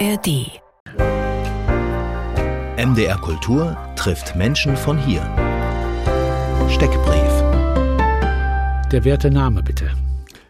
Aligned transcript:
ARD. 0.00 0.60
MDR 2.76 3.16
Kultur 3.18 3.76
trifft 3.94 4.34
Menschen 4.34 4.76
von 4.76 4.98
hier. 4.98 5.22
Steckbrief. 6.68 7.32
Der 8.90 9.04
werte 9.04 9.30
Name 9.30 9.62
bitte. 9.62 9.92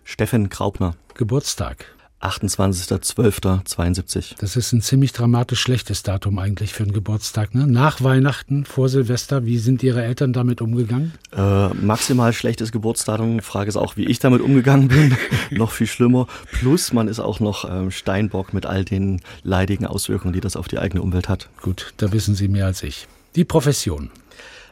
Steffen 0.03 0.49
Graupner, 0.49 0.95
Geburtstag. 1.13 1.95
28.12.72. 2.21 4.37
Das 4.39 4.57
ist 4.57 4.73
ein 4.73 4.81
ziemlich 4.81 5.13
dramatisch 5.13 5.61
schlechtes 5.61 6.03
Datum 6.03 6.39
eigentlich 6.39 6.73
für 6.73 6.85
einen 6.85 6.93
Geburtstag. 6.93 7.55
Ne? 7.55 7.67
Nach 7.67 8.03
Weihnachten, 8.03 8.65
vor 8.65 8.89
Silvester, 8.89 9.45
wie 9.45 9.59
sind 9.59 9.83
Ihre 9.83 10.03
Eltern 10.03 10.33
damit 10.33 10.63
umgegangen? 10.63 11.13
Äh, 11.37 11.69
maximal 11.75 12.33
schlechtes 12.33 12.73
Geburtsdatum. 12.73 13.41
Frage 13.41 13.69
ist 13.69 13.77
auch, 13.77 13.97
wie 13.97 14.07
ich 14.07 14.21
damit 14.21 14.41
umgegangen 14.41 14.89
bin. 14.89 15.17
noch 15.51 15.73
viel 15.73 15.87
schlimmer. 15.87 16.27
Plus 16.51 16.95
man 16.95 17.09
ist 17.09 17.21
auch 17.21 17.41
noch 17.41 17.71
ähm, 17.71 17.91
Steinbock 17.91 18.55
mit 18.55 18.65
all 18.65 18.85
den 18.85 19.21
leidigen 19.43 19.87
Auswirkungen, 19.87 20.33
die 20.33 20.41
das 20.41 20.57
auf 20.57 20.69
die 20.69 20.79
eigene 20.79 21.03
Umwelt 21.03 21.29
hat. 21.29 21.51
Gut, 21.61 21.93
da 21.99 22.13
wissen 22.13 22.35
Sie 22.35 22.49
mehr 22.49 22.65
als 22.67 22.83
ich. 22.83 23.07
Die 23.37 23.45
Profession. 23.45 24.11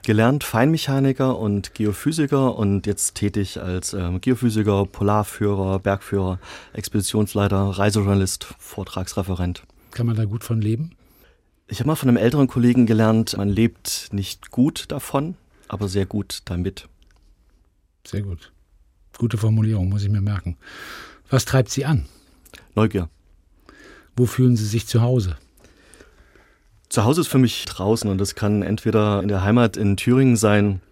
Gelernt 0.02 0.42
Feinmechaniker 0.42 1.38
und 1.38 1.74
Geophysiker 1.74 2.56
und 2.56 2.88
jetzt 2.88 3.14
tätig 3.14 3.60
als 3.60 3.92
ähm, 3.92 4.20
Geophysiker, 4.20 4.84
Polarführer, 4.86 5.78
Bergführer, 5.78 6.40
Expeditionsleiter, 6.72 7.56
Reisejournalist, 7.78 8.52
Vortragsreferent. 8.58 9.62
Kann 9.92 10.06
man 10.06 10.16
da 10.16 10.24
gut 10.24 10.42
von 10.42 10.60
leben? 10.60 10.96
Ich 11.68 11.78
habe 11.78 11.86
mal 11.86 11.94
von 11.94 12.08
einem 12.08 12.18
älteren 12.18 12.48
Kollegen 12.48 12.86
gelernt, 12.86 13.36
man 13.36 13.48
lebt 13.48 14.08
nicht 14.10 14.50
gut 14.50 14.90
davon, 14.90 15.36
aber 15.68 15.88
sehr 15.88 16.04
gut 16.04 16.40
damit. 16.46 16.88
Sehr 18.04 18.22
gut. 18.22 18.52
Gute 19.18 19.38
Formulierung, 19.38 19.88
muss 19.88 20.02
ich 20.02 20.10
mir 20.10 20.20
merken. 20.20 20.56
Was 21.30 21.44
treibt 21.44 21.70
Sie 21.70 21.84
an? 21.84 22.06
Neugier. 22.74 23.08
Wo 24.16 24.26
fühlen 24.26 24.56
Sie 24.56 24.66
sich 24.66 24.86
zu 24.86 25.00
Hause? 25.00 25.36
Zu 26.92 27.04
Hause 27.04 27.22
ist 27.22 27.28
für 27.28 27.38
mich 27.38 27.64
draußen 27.64 28.10
und 28.10 28.18
das 28.18 28.34
kann 28.34 28.60
entweder 28.60 29.22
in 29.22 29.28
der 29.28 29.42
Heimat 29.42 29.78
in 29.78 29.96
Thüringen 29.96 30.36
sein, 30.36 30.82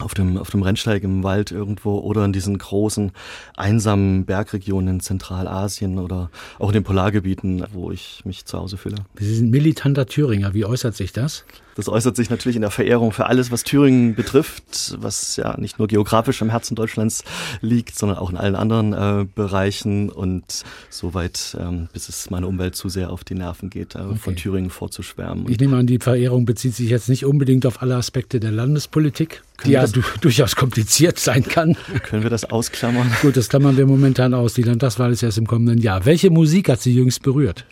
auf 0.00 0.12
dem, 0.12 0.36
auf 0.36 0.50
dem 0.50 0.62
Rennsteig 0.62 1.04
im 1.04 1.22
Wald 1.22 1.52
irgendwo 1.52 2.00
oder 2.00 2.24
in 2.24 2.32
diesen 2.32 2.58
großen, 2.58 3.12
einsamen 3.56 4.24
Bergregionen 4.24 4.96
in 4.96 5.00
Zentralasien 5.00 6.00
oder 6.00 6.32
auch 6.58 6.70
in 6.70 6.74
den 6.74 6.82
Polargebieten, 6.82 7.64
wo 7.72 7.92
ich 7.92 8.24
mich 8.24 8.46
zu 8.46 8.58
Hause 8.58 8.78
fühle. 8.78 8.96
Sie 9.16 9.32
sind 9.32 9.52
militanter 9.52 10.06
Thüringer. 10.06 10.54
Wie 10.54 10.64
äußert 10.64 10.96
sich 10.96 11.12
das? 11.12 11.44
Das 11.78 11.88
äußert 11.88 12.16
sich 12.16 12.28
natürlich 12.28 12.56
in 12.56 12.62
der 12.62 12.72
Verehrung 12.72 13.12
für 13.12 13.26
alles, 13.26 13.52
was 13.52 13.62
Thüringen 13.62 14.16
betrifft, 14.16 14.96
was 14.98 15.36
ja 15.36 15.56
nicht 15.60 15.78
nur 15.78 15.86
geografisch 15.86 16.42
im 16.42 16.50
Herzen 16.50 16.74
Deutschlands 16.74 17.22
liegt, 17.60 17.96
sondern 17.96 18.18
auch 18.18 18.30
in 18.30 18.36
allen 18.36 18.56
anderen 18.56 18.92
äh, 18.92 19.26
Bereichen 19.32 20.10
und 20.10 20.64
soweit, 20.90 21.56
ähm, 21.60 21.88
bis 21.92 22.08
es 22.08 22.30
meiner 22.30 22.48
Umwelt 22.48 22.74
zu 22.74 22.88
sehr 22.88 23.10
auf 23.10 23.22
die 23.22 23.36
Nerven 23.36 23.70
geht, 23.70 23.94
äh, 23.94 24.00
okay. 24.00 24.16
von 24.16 24.34
Thüringen 24.34 24.70
vorzuschwärmen. 24.70 25.48
Ich 25.48 25.60
nehme 25.60 25.76
an, 25.76 25.86
die 25.86 26.00
Verehrung 26.00 26.46
bezieht 26.46 26.74
sich 26.74 26.90
jetzt 26.90 27.08
nicht 27.08 27.24
unbedingt 27.24 27.64
auf 27.64 27.80
alle 27.80 27.94
Aspekte 27.94 28.40
der 28.40 28.50
Landespolitik, 28.50 29.44
die 29.64 29.70
ja 29.70 29.86
du 29.86 30.02
durchaus 30.20 30.56
kompliziert 30.56 31.20
sein 31.20 31.44
kann. 31.44 31.76
Können 32.02 32.24
wir 32.24 32.30
das 32.30 32.44
ausklammern? 32.44 33.08
Gut, 33.22 33.36
das 33.36 33.48
klammern 33.48 33.76
wir 33.76 33.86
momentan 33.86 34.34
aus. 34.34 34.54
Die 34.54 34.62
Landtagswahl 34.62 35.12
ist 35.12 35.22
erst 35.22 35.38
im 35.38 35.46
kommenden 35.46 35.78
Jahr. 35.78 36.04
Welche 36.04 36.30
Musik 36.30 36.70
hat 36.70 36.82
Sie 36.82 36.92
jüngst 36.92 37.22
berührt? 37.22 37.66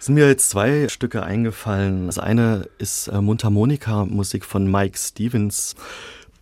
Es 0.00 0.06
sind 0.06 0.14
mir 0.14 0.28
jetzt 0.28 0.48
zwei 0.48 0.88
Stücke 0.88 1.22
eingefallen. 1.22 2.06
Das 2.06 2.18
eine 2.18 2.66
ist 2.78 3.08
äh, 3.08 3.20
Mundharmonika-Musik 3.20 4.46
von 4.46 4.64
Mike 4.70 4.96
Stevens. 4.96 5.74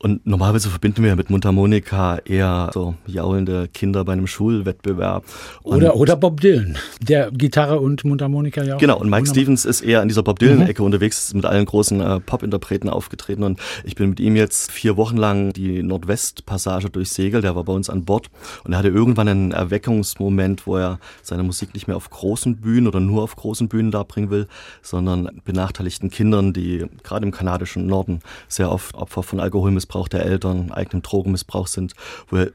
Und 0.00 0.24
normalerweise 0.24 0.68
verbinden 0.68 1.02
wir 1.02 1.16
mit 1.16 1.28
Mundharmonika 1.28 2.18
eher 2.18 2.70
so 2.72 2.94
jaulende 3.06 3.66
Kinder 3.66 4.04
bei 4.04 4.12
einem 4.12 4.28
Schulwettbewerb. 4.28 5.24
Oder, 5.64 5.96
oder 5.96 6.14
Bob 6.14 6.40
Dylan, 6.40 6.78
der 7.02 7.32
Gitarre 7.32 7.80
und 7.80 8.04
Mundharmonika 8.04 8.62
ja 8.62 8.76
auch. 8.76 8.78
Genau, 8.78 9.00
und 9.00 9.10
Mike 9.10 9.26
Stevens 9.26 9.64
ist 9.64 9.80
eher 9.80 10.00
in 10.00 10.08
dieser 10.08 10.22
Bob 10.22 10.38
Dylan-Ecke 10.38 10.82
mhm. 10.82 10.86
unterwegs, 10.86 11.18
ist 11.18 11.34
mit 11.34 11.44
allen 11.44 11.66
großen 11.66 12.00
äh, 12.00 12.20
Pop-Interpreten 12.20 12.88
aufgetreten. 12.88 13.42
Und 13.42 13.58
ich 13.82 13.96
bin 13.96 14.10
mit 14.10 14.20
ihm 14.20 14.36
jetzt 14.36 14.70
vier 14.70 14.96
Wochen 14.96 15.16
lang 15.16 15.52
die 15.52 15.82
Nordwestpassage 15.82 16.90
durchsegelt. 16.90 17.42
Der 17.42 17.56
war 17.56 17.64
bei 17.64 17.72
uns 17.72 17.90
an 17.90 18.04
Bord 18.04 18.30
und 18.62 18.72
er 18.72 18.78
hatte 18.78 18.88
irgendwann 18.88 19.26
einen 19.26 19.50
Erweckungsmoment, 19.50 20.64
wo 20.68 20.76
er 20.76 21.00
seine 21.22 21.42
Musik 21.42 21.74
nicht 21.74 21.88
mehr 21.88 21.96
auf 21.96 22.08
großen 22.08 22.58
Bühnen 22.58 22.86
oder 22.86 23.00
nur 23.00 23.24
auf 23.24 23.34
großen 23.34 23.66
Bühnen 23.66 23.90
darbringen 23.90 24.30
will, 24.30 24.46
sondern 24.80 25.40
benachteiligten 25.44 26.08
Kindern, 26.10 26.52
die 26.52 26.86
gerade 27.02 27.26
im 27.26 27.32
kanadischen 27.32 27.86
Norden 27.86 28.20
sehr 28.46 28.70
oft 28.70 28.94
Opfer 28.94 29.24
von 29.24 29.40
Alkoholmissbrauch 29.40 29.87
Missbrauch 29.88 30.08
der 30.08 30.24
Eltern, 30.24 30.70
eigenem 30.70 31.02
Drogenmissbrauch 31.02 31.66
sind, 31.66 31.94
wo 32.28 32.36
er 32.36 32.52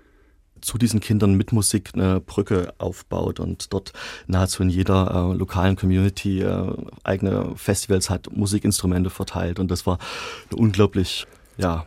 zu 0.62 0.78
diesen 0.78 1.02
Kindern 1.02 1.34
mit 1.34 1.52
Musik 1.52 1.92
eine 1.94 2.22
Brücke 2.22 2.74
aufbaut 2.78 3.42
und 3.42 3.74
dort 3.74 3.92
nahezu 4.28 4.64
in 4.64 4.70
jeder 4.70 5.32
äh, 5.32 5.36
lokalen 5.36 5.76
Community 5.76 6.42
äh, 6.42 6.74
eigene 7.04 7.54
Festivals 7.58 8.10
hat, 8.10 8.32
Musikinstrumente 8.32 9.10
verteilt. 9.10 9.60
Und 9.60 9.72
das 9.72 9.86
war 9.86 9.98
eine 10.50 10.62
unglaublich, 10.62 11.26
ja, 11.58 11.86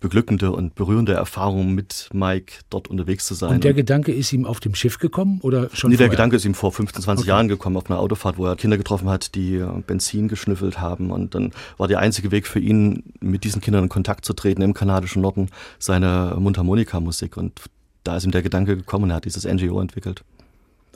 beglückende 0.00 0.50
und 0.52 0.74
berührende 0.74 1.12
Erfahrung 1.12 1.74
mit 1.74 2.08
Mike 2.12 2.54
dort 2.70 2.88
unterwegs 2.88 3.26
zu 3.26 3.34
sein. 3.34 3.50
Und 3.50 3.64
der 3.64 3.74
Gedanke 3.74 4.12
ist 4.12 4.32
ihm 4.32 4.46
auf 4.46 4.58
dem 4.58 4.74
Schiff 4.74 4.98
gekommen 4.98 5.40
oder 5.42 5.68
schon 5.74 5.90
Nee, 5.90 5.96
vorher? 5.96 6.08
der 6.08 6.16
Gedanke 6.16 6.36
ist 6.36 6.44
ihm 6.46 6.54
vor 6.54 6.72
15, 6.72 7.02
20 7.02 7.22
okay. 7.22 7.28
Jahren 7.28 7.48
gekommen 7.48 7.76
auf 7.76 7.88
einer 7.90 8.00
Autofahrt, 8.00 8.38
wo 8.38 8.46
er 8.46 8.56
Kinder 8.56 8.78
getroffen 8.78 9.08
hat, 9.10 9.34
die 9.34 9.56
äh, 9.56 9.66
Benzin 9.86 10.28
geschnüffelt 10.28 10.80
haben 10.80 11.10
und 11.10 11.34
dann 11.34 11.52
war 11.76 11.86
der 11.86 11.98
einzige 11.98 12.30
Weg 12.30 12.46
für 12.46 12.60
ihn, 12.60 13.12
mit 13.20 13.44
diesen 13.44 13.60
Kindern 13.60 13.84
in 13.84 13.88
Kontakt 13.90 14.24
zu 14.24 14.32
treten 14.32 14.62
im 14.62 14.74
kanadischen 14.74 15.20
Norden, 15.22 15.50
seine 15.78 16.34
Mundharmonika-Musik 16.38 17.36
und 17.36 17.60
da 18.04 18.16
ist 18.16 18.24
ihm 18.24 18.30
der 18.30 18.42
Gedanke 18.42 18.76
gekommen 18.76 19.04
und 19.04 19.10
er 19.10 19.16
hat 19.16 19.26
dieses 19.26 19.44
NGO 19.44 19.80
entwickelt. 19.80 20.24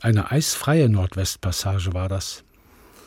Eine 0.00 0.30
eisfreie 0.30 0.88
Nordwestpassage 0.88 1.92
war 1.92 2.08
das. 2.08 2.42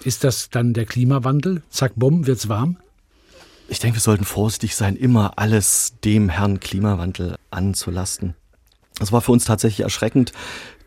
Ist 0.04 0.24
das 0.24 0.50
dann 0.52 0.74
der 0.74 0.86
Klimawandel? 0.86 1.64
Zack, 1.70 1.94
bumm, 1.96 2.28
wird's 2.28 2.48
warm? 2.50 2.78
Ich 3.70 3.80
denke, 3.80 3.98
wir 3.98 4.02
sollten 4.02 4.24
vorsichtig 4.24 4.76
sein, 4.78 4.96
immer 4.96 5.34
alles 5.36 5.96
dem 6.04 6.30
Herrn 6.30 6.62
Klimawandel 6.62 7.36
anzulasten. 7.52 8.34
Es 9.02 9.12
war 9.12 9.20
für 9.20 9.34
uns 9.34 9.44
tatsächlich 9.44 9.82
erschreckend, 9.82 10.32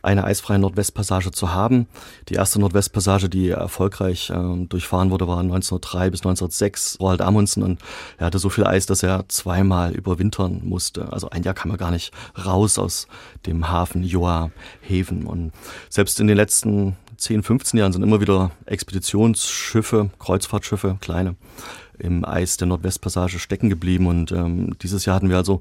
eine 0.03 0.25
eisfreie 0.25 0.59
Nordwestpassage 0.59 1.31
zu 1.31 1.53
haben. 1.53 1.87
Die 2.31 2.35
erste 2.35 2.59
Nordwestpassage, 2.59 3.29
die 3.29 3.51
erfolgreich 3.51 4.31
äh, 4.31 4.67
durchfahren 4.67 5.11
wurde, 5.11 5.29
war 5.29 5.41
1903 5.41 6.11
bis 6.11 6.21
1906. 6.21 6.97
Roald 7.01 7.21
Amundsen 7.21 7.63
und 7.63 7.81
er 8.17 8.27
hatte 8.27 8.39
so 8.39 8.49
viel 8.49 8.67
Eis, 8.67 8.87
dass 8.87 9.03
er 9.03 9.29
zweimal 9.29 9.93
überwintern 9.93 10.63
musste. 10.65 11.13
Also 11.13 11.29
ein 11.29 11.43
Jahr 11.43 11.53
kam 11.53 11.71
er 11.71 11.77
gar 11.77 11.91
nicht 11.91 12.13
raus 12.47 12.79
aus 12.79 13.09
dem 13.45 13.69
Hafen 13.69 14.03
Joa 14.03 14.51
Haven. 14.89 15.27
Und 15.27 15.53
selbst 15.91 16.19
in 16.19 16.29
den 16.29 16.37
letzten 16.37 16.97
10, 17.19 17.43
15 17.43 17.79
Jahren 17.79 17.93
sind 17.93 18.03
immer 18.03 18.23
wieder 18.23 18.53
Expeditionsschiffe, 18.65 20.09
Kreuzfahrtschiffe, 20.19 20.97
kleine, 21.03 21.37
im 22.01 22.25
Eis 22.25 22.57
der 22.57 22.67
Nordwestpassage 22.69 23.39
stecken 23.39 23.69
geblieben. 23.69 24.07
Und 24.07 24.33
ähm, 24.33 24.77
dieses 24.83 25.05
Jahr 25.05 25.17
hatten 25.17 25.29
wir 25.29 25.37
also 25.37 25.61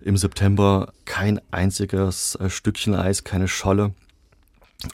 im 0.00 0.16
September 0.16 0.92
kein 1.04 1.40
einziges 1.50 2.36
äh, 2.36 2.50
Stückchen 2.50 2.94
Eis, 2.94 3.24
keine 3.24 3.48
Scholle. 3.48 3.92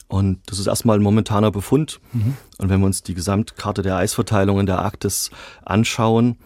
Und 0.08 0.38
das 0.46 0.58
ist 0.58 0.66
erstmal 0.66 0.98
ein 0.98 1.02
momentaner 1.02 1.50
Befund. 1.50 2.00
Mhm. 2.12 2.36
Und 2.58 2.68
wenn 2.68 2.80
wir 2.80 2.86
uns 2.86 3.02
die 3.02 3.14
Gesamtkarte 3.14 3.82
der 3.82 3.96
Eisverteilung 3.96 4.60
in 4.60 4.66
der 4.66 4.78
Arktis 4.78 5.30
anschauen, 5.64 6.36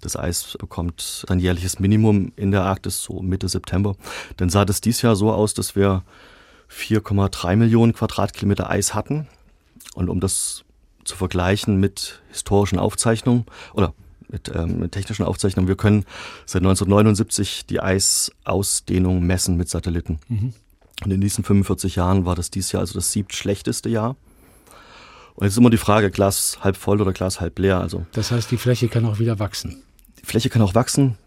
das 0.00 0.16
Eis 0.16 0.56
bekommt 0.58 1.24
ein 1.28 1.40
jährliches 1.40 1.78
Minimum 1.78 2.32
in 2.36 2.50
der 2.50 2.64
Arktis, 2.64 3.02
so 3.02 3.22
Mitte 3.22 3.48
September, 3.48 3.96
dann 4.36 4.50
sah 4.50 4.64
das 4.64 4.80
dies 4.80 5.02
Jahr 5.02 5.16
so 5.16 5.32
aus, 5.32 5.54
dass 5.54 5.76
wir 5.76 6.04
4,3 6.70 7.56
Millionen 7.56 7.92
Quadratkilometer 7.92 8.70
Eis 8.70 8.94
hatten. 8.94 9.26
Und 9.94 10.08
um 10.08 10.20
das 10.20 10.64
zu 11.06 11.16
vergleichen 11.16 11.78
mit 11.78 12.22
historischen 12.30 12.78
Aufzeichnungen 12.78 13.46
oder 13.72 13.94
mit, 14.28 14.50
ähm, 14.54 14.80
mit 14.80 14.92
technischen 14.92 15.24
Aufzeichnungen. 15.24 15.68
Wir 15.68 15.76
können 15.76 16.04
seit 16.46 16.62
1979 16.62 17.66
die 17.66 17.80
Eisausdehnung 17.80 19.24
messen 19.24 19.56
mit 19.56 19.68
Satelliten. 19.68 20.18
Mhm. 20.28 20.52
Und 21.04 21.10
in 21.10 21.20
diesen 21.20 21.44
45 21.44 21.96
Jahren 21.96 22.24
war 22.24 22.34
das 22.34 22.50
dieses 22.50 22.72
Jahr 22.72 22.80
also 22.80 22.94
das 22.94 23.12
siebtschlechteste 23.12 23.88
Jahr. 23.88 24.16
Und 25.34 25.44
jetzt 25.44 25.52
ist 25.52 25.58
immer 25.58 25.70
die 25.70 25.76
Frage, 25.76 26.10
Glas 26.10 26.58
halb 26.62 26.76
voll 26.76 27.00
oder 27.00 27.12
Glas 27.12 27.40
halb 27.40 27.58
leer. 27.58 27.80
Also 27.80 28.06
das 28.12 28.30
heißt, 28.30 28.50
die 28.50 28.56
Fläche 28.56 28.88
kann 28.88 29.04
auch 29.04 29.18
wieder 29.18 29.38
wachsen. 29.38 29.82
Die 30.20 30.24
Fläche 30.24 30.48
kann 30.48 30.62
auch 30.62 30.74
wachsen. 30.74 31.18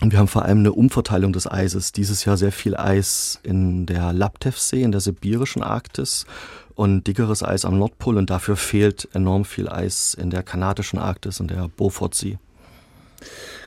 Und 0.00 0.12
wir 0.12 0.18
haben 0.18 0.28
vor 0.28 0.44
allem 0.44 0.58
eine 0.58 0.72
Umverteilung 0.72 1.32
des 1.32 1.50
Eises. 1.50 1.92
Dieses 1.92 2.24
Jahr 2.24 2.36
sehr 2.36 2.52
viel 2.52 2.76
Eis 2.76 3.38
in 3.42 3.86
der 3.86 4.12
Laptevsee, 4.12 4.82
in 4.82 4.92
der 4.92 5.00
sibirischen 5.00 5.62
Arktis 5.62 6.26
und 6.74 7.06
dickeres 7.06 7.42
Eis 7.42 7.64
am 7.64 7.78
Nordpol 7.78 8.16
und 8.16 8.30
dafür 8.30 8.56
fehlt 8.56 9.08
enorm 9.14 9.44
viel 9.44 9.68
Eis 9.68 10.14
in 10.14 10.30
der 10.30 10.42
kanadischen 10.42 10.98
Arktis 10.98 11.40
und 11.40 11.50
der 11.50 11.68
Beaufortsee. 11.68 12.38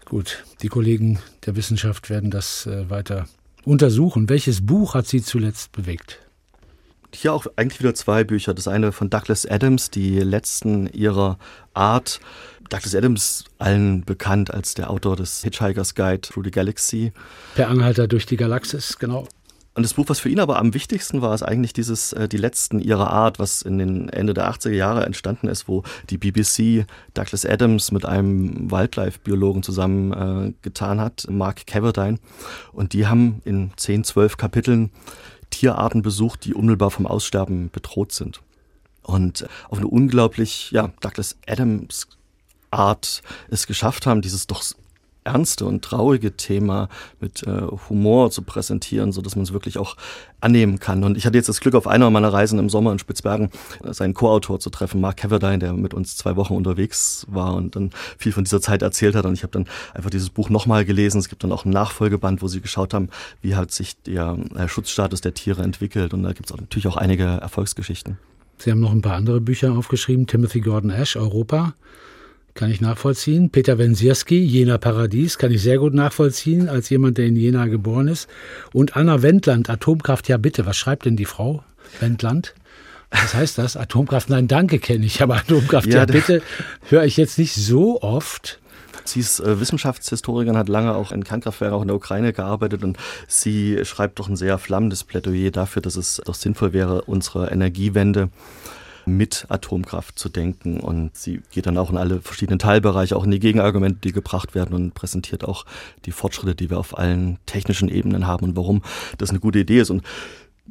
Gut, 0.05 0.43
die 0.61 0.67
Kollegen 0.67 1.19
der 1.45 1.55
Wissenschaft 1.55 2.09
werden 2.09 2.31
das 2.31 2.65
äh, 2.65 2.89
weiter 2.89 3.27
untersuchen. 3.65 4.29
Welches 4.29 4.65
Buch 4.65 4.93
hat 4.93 5.07
Sie 5.07 5.21
zuletzt 5.21 5.71
bewegt? 5.71 6.19
Hier 7.13 7.33
auch 7.33 7.47
eigentlich 7.55 7.79
wieder 7.79 7.95
zwei 7.95 8.23
Bücher. 8.23 8.53
Das 8.53 8.67
eine 8.67 8.91
von 8.91 9.09
Douglas 9.09 9.45
Adams, 9.45 9.89
die 9.89 10.19
letzten 10.19 10.87
ihrer 10.87 11.39
Art. 11.73 12.19
Douglas 12.69 12.95
Adams, 12.95 13.45
allen 13.57 14.03
bekannt 14.03 14.53
als 14.53 14.73
der 14.73 14.89
Autor 14.89 15.15
des 15.15 15.41
Hitchhiker's 15.43 15.95
Guide 15.95 16.21
Through 16.21 16.45
the 16.45 16.51
Galaxy. 16.51 17.11
Per 17.55 17.69
Anhalter 17.69 18.07
durch 18.07 18.25
die 18.25 18.37
Galaxis, 18.37 18.97
genau. 18.99 19.27
Und 19.77 19.83
das 19.83 19.93
Buch, 19.93 20.05
was 20.07 20.19
für 20.19 20.29
ihn 20.29 20.39
aber 20.39 20.57
am 20.57 20.73
wichtigsten 20.73 21.21
war, 21.21 21.35
ist 21.35 21.43
eigentlich 21.43 21.71
dieses 21.71 22.11
äh, 22.11 22.27
Die 22.27 22.37
letzten 22.37 22.79
ihrer 22.79 23.11
Art, 23.11 23.37
was 23.37 23.61
in 23.61 23.77
den 23.77 24.09
Ende 24.09 24.33
der 24.33 24.51
80er 24.51 24.71
Jahre 24.71 25.05
entstanden 25.05 25.47
ist, 25.47 25.67
wo 25.67 25.83
die 26.09 26.17
BBC 26.17 26.87
Douglas 27.13 27.45
Adams 27.45 27.91
mit 27.91 28.03
einem 28.03 28.71
Wildlife-Biologen 28.71 29.61
zusammen 29.61 30.13
äh, 30.13 30.53
getan 30.63 30.99
hat, 30.99 31.27
Mark 31.29 31.67
Caverdine. 31.67 32.17
Und 32.73 32.93
die 32.93 33.05
haben 33.05 33.39
in 33.45 33.69
10, 33.77 34.03
12 34.03 34.37
Kapiteln 34.37 34.89
Tierarten 35.51 36.01
besucht, 36.01 36.45
die 36.45 36.55
unmittelbar 36.55 36.89
vom 36.89 37.05
Aussterben 37.05 37.69
bedroht 37.69 38.11
sind. 38.11 38.41
Und 39.03 39.47
auf 39.69 39.77
eine 39.77 39.87
unglaublich, 39.87 40.71
ja, 40.71 40.91
Douglas 41.01 41.37
Adams 41.45 42.07
Art 42.71 43.21
es 43.49 43.67
geschafft 43.67 44.05
haben, 44.05 44.21
dieses 44.21 44.47
doch 44.47 44.63
ernste 45.27 45.65
und 45.65 45.83
traurige 45.83 46.35
Thema 46.35 46.89
mit 47.19 47.43
äh, 47.43 47.61
Humor 47.89 48.31
zu 48.31 48.41
präsentieren, 48.41 49.11
so 49.11 49.21
dass 49.21 49.35
man 49.35 49.43
es 49.43 49.53
wirklich 49.53 49.77
auch 49.77 49.97
annehmen 50.39 50.79
kann. 50.79 51.03
Und 51.03 51.17
ich 51.17 51.25
hatte 51.25 51.37
jetzt 51.37 51.49
das 51.49 51.59
Glück, 51.59 51.75
auf 51.75 51.87
einer 51.87 52.09
meiner 52.09 52.31
Reisen 52.31 52.59
im 52.59 52.69
Sommer 52.69 52.91
in 52.93 52.99
Spitzbergen 52.99 53.49
äh, 53.83 53.93
seinen 53.93 54.13
Co-Autor 54.13 54.59
zu 54.59 54.69
treffen, 54.69 55.01
Mark 55.01 55.17
Caverdine, 55.17 55.59
der 55.59 55.73
mit 55.73 55.93
uns 55.93 56.15
zwei 56.15 56.35
Wochen 56.35 56.55
unterwegs 56.55 57.25
war 57.29 57.55
und 57.55 57.75
dann 57.75 57.91
viel 58.17 58.31
von 58.31 58.45
dieser 58.45 58.61
Zeit 58.61 58.81
erzählt 58.81 59.15
hat. 59.15 59.25
Und 59.25 59.33
ich 59.33 59.43
habe 59.43 59.51
dann 59.51 59.67
einfach 59.93 60.09
dieses 60.09 60.29
Buch 60.29 60.49
nochmal 60.49 60.85
gelesen. 60.85 61.19
Es 61.19 61.29
gibt 61.29 61.43
dann 61.43 61.51
auch 61.51 61.65
ein 61.65 61.71
Nachfolgeband, 61.71 62.41
wo 62.41 62.47
sie 62.47 62.61
geschaut 62.61 62.93
haben, 62.93 63.09
wie 63.41 63.55
hat 63.55 63.71
sich 63.71 64.01
der 64.03 64.37
äh, 64.55 64.67
Schutzstatus 64.67 65.21
der 65.21 65.33
Tiere 65.33 65.61
entwickelt. 65.61 66.13
Und 66.13 66.23
da 66.23 66.31
gibt 66.31 66.49
es 66.49 66.55
natürlich 66.55 66.87
auch 66.87 66.97
einige 66.97 67.25
Erfolgsgeschichten. 67.25 68.17
Sie 68.59 68.71
haben 68.71 68.79
noch 68.79 68.91
ein 68.91 69.01
paar 69.01 69.15
andere 69.15 69.41
Bücher 69.41 69.73
aufgeschrieben. 69.73 70.25
Timothy 70.25 70.61
Gordon 70.61 70.89
Ash, 70.89 71.15
Europa 71.15 71.73
kann 72.57 72.71
ich 72.71 72.81
nachvollziehen. 72.81 73.51
Peter 73.51 73.77
Wensierski, 73.77 74.37
Jena 74.43 74.77
Paradies, 74.77 75.37
kann 75.37 75.51
ich 75.51 75.61
sehr 75.61 75.77
gut 75.77 75.93
nachvollziehen, 75.93 76.67
als 76.67 76.89
jemand, 76.89 77.17
der 77.17 77.27
in 77.27 77.37
Jena 77.37 77.67
geboren 77.67 78.09
ist. 78.09 78.27
Und 78.73 78.97
Anna 78.97 79.21
Wendland, 79.21 79.69
Atomkraft, 79.69 80.27
ja 80.27 80.37
bitte, 80.37 80.65
was 80.65 80.75
schreibt 80.75 81.05
denn 81.05 81.15
die 81.15 81.25
Frau 81.25 81.63
Wendland? 82.01 82.55
Was 83.11 83.33
heißt 83.33 83.57
das? 83.57 83.77
Atomkraft, 83.77 84.29
nein, 84.29 84.49
danke 84.49 84.79
kenne 84.79 85.05
ich, 85.05 85.21
aber 85.21 85.37
Atomkraft, 85.37 85.87
ja, 85.87 85.99
ja 85.99 86.05
bitte, 86.05 86.41
höre 86.89 87.05
ich 87.05 87.15
jetzt 87.15 87.37
nicht 87.37 87.55
so 87.55 88.01
oft. 88.01 88.59
Sie 89.05 89.21
ist 89.21 89.39
äh, 89.39 89.61
Wissenschaftshistorikerin, 89.61 90.57
hat 90.57 90.67
lange 90.67 90.93
auch 90.95 91.11
in 91.11 91.23
Kernkraftwerken 91.23 91.77
auch 91.77 91.81
in 91.83 91.87
der 91.87 91.95
Ukraine 91.95 92.33
gearbeitet 92.33 92.83
und 92.83 92.97
sie 93.27 93.85
schreibt 93.85 94.19
doch 94.19 94.27
ein 94.27 94.35
sehr 94.35 94.57
flammendes 94.57 95.03
Plädoyer 95.03 95.51
dafür, 95.51 95.81
dass 95.81 95.95
es 95.95 96.21
doch 96.25 96.35
sinnvoll 96.35 96.73
wäre, 96.73 97.03
unsere 97.03 97.49
Energiewende 97.51 98.29
mit 99.07 99.45
Atomkraft 99.49 100.19
zu 100.19 100.29
denken. 100.29 100.79
Und 100.79 101.15
sie 101.15 101.41
geht 101.51 101.65
dann 101.65 101.77
auch 101.77 101.89
in 101.89 101.97
alle 101.97 102.21
verschiedenen 102.21 102.59
Teilbereiche, 102.59 103.15
auch 103.15 103.23
in 103.23 103.31
die 103.31 103.39
Gegenargumente, 103.39 103.99
die 104.01 104.11
gebracht 104.11 104.55
werden 104.55 104.75
und 104.75 104.93
präsentiert 104.93 105.43
auch 105.43 105.65
die 106.05 106.11
Fortschritte, 106.11 106.55
die 106.55 106.69
wir 106.69 106.77
auf 106.77 106.97
allen 106.97 107.39
technischen 107.45 107.89
Ebenen 107.89 108.27
haben 108.27 108.45
und 108.45 108.55
warum 108.55 108.83
das 109.17 109.29
eine 109.29 109.39
gute 109.39 109.59
Idee 109.59 109.79
ist. 109.79 109.89
Und 109.89 110.03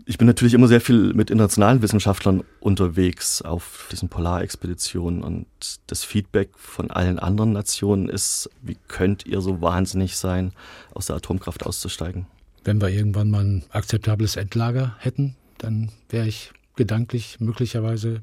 ich 0.04 0.18
bin 0.18 0.26
natürlich 0.26 0.54
immer 0.54 0.68
sehr 0.68 0.80
viel 0.80 1.14
mit 1.14 1.30
internationalen 1.30 1.80
Wissenschaftlern 1.80 2.44
unterwegs 2.60 3.40
auf 3.40 3.88
diesen 3.90 4.08
Polarexpeditionen 4.08 5.22
und 5.22 5.46
das 5.86 6.04
Feedback 6.04 6.50
von 6.56 6.90
allen 6.90 7.18
anderen 7.18 7.52
Nationen 7.52 8.08
ist, 8.08 8.50
wie 8.62 8.76
könnt 8.88 9.24
ihr 9.26 9.40
so 9.40 9.62
wahnsinnig 9.62 10.16
sein, 10.16 10.52
aus 10.92 11.06
der 11.06 11.16
Atomkraft 11.16 11.64
auszusteigen? 11.64 12.26
Wenn 12.64 12.80
wir 12.80 12.88
irgendwann 12.88 13.30
mal 13.30 13.44
ein 13.44 13.64
akzeptables 13.70 14.36
Endlager 14.36 14.96
hätten, 14.98 15.36
dann 15.58 15.90
wäre 16.10 16.26
ich 16.26 16.52
gedanklich 16.76 17.38
möglicherweise 17.40 18.22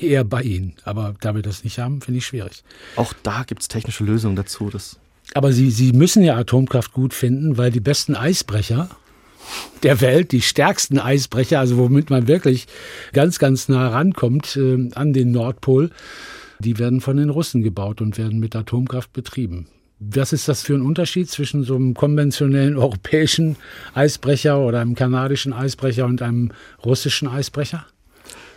eher 0.00 0.24
bei 0.24 0.42
Ihnen. 0.42 0.74
Aber 0.84 1.14
da 1.20 1.34
wir 1.34 1.42
das 1.42 1.64
nicht 1.64 1.78
haben, 1.78 2.00
finde 2.00 2.18
ich 2.18 2.26
schwierig. 2.26 2.62
Auch 2.96 3.12
da 3.22 3.44
gibt 3.44 3.62
es 3.62 3.68
technische 3.68 4.04
Lösungen 4.04 4.36
dazu. 4.36 4.70
Das 4.70 4.98
Aber 5.34 5.52
Sie, 5.52 5.70
Sie 5.70 5.92
müssen 5.92 6.22
ja 6.22 6.36
Atomkraft 6.36 6.92
gut 6.92 7.14
finden, 7.14 7.58
weil 7.58 7.70
die 7.70 7.80
besten 7.80 8.14
Eisbrecher 8.14 8.88
der 9.82 10.00
Welt, 10.00 10.32
die 10.32 10.42
stärksten 10.42 10.98
Eisbrecher, 10.98 11.58
also 11.58 11.76
womit 11.78 12.10
man 12.10 12.28
wirklich 12.28 12.66
ganz, 13.12 13.38
ganz 13.38 13.68
nah 13.68 13.88
rankommt 13.88 14.56
äh, 14.56 14.90
an 14.94 15.12
den 15.12 15.32
Nordpol, 15.32 15.90
die 16.58 16.78
werden 16.78 17.00
von 17.00 17.16
den 17.16 17.30
Russen 17.30 17.62
gebaut 17.62 18.00
und 18.00 18.18
werden 18.18 18.38
mit 18.38 18.54
Atomkraft 18.54 19.12
betrieben. 19.12 19.66
Was 20.02 20.32
ist 20.32 20.48
das 20.48 20.62
für 20.62 20.74
ein 20.74 20.80
Unterschied 20.80 21.30
zwischen 21.30 21.62
so 21.62 21.76
einem 21.76 21.92
konventionellen 21.92 22.76
europäischen 22.78 23.56
Eisbrecher 23.92 24.58
oder 24.58 24.80
einem 24.80 24.94
kanadischen 24.94 25.52
Eisbrecher 25.52 26.06
und 26.06 26.22
einem 26.22 26.52
russischen 26.82 27.28
Eisbrecher? 27.28 27.84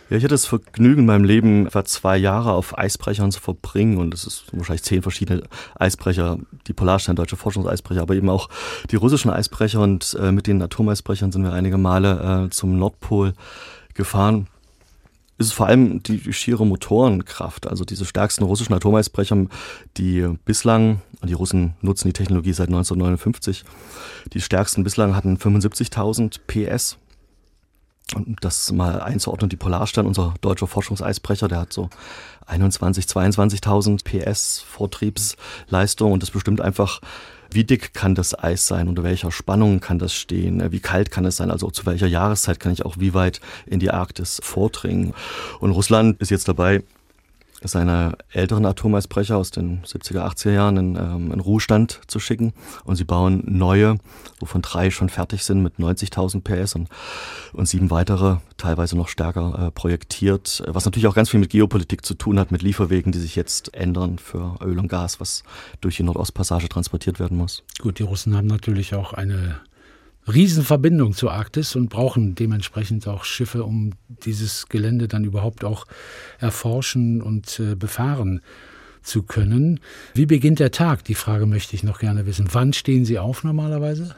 Ja, 0.08 0.16
ich 0.16 0.24
hatte 0.24 0.34
das 0.34 0.46
Vergnügen, 0.46 1.00
in 1.00 1.06
meinem 1.06 1.24
Leben 1.24 1.66
etwa 1.66 1.84
zwei 1.84 2.16
Jahre 2.16 2.52
auf 2.52 2.78
Eisbrechern 2.78 3.30
zu 3.30 3.40
verbringen. 3.40 3.98
Und 3.98 4.14
es 4.14 4.26
ist 4.26 4.44
wahrscheinlich 4.52 4.84
zehn 4.84 5.02
verschiedene 5.02 5.42
Eisbrecher, 5.74 6.38
die 6.66 6.72
Polarstein, 6.72 7.16
deutsche 7.16 7.36
Forschungseisbrecher, 7.36 8.02
aber 8.02 8.14
eben 8.14 8.30
auch 8.30 8.48
die 8.90 8.96
russischen 8.96 9.30
Eisbrecher. 9.30 9.80
Und 9.80 10.16
äh, 10.18 10.32
mit 10.32 10.46
den 10.46 10.62
Atomeisbrechern 10.62 11.30
sind 11.30 11.42
wir 11.42 11.52
einige 11.52 11.76
Male 11.76 12.46
äh, 12.46 12.50
zum 12.50 12.78
Nordpol 12.78 13.34
gefahren 13.92 14.48
ist 15.38 15.48
es 15.48 15.52
vor 15.52 15.66
allem 15.66 16.02
die 16.02 16.32
schiere 16.32 16.64
Motorenkraft, 16.64 17.66
also 17.66 17.84
diese 17.84 18.04
stärksten 18.04 18.44
russischen 18.44 18.74
Atomeisbrecher, 18.74 19.46
die 19.96 20.28
bislang, 20.44 21.02
die 21.24 21.32
Russen 21.32 21.74
nutzen 21.80 22.08
die 22.08 22.12
Technologie 22.12 22.52
seit 22.52 22.68
1959, 22.68 23.64
die 24.32 24.40
stärksten 24.40 24.84
bislang 24.84 25.16
hatten 25.16 25.36
75.000 25.36 26.40
PS. 26.46 26.98
Und 28.14 28.44
das 28.44 28.70
mal 28.70 29.00
einzuordnen, 29.00 29.48
die 29.48 29.56
Polarstern, 29.56 30.06
unser 30.06 30.34
deutscher 30.42 30.66
Forschungseisbrecher, 30.66 31.48
der 31.48 31.60
hat 31.60 31.72
so 31.72 31.88
21, 32.46 33.06
22.000 33.06 34.04
PS 34.04 34.60
Vortriebsleistung 34.60 36.12
und 36.12 36.22
das 36.22 36.30
bestimmt 36.30 36.60
einfach 36.60 37.00
wie 37.54 37.64
dick 37.64 37.94
kann 37.94 38.14
das 38.14 38.38
Eis 38.38 38.66
sein, 38.66 38.88
unter 38.88 39.02
welcher 39.02 39.30
Spannung 39.30 39.80
kann 39.80 39.98
das 39.98 40.14
stehen, 40.14 40.72
wie 40.72 40.80
kalt 40.80 41.10
kann 41.10 41.24
es 41.24 41.36
sein, 41.36 41.50
also 41.50 41.70
zu 41.70 41.86
welcher 41.86 42.06
Jahreszeit 42.06 42.60
kann 42.60 42.72
ich 42.72 42.84
auch 42.84 42.96
wie 42.98 43.14
weit 43.14 43.40
in 43.66 43.80
die 43.80 43.90
Arktis 43.90 44.40
vordringen. 44.42 45.14
Und 45.60 45.70
Russland 45.70 46.20
ist 46.20 46.30
jetzt 46.30 46.48
dabei, 46.48 46.82
seine 47.68 48.16
älteren 48.30 48.66
Atomeisbrecher 48.66 49.36
aus 49.36 49.50
den 49.50 49.82
70er, 49.84 50.20
80er 50.20 50.52
Jahren 50.52 50.76
in, 50.76 50.96
ähm, 50.96 51.32
in 51.32 51.40
Ruhestand 51.40 52.00
zu 52.06 52.20
schicken. 52.20 52.52
Und 52.84 52.96
sie 52.96 53.04
bauen 53.04 53.42
neue, 53.46 53.96
wovon 54.40 54.62
drei 54.62 54.90
schon 54.90 55.08
fertig 55.08 55.44
sind 55.44 55.62
mit 55.62 55.76
90.000 55.78 56.42
PS 56.42 56.74
und, 56.74 56.88
und 57.52 57.66
sieben 57.68 57.90
weitere, 57.90 58.36
teilweise 58.56 58.96
noch 58.96 59.08
stärker 59.08 59.66
äh, 59.66 59.70
projektiert. 59.70 60.62
Was 60.66 60.84
natürlich 60.84 61.06
auch 61.06 61.14
ganz 61.14 61.30
viel 61.30 61.40
mit 61.40 61.50
Geopolitik 61.50 62.04
zu 62.04 62.14
tun 62.14 62.38
hat, 62.38 62.50
mit 62.50 62.62
Lieferwegen, 62.62 63.12
die 63.12 63.18
sich 63.18 63.36
jetzt 63.36 63.74
ändern 63.74 64.18
für 64.18 64.56
Öl 64.62 64.78
und 64.78 64.88
Gas, 64.88 65.20
was 65.20 65.42
durch 65.80 65.96
die 65.96 66.02
Nordostpassage 66.02 66.68
transportiert 66.68 67.20
werden 67.20 67.36
muss. 67.36 67.62
Gut, 67.80 67.98
die 67.98 68.02
Russen 68.02 68.36
haben 68.36 68.46
natürlich 68.46 68.94
auch 68.94 69.12
eine 69.12 69.60
Riesenverbindung 70.26 71.12
zur 71.12 71.32
Arktis 71.32 71.76
und 71.76 71.88
brauchen 71.88 72.34
dementsprechend 72.34 73.06
auch 73.08 73.24
Schiffe, 73.24 73.64
um 73.64 73.92
dieses 74.08 74.68
Gelände 74.68 75.08
dann 75.08 75.24
überhaupt 75.24 75.64
auch 75.64 75.86
erforschen 76.38 77.20
und 77.20 77.60
äh, 77.60 77.74
befahren 77.74 78.40
zu 79.02 79.22
können. 79.22 79.80
Wie 80.14 80.26
beginnt 80.26 80.60
der 80.60 80.70
Tag? 80.70 81.04
Die 81.04 81.14
Frage 81.14 81.46
möchte 81.46 81.76
ich 81.76 81.82
noch 81.82 81.98
gerne 81.98 82.26
wissen. 82.26 82.48
Wann 82.52 82.72
stehen 82.72 83.04
Sie 83.04 83.18
auf 83.18 83.44
normalerweise? 83.44 84.16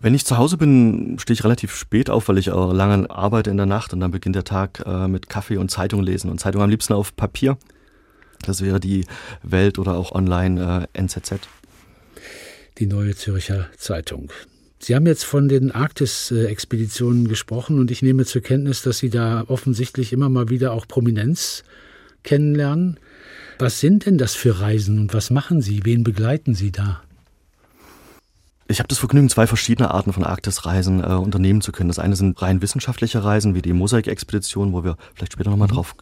Wenn 0.00 0.14
ich 0.14 0.24
zu 0.24 0.36
Hause 0.36 0.56
bin, 0.56 1.16
stehe 1.20 1.34
ich 1.34 1.44
relativ 1.44 1.76
spät 1.76 2.10
auf, 2.10 2.28
weil 2.28 2.38
ich 2.38 2.50
auch 2.50 2.72
lange 2.72 3.08
arbeite 3.08 3.50
in 3.50 3.56
der 3.56 3.66
Nacht 3.66 3.92
und 3.92 4.00
dann 4.00 4.10
beginnt 4.10 4.34
der 4.34 4.44
Tag 4.44 4.82
äh, 4.84 5.06
mit 5.06 5.28
Kaffee 5.28 5.58
und 5.58 5.70
Zeitung 5.70 6.02
lesen 6.02 6.28
und 6.28 6.40
Zeitung 6.40 6.62
am 6.62 6.70
liebsten 6.70 6.94
auf 6.94 7.14
Papier. 7.14 7.56
Das 8.44 8.62
wäre 8.62 8.80
die 8.80 9.06
Welt 9.44 9.78
oder 9.78 9.94
auch 9.94 10.10
online 10.12 10.88
äh, 10.94 10.98
NZZ. 10.98 11.34
Die 12.78 12.86
Neue 12.86 13.14
Zürcher 13.14 13.68
Zeitung. 13.76 14.32
Sie 14.84 14.96
haben 14.96 15.06
jetzt 15.06 15.24
von 15.24 15.48
den 15.48 15.70
Arktis-Expeditionen 15.70 17.28
gesprochen 17.28 17.78
und 17.78 17.92
ich 17.92 18.02
nehme 18.02 18.24
zur 18.24 18.42
Kenntnis, 18.42 18.82
dass 18.82 18.98
Sie 18.98 19.10
da 19.10 19.44
offensichtlich 19.46 20.12
immer 20.12 20.28
mal 20.28 20.48
wieder 20.48 20.72
auch 20.72 20.88
Prominenz 20.88 21.62
kennenlernen. 22.24 22.98
Was 23.60 23.78
sind 23.78 24.06
denn 24.06 24.18
das 24.18 24.34
für 24.34 24.58
Reisen 24.58 24.98
und 24.98 25.14
was 25.14 25.30
machen 25.30 25.62
Sie? 25.62 25.82
Wen 25.84 26.02
begleiten 26.02 26.54
Sie 26.54 26.72
da? 26.72 27.00
Ich 28.72 28.78
habe 28.78 28.88
das 28.88 28.98
Vergnügen, 28.98 29.28
zwei 29.28 29.46
verschiedene 29.46 29.90
Arten 29.90 30.14
von 30.14 30.24
Arktisreisen 30.24 31.04
äh, 31.04 31.08
unternehmen 31.08 31.60
zu 31.60 31.72
können. 31.72 31.88
Das 31.88 31.98
eine 31.98 32.16
sind 32.16 32.40
rein 32.40 32.62
wissenschaftliche 32.62 33.22
Reisen, 33.22 33.54
wie 33.54 33.60
die 33.60 33.74
Mosaik-Expedition, 33.74 34.72
wo 34.72 34.82
wir 34.82 34.96
vielleicht 35.14 35.34
später 35.34 35.50
nochmal 35.50 35.68
mhm. 35.68 35.74
drauf 35.74 35.94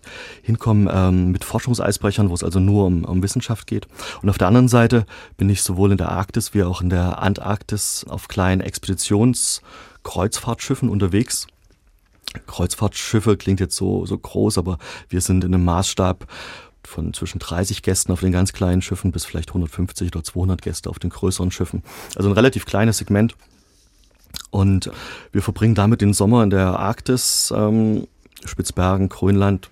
hinkommen, 0.42 0.88
ähm, 0.88 1.32
mit 1.32 1.42
Forschungseisbrechern, 1.42 2.30
wo 2.30 2.34
es 2.34 2.44
also 2.44 2.60
nur 2.60 2.86
um, 2.86 3.04
um 3.04 3.24
Wissenschaft 3.24 3.66
geht. 3.66 3.88
Und 4.22 4.30
auf 4.30 4.38
der 4.38 4.46
anderen 4.46 4.68
Seite 4.68 5.04
bin 5.36 5.50
ich 5.50 5.64
sowohl 5.64 5.90
in 5.90 5.98
der 5.98 6.10
Arktis 6.10 6.54
wie 6.54 6.62
auch 6.62 6.80
in 6.80 6.90
der 6.90 7.20
Antarktis 7.20 8.06
auf 8.08 8.28
kleinen 8.28 8.60
Expeditionskreuzfahrtschiffen 8.60 10.88
unterwegs. 10.88 11.48
Kreuzfahrtschiffe 12.46 13.36
klingt 13.36 13.58
jetzt 13.58 13.74
so, 13.74 14.06
so 14.06 14.16
groß, 14.16 14.58
aber 14.58 14.78
wir 15.08 15.22
sind 15.22 15.42
in 15.42 15.52
einem 15.52 15.64
Maßstab 15.64 16.24
von 16.84 17.14
zwischen 17.14 17.38
30 17.38 17.82
Gästen 17.82 18.12
auf 18.12 18.20
den 18.20 18.32
ganz 18.32 18.52
kleinen 18.52 18.82
Schiffen 18.82 19.12
bis 19.12 19.24
vielleicht 19.24 19.50
150 19.50 20.08
oder 20.14 20.24
200 20.24 20.62
Gäste 20.62 20.90
auf 20.90 20.98
den 20.98 21.10
größeren 21.10 21.50
Schiffen. 21.50 21.82
Also 22.16 22.28
ein 22.28 22.34
relativ 22.34 22.66
kleines 22.66 22.98
Segment. 22.98 23.34
Und 24.50 24.90
wir 25.32 25.42
verbringen 25.42 25.74
damit 25.74 26.00
den 26.00 26.12
Sommer 26.12 26.42
in 26.42 26.50
der 26.50 26.78
Arktis, 26.78 27.52
ähm, 27.54 28.06
Spitzbergen, 28.44 29.08
Grönland. 29.08 29.70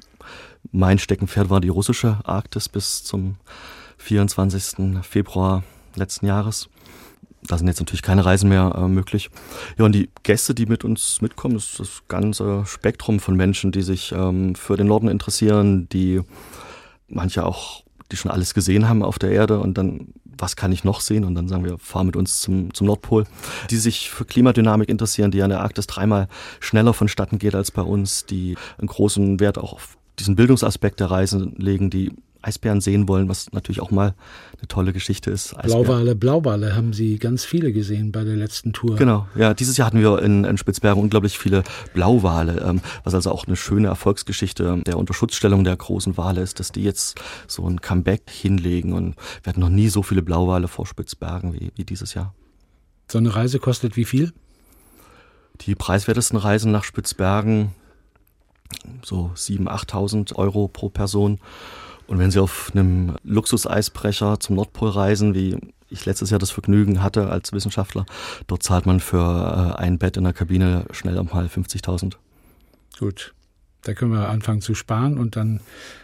Mein 0.73 0.99
Steckenpferd 0.99 1.50
war 1.50 1.61
die 1.61 1.69
russische 1.69 2.19
Arktis 2.25 2.69
bis 2.69 3.05
zum 3.05 3.37
24. 3.99 5.03
Februar 5.03 5.65
letzten 5.95 6.27
Jahres. 6.27 6.69
Da 7.43 7.57
sind 7.57 7.69
jetzt 7.69 7.79
natürlich 7.79 8.03
keine 8.03 8.25
Reisen 8.25 8.49
mehr 8.49 8.75
äh, 8.77 8.88
möglich. 8.88 9.31
Ja, 9.79 9.85
und 9.85 9.93
die 9.93 10.11
Gäste, 10.23 10.55
die 10.55 10.67
mit 10.67 10.85
uns 10.85 11.21
mitkommen, 11.23 11.57
ist 11.57 11.79
das 11.79 12.03
ganze 12.09 12.65
Spektrum 12.67 13.21
von 13.21 13.37
Menschen, 13.37 13.73
die 13.73 13.83
sich 13.83 14.12
ähm, 14.12 14.55
für 14.55 14.77
den 14.77 14.88
Norden 14.88 15.09
interessieren, 15.09 15.88
die 15.88 16.23
manche 17.09 17.45
auch, 17.45 17.83
die 18.11 18.17
schon 18.17 18.31
alles 18.31 18.55
gesehen 18.55 18.88
haben 18.88 19.03
auf 19.03 19.19
der 19.19 19.31
Erde 19.31 19.61
und 19.61 19.77
dann, 19.77 20.09
was 20.25 20.57
kann 20.57 20.73
ich 20.73 20.85
noch 20.85 21.00
sehen? 21.00 21.25
Und 21.25 21.35
dann 21.35 21.49
sagen 21.49 21.65
wir, 21.65 21.79
fahr 21.79 22.05
mit 22.05 22.17
uns 22.17 22.41
zum, 22.41 22.73
zum 22.73 22.87
Nordpol. 22.87 23.25
Die 23.71 23.77
sich 23.77 24.11
für 24.11 24.25
Klimadynamik 24.25 24.88
interessieren, 24.88 25.31
die 25.31 25.43
an 25.43 25.50
der 25.50 25.61
Arktis 25.61 25.87
dreimal 25.87 26.29
schneller 26.61 26.95
vonstatten 26.95 27.38
geht 27.38 27.55
als 27.55 27.71
bei 27.71 27.83
uns, 27.83 28.25
die 28.25 28.57
einen 28.79 28.88
großen 28.88 29.41
Wert 29.41 29.59
auch 29.59 29.73
auf 29.73 29.99
diesen 30.19 30.37
Bildungsaspekt 30.37 31.00
der 31.00 31.11
Reise 31.11 31.50
legen, 31.57 31.91
die 31.91 32.12
Eisbären 32.49 32.81
sehen 32.81 33.09
wollen, 33.09 33.28
was 33.28 33.52
natürlich 33.52 33.81
auch 33.81 33.90
mal 33.90 34.14
eine 34.59 34.69
tolle 34.69 34.93
Geschichte 34.93 35.31
ist. 35.31 35.57
Eisbären. 35.57 35.85
Blauwale, 35.85 36.14
Blauwale 36.14 36.75
haben 36.75 36.93
Sie 36.93 37.19
ganz 37.19 37.45
viele 37.45 37.73
gesehen 37.73 38.11
bei 38.11 38.25
der 38.25 38.37
letzten 38.37 38.73
Tour. 38.73 38.97
Genau, 38.97 39.28
ja, 39.37 39.52
dieses 39.55 39.76
Jahr 39.76 39.87
hatten 39.87 40.00
wir 40.00 40.23
in, 40.23 40.45
in 40.45 40.57
Spitzbergen 40.57 41.02
unglaublich 41.02 41.38
viele 41.38 41.62
Blauwale, 41.93 42.64
ähm, 42.67 42.81
was 43.05 43.14
also 43.14 43.31
auch 43.31 43.47
eine 43.47 43.57
schöne 43.57 43.88
Erfolgsgeschichte 43.88 44.83
der 44.87 44.97
Unterschutzstellung 44.97 45.62
der 45.62 45.76
großen 45.76 46.17
Wale 46.17 46.40
ist, 46.40 46.59
dass 46.59 46.73
die 46.73 46.83
jetzt 46.83 47.21
so 47.47 47.69
ein 47.69 47.81
Comeback 47.81 48.23
hinlegen 48.31 48.95
und 48.95 49.14
wir 49.43 49.50
hatten 49.50 49.61
noch 49.61 49.69
nie 49.69 49.88
so 49.88 50.02
viele 50.02 50.23
Blauwale 50.23 50.69
vor 50.69 50.87
Spitzbergen 50.87 51.52
wie, 51.52 51.71
wie 51.76 51.85
dieses 51.85 52.14
Jahr. 52.14 52.35
So 53.11 53.19
eine 53.19 53.35
Reise 53.35 53.59
kostet 53.59 53.97
wie 53.97 54.05
viel? 54.05 54.33
Die 55.62 55.75
preiswertesten 55.75 56.38
Reisen 56.38 56.73
nach 56.73 56.85
Spitzbergen 56.85 57.73
so 59.05 59.31
7.000, 59.35 59.69
8.000 59.69 60.35
Euro 60.37 60.69
pro 60.69 60.88
Person. 60.88 61.38
Und 62.09 62.19
wenn 62.19 62.31
Sie 62.31 62.41
auf 62.41 62.73
einem 62.75 63.17
Luxuseisbrecher 63.23 64.41
zum 64.41 64.57
Nordpol 64.57 64.88
reisen, 64.88 65.35
wie 65.35 65.59
ich 65.91 66.07
letztes 66.07 66.31
Jahr 66.31 66.41
das 66.41 66.50
Vergnügen 66.50 67.03
hatte 67.03 67.29
als 67.29 67.53
Wissenschaftler, 67.53 68.07
dort 68.47 68.62
zahlt 68.62 68.87
man 68.87 68.99
für 68.99 69.75
äh, 69.77 69.81
ein 69.81 69.99
Bett 69.99 70.17
in 70.17 70.25
der 70.25 70.33
Kabine 70.33 70.87
schnell 70.91 71.23
mal 71.23 71.47
50.000. 71.47 72.15
Gut, 72.99 73.35
da 73.83 73.93
können 73.93 74.12
wir 74.12 74.29
anfangen 74.31 74.62
zu 74.62 74.75
sparen 74.75 75.19
und 75.19 75.37
dann 75.37 75.61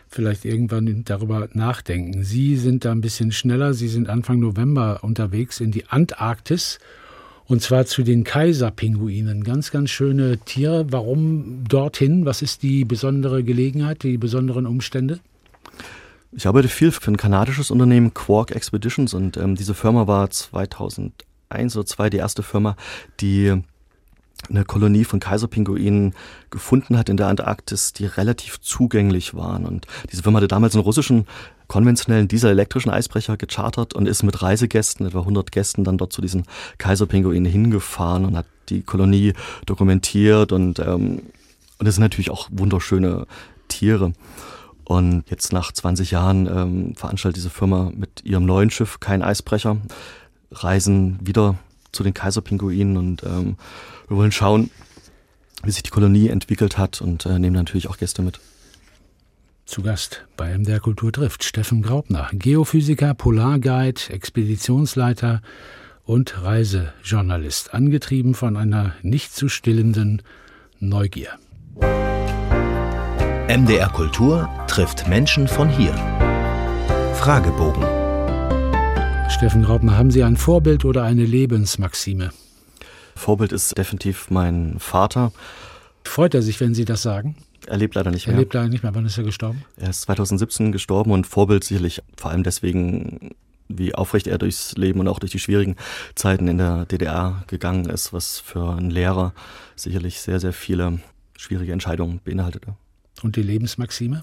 vielleicht 0.08 0.44
irgendwann 0.44 1.04
darüber 1.04 1.48
nachdenken. 1.54 2.22
Sie 2.22 2.56
sind 2.56 2.84
da 2.84 2.92
ein 2.92 3.00
bisschen 3.00 3.32
schneller. 3.32 3.74
Sie 3.74 3.88
sind 3.88 4.08
Anfang 4.08 4.38
November 4.40 5.00
unterwegs 5.02 5.58
in 5.58 5.72
die 5.72 5.86
Antarktis 5.88 6.78
und 7.46 7.62
zwar 7.62 7.86
zu 7.86 8.02
den 8.02 8.24
Kaiserpinguinen. 8.24 9.42
Ganz, 9.42 9.70
ganz 9.70 9.90
schöne 9.90 10.38
Tiere. 10.38 10.86
Warum 10.92 11.64
dorthin? 11.66 12.26
Was 12.26 12.42
ist 12.42 12.62
die 12.62 12.84
besondere 12.84 13.42
Gelegenheit, 13.42 14.02
die 14.02 14.18
besonderen 14.18 14.66
Umstände? 14.66 15.20
Ich 16.36 16.46
arbeite 16.46 16.68
viel 16.68 16.90
für 16.90 17.10
ein 17.10 17.16
kanadisches 17.16 17.70
Unternehmen, 17.70 18.12
Quark 18.12 18.50
Expeditions, 18.50 19.14
und 19.14 19.36
ähm, 19.36 19.54
diese 19.54 19.74
Firma 19.74 20.06
war 20.06 20.30
2001 20.30 21.14
oder 21.76 21.86
2002 21.86 22.10
die 22.10 22.16
erste 22.16 22.42
Firma, 22.42 22.76
die 23.20 23.62
eine 24.50 24.64
Kolonie 24.64 25.04
von 25.04 25.20
Kaiserpinguinen 25.20 26.14
gefunden 26.50 26.98
hat 26.98 27.08
in 27.08 27.16
der 27.16 27.28
Antarktis, 27.28 27.92
die 27.92 28.06
relativ 28.06 28.60
zugänglich 28.60 29.34
waren. 29.34 29.64
Und 29.64 29.86
diese 30.10 30.22
Firma 30.22 30.38
hatte 30.38 30.48
damals 30.48 30.74
einen 30.74 30.84
russischen 30.84 31.26
konventionellen 31.68 32.28
dieselelektrischen 32.28 32.90
Eisbrecher 32.90 33.36
gechartert 33.36 33.94
und 33.94 34.06
ist 34.06 34.22
mit 34.22 34.42
Reisegästen, 34.42 35.06
etwa 35.06 35.20
100 35.20 35.50
Gästen, 35.50 35.84
dann 35.84 35.98
dort 35.98 36.12
zu 36.12 36.20
diesen 36.20 36.44
Kaiserpinguinen 36.78 37.50
hingefahren 37.50 38.24
und 38.26 38.36
hat 38.36 38.46
die 38.68 38.82
Kolonie 38.82 39.34
dokumentiert 39.66 40.52
und 40.52 40.78
ähm, 40.78 41.22
und 41.78 41.88
es 41.88 41.96
sind 41.96 42.02
natürlich 42.02 42.30
auch 42.30 42.48
wunderschöne 42.52 43.26
Tiere. 43.68 44.12
Und 44.84 45.24
jetzt 45.30 45.52
nach 45.52 45.72
20 45.72 46.10
Jahren 46.10 46.46
ähm, 46.46 46.94
veranstaltet 46.94 47.36
diese 47.36 47.50
Firma 47.50 47.90
mit 47.94 48.22
ihrem 48.24 48.44
neuen 48.44 48.70
Schiff 48.70 49.00
kein 49.00 49.22
Eisbrecher, 49.22 49.78
reisen 50.50 51.18
wieder 51.22 51.56
zu 51.92 52.02
den 52.02 52.14
Kaiserpinguinen 52.14 52.96
und 52.96 53.22
ähm, 53.22 53.56
wir 54.08 54.16
wollen 54.16 54.32
schauen, 54.32 54.70
wie 55.62 55.70
sich 55.70 55.82
die 55.82 55.90
Kolonie 55.90 56.28
entwickelt 56.28 56.76
hat 56.76 57.00
und 57.00 57.24
äh, 57.24 57.38
nehmen 57.38 57.56
natürlich 57.56 57.88
auch 57.88 57.96
Gäste 57.96 58.22
mit. 58.22 58.40
Zu 59.64 59.82
Gast 59.82 60.26
bei 60.36 60.56
MDR 60.56 60.80
Kultur 60.80 61.10
trifft 61.10 61.42
Steffen 61.42 61.80
Graubner, 61.80 62.28
Geophysiker, 62.32 63.14
Polarguide, 63.14 64.10
Expeditionsleiter 64.10 65.40
und 66.04 66.42
Reisejournalist, 66.42 67.72
angetrieben 67.72 68.34
von 68.34 68.58
einer 68.58 68.94
nicht 69.02 69.34
zu 69.34 69.48
stillenden 69.48 70.20
Neugier. 70.80 71.30
MDR 73.54 73.88
Kultur 73.88 74.48
trifft 74.66 75.06
Menschen 75.06 75.46
von 75.46 75.68
hier. 75.68 75.94
Fragebogen. 77.14 77.84
Steffen 79.30 79.62
Graubner, 79.62 79.96
haben 79.96 80.10
Sie 80.10 80.24
ein 80.24 80.36
Vorbild 80.36 80.84
oder 80.84 81.04
eine 81.04 81.24
Lebensmaxime? 81.24 82.32
Vorbild 83.14 83.52
ist 83.52 83.78
definitiv 83.78 84.28
mein 84.28 84.80
Vater. 84.80 85.30
Freut 86.02 86.34
er 86.34 86.42
sich, 86.42 86.58
wenn 86.60 86.74
Sie 86.74 86.84
das 86.84 87.02
sagen? 87.02 87.36
Er 87.68 87.76
lebt 87.76 87.94
leider 87.94 88.10
nicht 88.10 88.26
mehr. 88.26 88.34
Er 88.34 88.40
lebt 88.40 88.54
leider 88.54 88.68
nicht 88.68 88.82
mehr. 88.82 88.92
Wann 88.92 89.06
ist 89.06 89.18
er 89.18 89.22
gestorben? 89.22 89.64
Er 89.76 89.90
ist 89.90 90.00
2017 90.00 90.72
gestorben 90.72 91.12
und 91.12 91.24
Vorbild 91.24 91.62
sicherlich 91.62 92.02
vor 92.16 92.32
allem 92.32 92.42
deswegen, 92.42 93.36
wie 93.68 93.94
aufrecht 93.94 94.26
er 94.26 94.38
durchs 94.38 94.76
Leben 94.76 94.98
und 94.98 95.06
auch 95.06 95.20
durch 95.20 95.30
die 95.30 95.38
schwierigen 95.38 95.76
Zeiten 96.16 96.48
in 96.48 96.58
der 96.58 96.86
DDR 96.86 97.44
gegangen 97.46 97.88
ist, 97.88 98.12
was 98.12 98.40
für 98.40 98.74
einen 98.74 98.90
Lehrer 98.90 99.32
sicherlich 99.76 100.18
sehr, 100.18 100.40
sehr 100.40 100.52
viele 100.52 100.98
schwierige 101.38 101.72
Entscheidungen 101.72 102.18
beinhaltete. 102.24 102.74
Und 103.22 103.36
die 103.36 103.42
Lebensmaxime? 103.42 104.22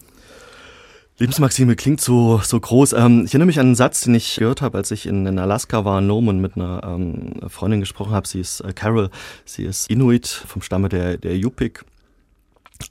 Lebensmaxime 1.17 1.75
klingt 1.75 2.01
so, 2.01 2.39
so 2.43 2.59
groß. 2.59 2.93
Ähm, 2.93 3.25
ich 3.25 3.31
erinnere 3.31 3.45
mich 3.45 3.59
an 3.59 3.67
einen 3.67 3.75
Satz, 3.75 4.01
den 4.01 4.15
ich 4.15 4.37
gehört 4.37 4.61
habe, 4.61 4.77
als 4.77 4.89
ich 4.89 5.05
in, 5.05 5.25
in 5.27 5.37
Alaska 5.37 5.85
war, 5.85 5.99
in 5.99 6.09
und 6.09 6.41
mit 6.41 6.55
einer 6.55 6.81
ähm, 6.83 7.33
Freundin 7.47 7.79
gesprochen 7.79 8.11
habe. 8.11 8.27
Sie 8.27 8.39
ist 8.39 8.61
äh, 8.61 8.73
Carol, 8.73 9.11
sie 9.45 9.63
ist 9.63 9.89
Inuit 9.89 10.27
vom 10.27 10.61
Stamme 10.61 10.89
der, 10.89 11.17
der 11.17 11.37
Yupik. 11.37 11.85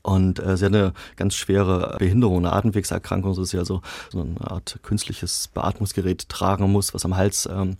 Und 0.02 0.38
äh, 0.38 0.56
sie 0.56 0.66
hat 0.66 0.74
eine 0.74 0.92
ganz 1.16 1.34
schwere 1.34 1.96
Behinderung, 1.98 2.38
eine 2.38 2.52
Atemwegserkrankung, 2.52 3.34
so 3.34 3.42
dass 3.42 3.50
sie 3.50 3.58
also 3.58 3.82
so 4.10 4.20
eine 4.20 4.50
Art 4.50 4.78
künstliches 4.82 5.48
Beatmungsgerät 5.48 6.28
tragen 6.28 6.70
muss, 6.70 6.94
was 6.94 7.04
am 7.04 7.16
Hals 7.16 7.48
ähm, 7.50 7.76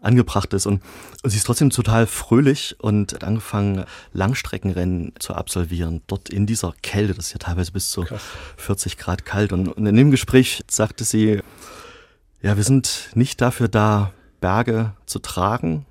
angebracht 0.00 0.52
ist. 0.54 0.66
Und, 0.66 0.82
und 1.22 1.30
sie 1.30 1.36
ist 1.36 1.44
trotzdem 1.44 1.70
total 1.70 2.06
fröhlich 2.06 2.76
und 2.80 3.14
hat 3.14 3.24
angefangen, 3.24 3.84
Langstreckenrennen 4.12 5.12
zu 5.18 5.34
absolvieren. 5.34 6.02
Dort 6.06 6.28
in 6.28 6.46
dieser 6.46 6.74
Kälte, 6.82 7.14
das 7.14 7.26
ist 7.26 7.32
ja 7.32 7.38
teilweise 7.38 7.72
bis 7.72 7.90
zu 7.90 8.02
Krass. 8.02 8.22
40 8.56 8.98
Grad 8.98 9.24
kalt. 9.24 9.52
Und, 9.52 9.68
und 9.68 9.86
in 9.86 9.96
dem 9.96 10.10
Gespräch 10.10 10.62
sagte 10.68 11.04
sie, 11.04 11.40
ja, 12.42 12.56
wir 12.56 12.64
sind 12.64 13.10
nicht 13.14 13.40
dafür 13.40 13.68
da, 13.68 14.12
Berge 14.40 14.92
zu 15.06 15.20
tragen, 15.20 15.86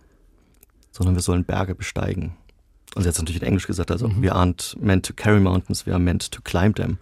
sondern 0.91 1.15
wir 1.15 1.21
sollen 1.21 1.45
Berge 1.45 1.73
besteigen. 1.73 2.35
Und 2.95 3.03
sie 3.03 3.07
hat 3.07 3.13
es 3.13 3.19
natürlich 3.19 3.41
in 3.41 3.47
Englisch 3.47 3.67
gesagt, 3.67 3.91
also 3.91 4.07
mhm. 4.07 4.21
we 4.21 4.33
aren't 4.33 4.77
meant 4.79 5.05
to 5.05 5.13
carry 5.13 5.39
mountains, 5.39 5.85
we 5.85 5.91
are 5.91 5.99
meant 5.99 6.31
to 6.31 6.41
climb 6.41 6.75
them. 6.75 6.97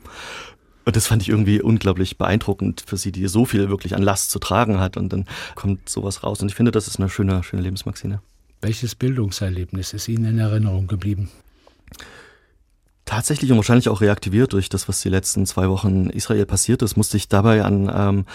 Und 0.85 0.95
das 0.95 1.07
fand 1.07 1.21
ich 1.21 1.29
irgendwie 1.29 1.61
unglaublich 1.61 2.17
beeindruckend 2.17 2.83
für 2.85 2.97
sie, 2.97 3.11
die 3.11 3.27
so 3.27 3.45
viel 3.45 3.69
wirklich 3.69 3.95
an 3.95 4.01
Last 4.01 4.31
zu 4.31 4.39
tragen 4.39 4.79
hat. 4.79 4.97
Und 4.97 5.13
dann 5.13 5.25
kommt 5.55 5.87
sowas 5.87 6.23
raus. 6.23 6.41
Und 6.41 6.49
ich 6.49 6.55
finde, 6.55 6.71
das 6.71 6.87
ist 6.87 6.99
eine 6.99 7.09
schöne, 7.09 7.43
schöne 7.43 7.61
Lebensmaxime. 7.61 8.21
Welches 8.61 8.95
Bildungserlebnis 8.95 9.93
ist 9.93 10.07
Ihnen 10.07 10.25
in 10.25 10.39
Erinnerung 10.39 10.87
geblieben? 10.87 11.29
Tatsächlich 13.05 13.51
und 13.51 13.57
wahrscheinlich 13.57 13.89
auch 13.89 14.01
reaktiviert 14.01 14.53
durch 14.53 14.69
das, 14.69 14.87
was 14.87 15.01
die 15.01 15.09
letzten 15.09 15.45
zwei 15.45 15.69
Wochen 15.69 16.05
in 16.05 16.09
Israel 16.09 16.45
passiert 16.45 16.81
ist, 16.81 16.95
musste 16.95 17.17
ich 17.17 17.27
dabei 17.27 17.63
an 17.63 17.83
ähm, 17.83 18.25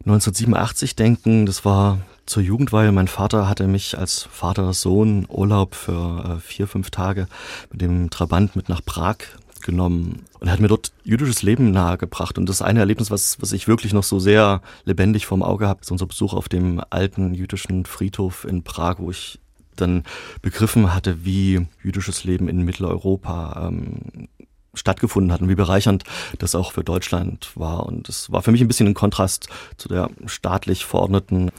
1987 0.00 0.96
denken. 0.96 1.46
Das 1.46 1.64
war 1.64 2.00
zur 2.26 2.42
Jugendweihe. 2.42 2.92
Mein 2.92 3.08
Vater 3.08 3.48
hatte 3.48 3.66
mich 3.66 3.98
als 3.98 4.22
Vater-Sohn 4.22 5.26
Urlaub 5.28 5.74
für 5.74 6.36
äh, 6.36 6.40
vier, 6.40 6.66
fünf 6.66 6.90
Tage 6.90 7.26
mit 7.70 7.80
dem 7.80 8.10
Trabant 8.10 8.56
mit 8.56 8.68
nach 8.68 8.84
Prag 8.84 9.16
genommen 9.60 10.24
und 10.40 10.50
hat 10.50 10.60
mir 10.60 10.68
dort 10.68 10.92
jüdisches 11.04 11.42
Leben 11.42 11.70
nahegebracht. 11.70 12.38
Und 12.38 12.48
das 12.48 12.62
eine 12.62 12.80
Erlebnis, 12.80 13.10
was, 13.10 13.40
was 13.40 13.52
ich 13.52 13.66
wirklich 13.66 13.92
noch 13.92 14.04
so 14.04 14.20
sehr 14.20 14.62
lebendig 14.84 15.26
vorm 15.26 15.42
Auge 15.42 15.66
habe, 15.66 15.80
ist 15.80 15.90
unser 15.90 16.06
Besuch 16.06 16.34
auf 16.34 16.48
dem 16.48 16.82
alten 16.90 17.34
jüdischen 17.34 17.86
Friedhof 17.86 18.44
in 18.44 18.62
Prag, 18.62 18.96
wo 18.98 19.10
ich 19.10 19.40
dann 19.76 20.04
begriffen 20.42 20.94
hatte, 20.94 21.24
wie 21.24 21.66
jüdisches 21.82 22.24
Leben 22.24 22.48
in 22.48 22.62
Mitteleuropa 22.62 23.68
ähm, 23.68 24.28
stattgefunden 24.74 25.32
hat 25.32 25.40
und 25.40 25.48
wie 25.48 25.54
bereichernd 25.54 26.04
das 26.38 26.54
auch 26.54 26.72
für 26.72 26.84
Deutschland 26.84 27.50
war. 27.54 27.86
Und 27.86 28.08
es 28.08 28.30
war 28.30 28.42
für 28.42 28.52
mich 28.52 28.60
ein 28.60 28.68
bisschen 28.68 28.88
ein 28.88 28.94
Kontrast 28.94 29.48
zu 29.76 29.88
der 29.88 30.10
staatlich 30.26 30.84
verordneten 30.84 31.50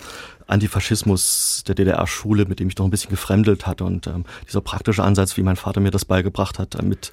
Antifaschismus 0.48 1.64
der 1.68 1.76
DDR-Schule, 1.76 2.46
mit 2.46 2.60
dem 2.60 2.68
ich 2.68 2.76
doch 2.76 2.86
ein 2.86 2.92
bisschen 2.92 3.10
gefremdelt 3.10 3.66
hatte. 3.66 3.84
Und 3.84 4.08
ähm, 4.08 4.26
dieser 4.48 4.62
praktische 4.62 5.04
Ansatz, 5.04 5.38
wie 5.38 5.44
mein 5.44 5.56
Vater 5.56 5.80
mir 5.80 5.92
das 5.92 6.06
beigebracht 6.06 6.60
hat, 6.60 6.76
äh, 6.76 6.84
mit 6.84 7.12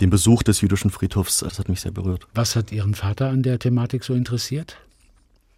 dem 0.00 0.10
Besuch 0.10 0.42
des 0.42 0.60
jüdischen 0.60 0.90
Friedhofs, 0.90 1.38
das 1.38 1.58
hat 1.58 1.68
mich 1.68 1.80
sehr 1.80 1.92
berührt. 1.92 2.26
Was 2.34 2.56
hat 2.56 2.72
Ihren 2.72 2.94
Vater 2.94 3.28
an 3.28 3.42
der 3.42 3.58
Thematik 3.58 4.04
so 4.04 4.14
interessiert? 4.14 4.76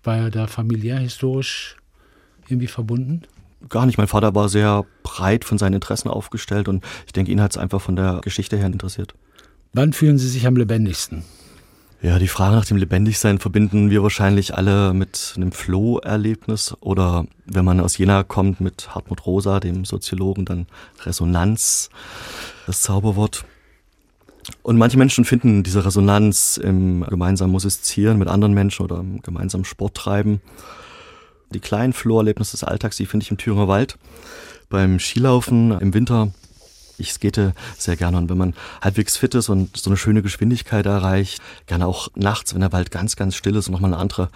War 0.05 0.17
er 0.19 0.31
da 0.31 0.47
familiär, 0.47 0.99
historisch 0.99 1.77
irgendwie 2.49 2.67
verbunden? 2.67 3.23
Gar 3.69 3.87
nicht. 3.87 3.99
Mein 3.99 4.07
Vater 4.07 4.35
war 4.35 4.49
sehr 4.49 4.85
breit 5.03 5.45
von 5.45 5.59
seinen 5.59 5.75
Interessen 5.75 6.09
aufgestellt 6.09 6.69
und 6.69 6.85
ich 7.07 7.13
denke, 7.13 7.33
ihn 7.33 7.41
hat 7.41 7.53
es 7.53 7.59
einfach 7.59 7.81
von 7.81 7.97
der 7.97 8.21
Geschichte 8.23 8.57
her 8.57 8.67
interessiert. 8.67 9.15
Wann 9.73 9.93
fühlen 9.93 10.19
Sie 10.19 10.29
sich 10.29 10.47
am 10.47 10.57
lebendigsten? 10.57 11.25
Ja, 12.03 12.19
die 12.19 12.29
Frage 12.29 12.55
nach 12.55 12.67
dem 12.67 12.77
Lebendigsein 12.77 13.39
verbinden 13.39 13.89
wir 13.89 14.03
wahrscheinlich 14.03 14.55
alle 14.55 14.93
mit 14.93 15.33
einem 15.37 15.51
Flow-Erlebnis 15.51 16.77
oder 16.81 17.27
wenn 17.47 17.65
man 17.65 17.81
aus 17.81 17.97
Jena 17.97 18.23
kommt 18.23 18.61
mit 18.61 18.95
Hartmut 18.95 19.25
Rosa, 19.25 19.61
dem 19.61 19.87
Soziologen, 19.87 20.45
dann 20.45 20.67
Resonanz, 21.05 21.89
das 22.67 22.83
Zauberwort. 22.83 23.47
Und 24.63 24.77
manche 24.77 24.99
Menschen 24.99 25.25
finden 25.25 25.63
diese 25.63 25.87
Resonanz 25.87 26.59
im 26.59 27.03
gemeinsamen 27.09 27.53
Musizieren 27.53 28.19
mit 28.19 28.29
anderen 28.29 28.53
Menschen 28.53 28.85
oder 28.85 28.99
im 28.99 29.23
gemeinsamen 29.23 29.65
Sport 29.65 29.97
treiben. 29.97 30.43
Die 31.51 31.61
kleinen 31.61 31.95
Flow-Erlebnisse 31.95 32.53
des 32.53 32.65
Alltags, 32.65 32.99
die 32.99 33.07
finde 33.07 33.25
ich 33.25 33.31
im 33.31 33.39
Thüringer 33.39 33.69
Wald. 33.69 33.97
Beim 34.69 34.99
Skilaufen 34.99 35.73
im 35.81 35.95
Winter 35.95 36.33
ich 36.99 37.13
skate 37.13 37.53
sehr 37.77 37.97
gerne 37.97 38.17
und 38.19 38.31
wenn 38.31 38.39
man 38.39 38.55
halbwegs 38.81 39.17
fit 39.17 39.35
ist 39.35 39.49
und 39.49 39.77
so 39.77 39.91
eine 39.91 39.97
schöne 39.97 40.23
Geschwindigkeit 40.23 40.87
erreicht, 40.87 41.41
gerne 41.67 41.87
auch 41.87 42.09
nachts, 42.15 42.55
wenn 42.55 42.61
der 42.61 42.73
Wald 42.73 42.91
ganz, 42.91 43.17
ganz 43.17 43.35
still 43.35 43.57
ist 43.57 43.69
und 43.69 43.73
nochmal 43.73 43.93
eine 43.93 44.01
andere 44.01 44.31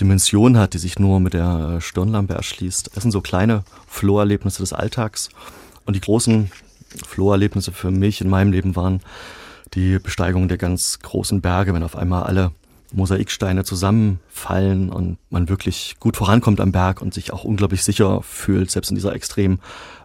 Dimension 0.00 0.58
hat, 0.58 0.74
die 0.74 0.78
sich 0.78 0.98
nur 0.98 1.20
mit 1.20 1.34
der 1.34 1.80
Stirnlampe 1.80 2.34
erschließt. 2.34 2.90
Das 2.94 3.02
sind 3.02 3.10
so 3.10 3.20
kleine 3.20 3.64
Flow-Erlebnisse 3.86 4.62
des 4.62 4.72
Alltags. 4.72 5.30
Und 5.86 5.96
die 5.96 6.00
großen 6.00 6.50
Flow-Erlebnisse 7.06 7.72
für 7.72 7.90
mich 7.90 8.20
in 8.20 8.28
meinem 8.28 8.52
Leben 8.52 8.76
waren 8.76 9.00
die 9.74 9.98
Besteigung 9.98 10.48
der 10.48 10.58
ganz 10.58 11.00
großen 11.00 11.40
Berge, 11.40 11.74
wenn 11.74 11.82
auf 11.82 11.96
einmal 11.96 12.24
alle 12.24 12.52
Mosaiksteine 12.92 13.64
zusammenfallen 13.64 14.90
und 14.90 15.18
man 15.30 15.48
wirklich 15.48 15.96
gut 15.98 16.16
vorankommt 16.16 16.60
am 16.60 16.70
Berg 16.70 17.02
und 17.02 17.12
sich 17.12 17.32
auch 17.32 17.44
unglaublich 17.44 17.82
sicher 17.82 18.22
fühlt, 18.22 18.70
selbst 18.70 18.90
in 18.90 18.94
dieser 18.94 19.14
extrem 19.14 19.58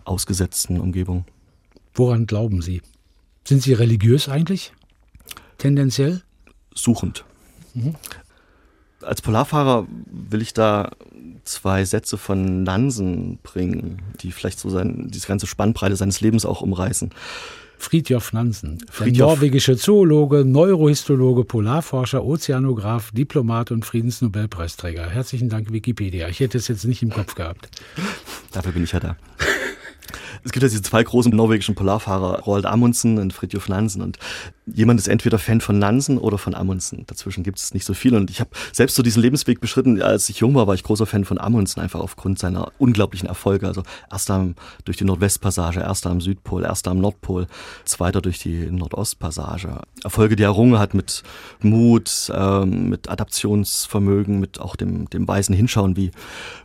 ausgesetzten 0.06 0.79
Umgebung. 0.79 1.25
Woran 1.93 2.25
glauben 2.25 2.62
Sie? 2.62 2.81
Sind 3.46 3.63
Sie 3.63 3.74
religiös 3.74 4.29
eigentlich? 4.29 4.74
Tendenziell? 5.58 6.22
Suchend. 6.74 7.25
Mhm. 7.74 7.96
Als 9.01 9.22
Polarfahrer 9.22 9.88
will 10.29 10.41
ich 10.41 10.53
da 10.53 10.91
zwei 11.46 11.86
Sätze 11.86 12.17
von 12.17 12.63
Nansen 12.63 13.39
bringen, 13.43 14.01
die 14.22 14.31
vielleicht 14.31 14.60
so 14.60 14.69
sein, 14.69 15.08
diese 15.10 15.27
ganze 15.27 15.48
Spannbreite 15.48 15.96
seines 15.96 16.22
Lebens 16.22 16.46
auch 16.46 16.62
umreißen. 16.62 17.12
Friedjof 17.79 18.34
Nansen, 18.34 18.79
Friedjof. 18.91 19.17
der 19.17 19.25
norwegische 19.27 19.77
Zoologe, 19.77 20.43
Neurohistologe, 20.43 21.46
Polarforscher, 21.46 22.25
Ozeanograf, 22.25 23.12
Diplomat 23.12 23.72
und 23.72 23.86
Friedensnobelpreisträger. 23.86 25.10
Herzlichen 25.10 25.48
Dank, 25.48 25.72
Wikipedia. 25.72 26.27
Ich 26.27 26.41
hätte 26.41 26.58
es 26.58 26.67
jetzt 26.67 26.84
nicht 26.84 27.01
im 27.01 27.10
Kopf 27.10 27.36
gehabt. 27.36 27.69
Dafür 28.51 28.74
bin 28.74 28.84
ich 28.84 28.91
ja 28.91 29.00
da. 29.00 29.15
Es 30.43 30.51
gibt 30.51 30.63
ja 30.63 30.69
diese 30.69 30.81
zwei 30.81 31.03
großen 31.03 31.35
norwegischen 31.35 31.75
Polarfahrer, 31.75 32.41
Roald 32.41 32.65
Amundsen 32.65 33.17
und 33.17 33.33
Fridtjof 33.33 33.69
Nansen. 33.69 34.01
Und 34.01 34.17
jemand 34.65 34.99
ist 34.99 35.07
entweder 35.07 35.39
Fan 35.39 35.61
von 35.61 35.79
Nansen 35.79 36.17
oder 36.17 36.37
von 36.37 36.55
Amundsen. 36.55 37.05
Dazwischen 37.07 37.43
gibt 37.43 37.59
es 37.59 37.73
nicht 37.73 37.85
so 37.85 37.93
viel. 37.93 38.15
Und 38.15 38.29
ich 38.29 38.39
habe 38.39 38.49
selbst 38.71 38.95
so 38.95 39.03
diesen 39.03 39.21
Lebensweg 39.21 39.61
beschritten. 39.61 40.01
Als 40.01 40.29
ich 40.29 40.39
jung 40.39 40.55
war, 40.55 40.67
war 40.67 40.75
ich 40.75 40.83
großer 40.83 41.05
Fan 41.05 41.25
von 41.25 41.39
Amundsen, 41.39 41.81
einfach 41.81 41.99
aufgrund 41.99 42.39
seiner 42.39 42.71
unglaublichen 42.77 43.27
Erfolge. 43.27 43.67
Also 43.67 43.83
erster 44.11 44.53
durch 44.85 44.97
die 44.97 45.05
Nordwestpassage, 45.05 45.81
erster 45.81 46.09
am 46.09 46.21
Südpol, 46.21 46.63
erster 46.63 46.91
am 46.91 46.99
Nordpol, 46.99 47.47
zweiter 47.85 48.21
durch 48.21 48.39
die 48.39 48.69
Nordostpassage. 48.71 49.81
Erfolge, 50.03 50.35
die 50.35 50.43
er 50.43 50.49
errungen 50.49 50.79
hat 50.79 50.93
mit 50.93 51.23
Mut, 51.61 52.31
ähm, 52.33 52.89
mit 52.89 53.09
Adaptionsvermögen, 53.09 54.39
mit 54.39 54.59
auch 54.59 54.75
dem, 54.75 55.09
dem 55.09 55.27
weisen 55.27 55.55
Hinschauen, 55.55 55.95
wie 55.95 56.11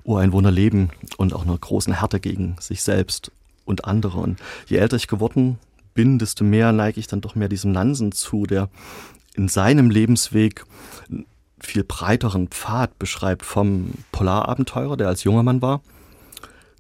Ureinwohner 0.05 0.51
leben 0.51 0.91
und 1.17 1.33
auch 1.33 1.45
einer 1.45 1.59
großen 1.59 1.95
Härte 1.95 2.21
gegen 2.21 2.57
sich 2.61 2.83
selbst 2.83 3.33
und 3.65 3.85
andere. 3.85 4.19
Und 4.19 4.39
je 4.67 4.77
älter 4.77 4.97
ich 4.97 5.09
geworden 5.09 5.59
bin, 5.95 6.19
desto 6.19 6.45
mehr 6.45 6.73
neige 6.73 7.01
ich 7.01 7.07
dann 7.07 7.21
doch 7.21 7.35
mehr 7.35 7.49
diesem 7.49 7.73
Nansen 7.73 8.13
zu, 8.13 8.45
der 8.45 8.69
in 9.35 9.49
seinem 9.49 9.91
Lebensweg 9.91 10.65
viel 11.61 11.85
breiteren 11.85 12.49
Pfad 12.49 12.99
beschreibt 12.99 13.45
vom 13.45 13.93
Polarabenteurer, 14.13 14.97
der 14.97 15.09
als 15.09 15.25
junger 15.25 15.43
Mann 15.43 15.63
war, 15.63 15.81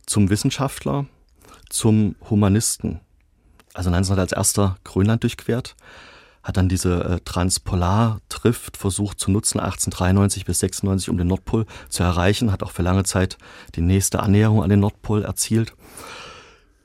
zum 0.06 0.28
Wissenschaftler, 0.28 1.06
zum 1.70 2.16
Humanisten. 2.28 3.00
Also 3.72 3.90
Nansen 3.90 4.12
hat 4.12 4.20
als 4.20 4.32
erster 4.32 4.76
Grönland 4.84 5.22
durchquert, 5.22 5.74
hat 6.42 6.58
dann 6.58 6.68
diese 6.68 7.02
äh, 7.04 7.20
Transpolar-Trift 7.24 8.76
versucht 8.76 9.18
zu 9.18 9.30
nutzen, 9.30 9.58
1893 9.58 10.44
bis 10.44 10.58
96, 10.60 11.08
um 11.08 11.16
den 11.16 11.28
Nordpol 11.28 11.64
zu 11.88 12.02
erreichen, 12.02 12.52
hat 12.52 12.62
auch 12.62 12.70
für 12.70 12.82
lange 12.82 13.04
Zeit 13.04 13.38
die 13.74 13.80
nächste 13.80 14.20
Annäherung 14.20 14.62
an 14.62 14.68
den 14.68 14.80
Nordpol 14.80 15.24
erzielt 15.24 15.74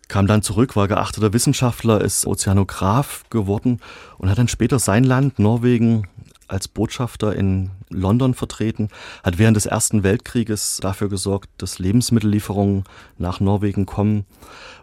kam 0.09 0.27
dann 0.27 0.41
zurück, 0.41 0.75
war 0.75 0.89
geachteter 0.89 1.31
Wissenschaftler, 1.31 2.01
ist 2.01 2.27
Ozeanograf 2.27 3.23
geworden 3.29 3.79
und 4.17 4.29
hat 4.29 4.37
dann 4.37 4.49
später 4.49 4.79
sein 4.79 5.05
Land, 5.05 5.39
Norwegen, 5.39 6.07
als 6.49 6.67
Botschafter 6.67 7.35
in 7.35 7.69
London 7.89 8.33
vertreten, 8.33 8.89
hat 9.23 9.37
während 9.37 9.55
des 9.55 9.67
Ersten 9.67 10.03
Weltkrieges 10.03 10.79
dafür 10.81 11.07
gesorgt, 11.07 11.49
dass 11.57 11.77
Lebensmittellieferungen 11.77 12.85
nach 13.19 13.39
Norwegen 13.39 13.85
kommen, 13.85 14.25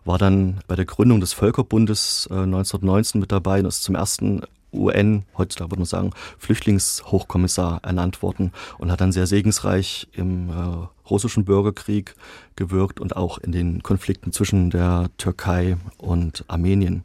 war 0.05 0.17
dann 0.17 0.61
bei 0.69 0.77
der 0.77 0.85
Gründung 0.85 1.21
des 1.21 1.33
Völkerbundes 1.33 2.29
1919 2.31 3.19
äh, 3.19 3.21
mit 3.21 3.33
dabei 3.33 3.59
und 3.59 3.67
ist 3.67 3.83
zum 3.83 3.97
ersten 3.97 4.43
UN, 4.73 5.25
heutzutage 5.37 5.73
würde 5.73 5.81
man 5.81 5.87
sagen, 5.87 6.11
Flüchtlingshochkommissar 6.39 7.81
ernannt 7.83 8.23
worden 8.23 8.53
und 8.79 8.93
hat 8.93 9.01
dann 9.01 9.13
sehr 9.13 9.27
segensreich 9.27 10.07
im 10.13 10.51
äh, 10.51 10.87
russischen 11.11 11.45
Bürgerkrieg 11.45 12.15
gewirkt 12.57 13.01
und 13.01 13.17
auch 13.17 13.39
in 13.39 13.53
den 13.53 13.83
Konflikten 13.83 14.33
zwischen 14.33 14.71
der 14.71 15.11
Türkei 15.19 15.77
und 15.99 16.45
Armenien. 16.49 17.05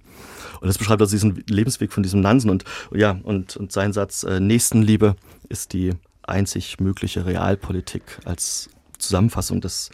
Und 0.59 0.67
das 0.67 0.77
beschreibt 0.77 1.01
also 1.01 1.15
diesen 1.15 1.43
Lebensweg 1.47 1.91
von 1.91 2.03
diesem 2.03 2.21
Nansen 2.21 2.49
und 2.49 2.63
ja, 2.93 3.19
und, 3.23 3.57
und 3.57 3.71
sein 3.71 3.93
Satz, 3.93 4.23
äh, 4.23 4.39
Nächstenliebe 4.39 5.15
ist 5.49 5.73
die 5.73 5.93
einzig 6.23 6.79
mögliche 6.79 7.25
Realpolitik 7.25 8.03
als 8.25 8.69
Zusammenfassung 8.97 9.61
des, 9.61 9.89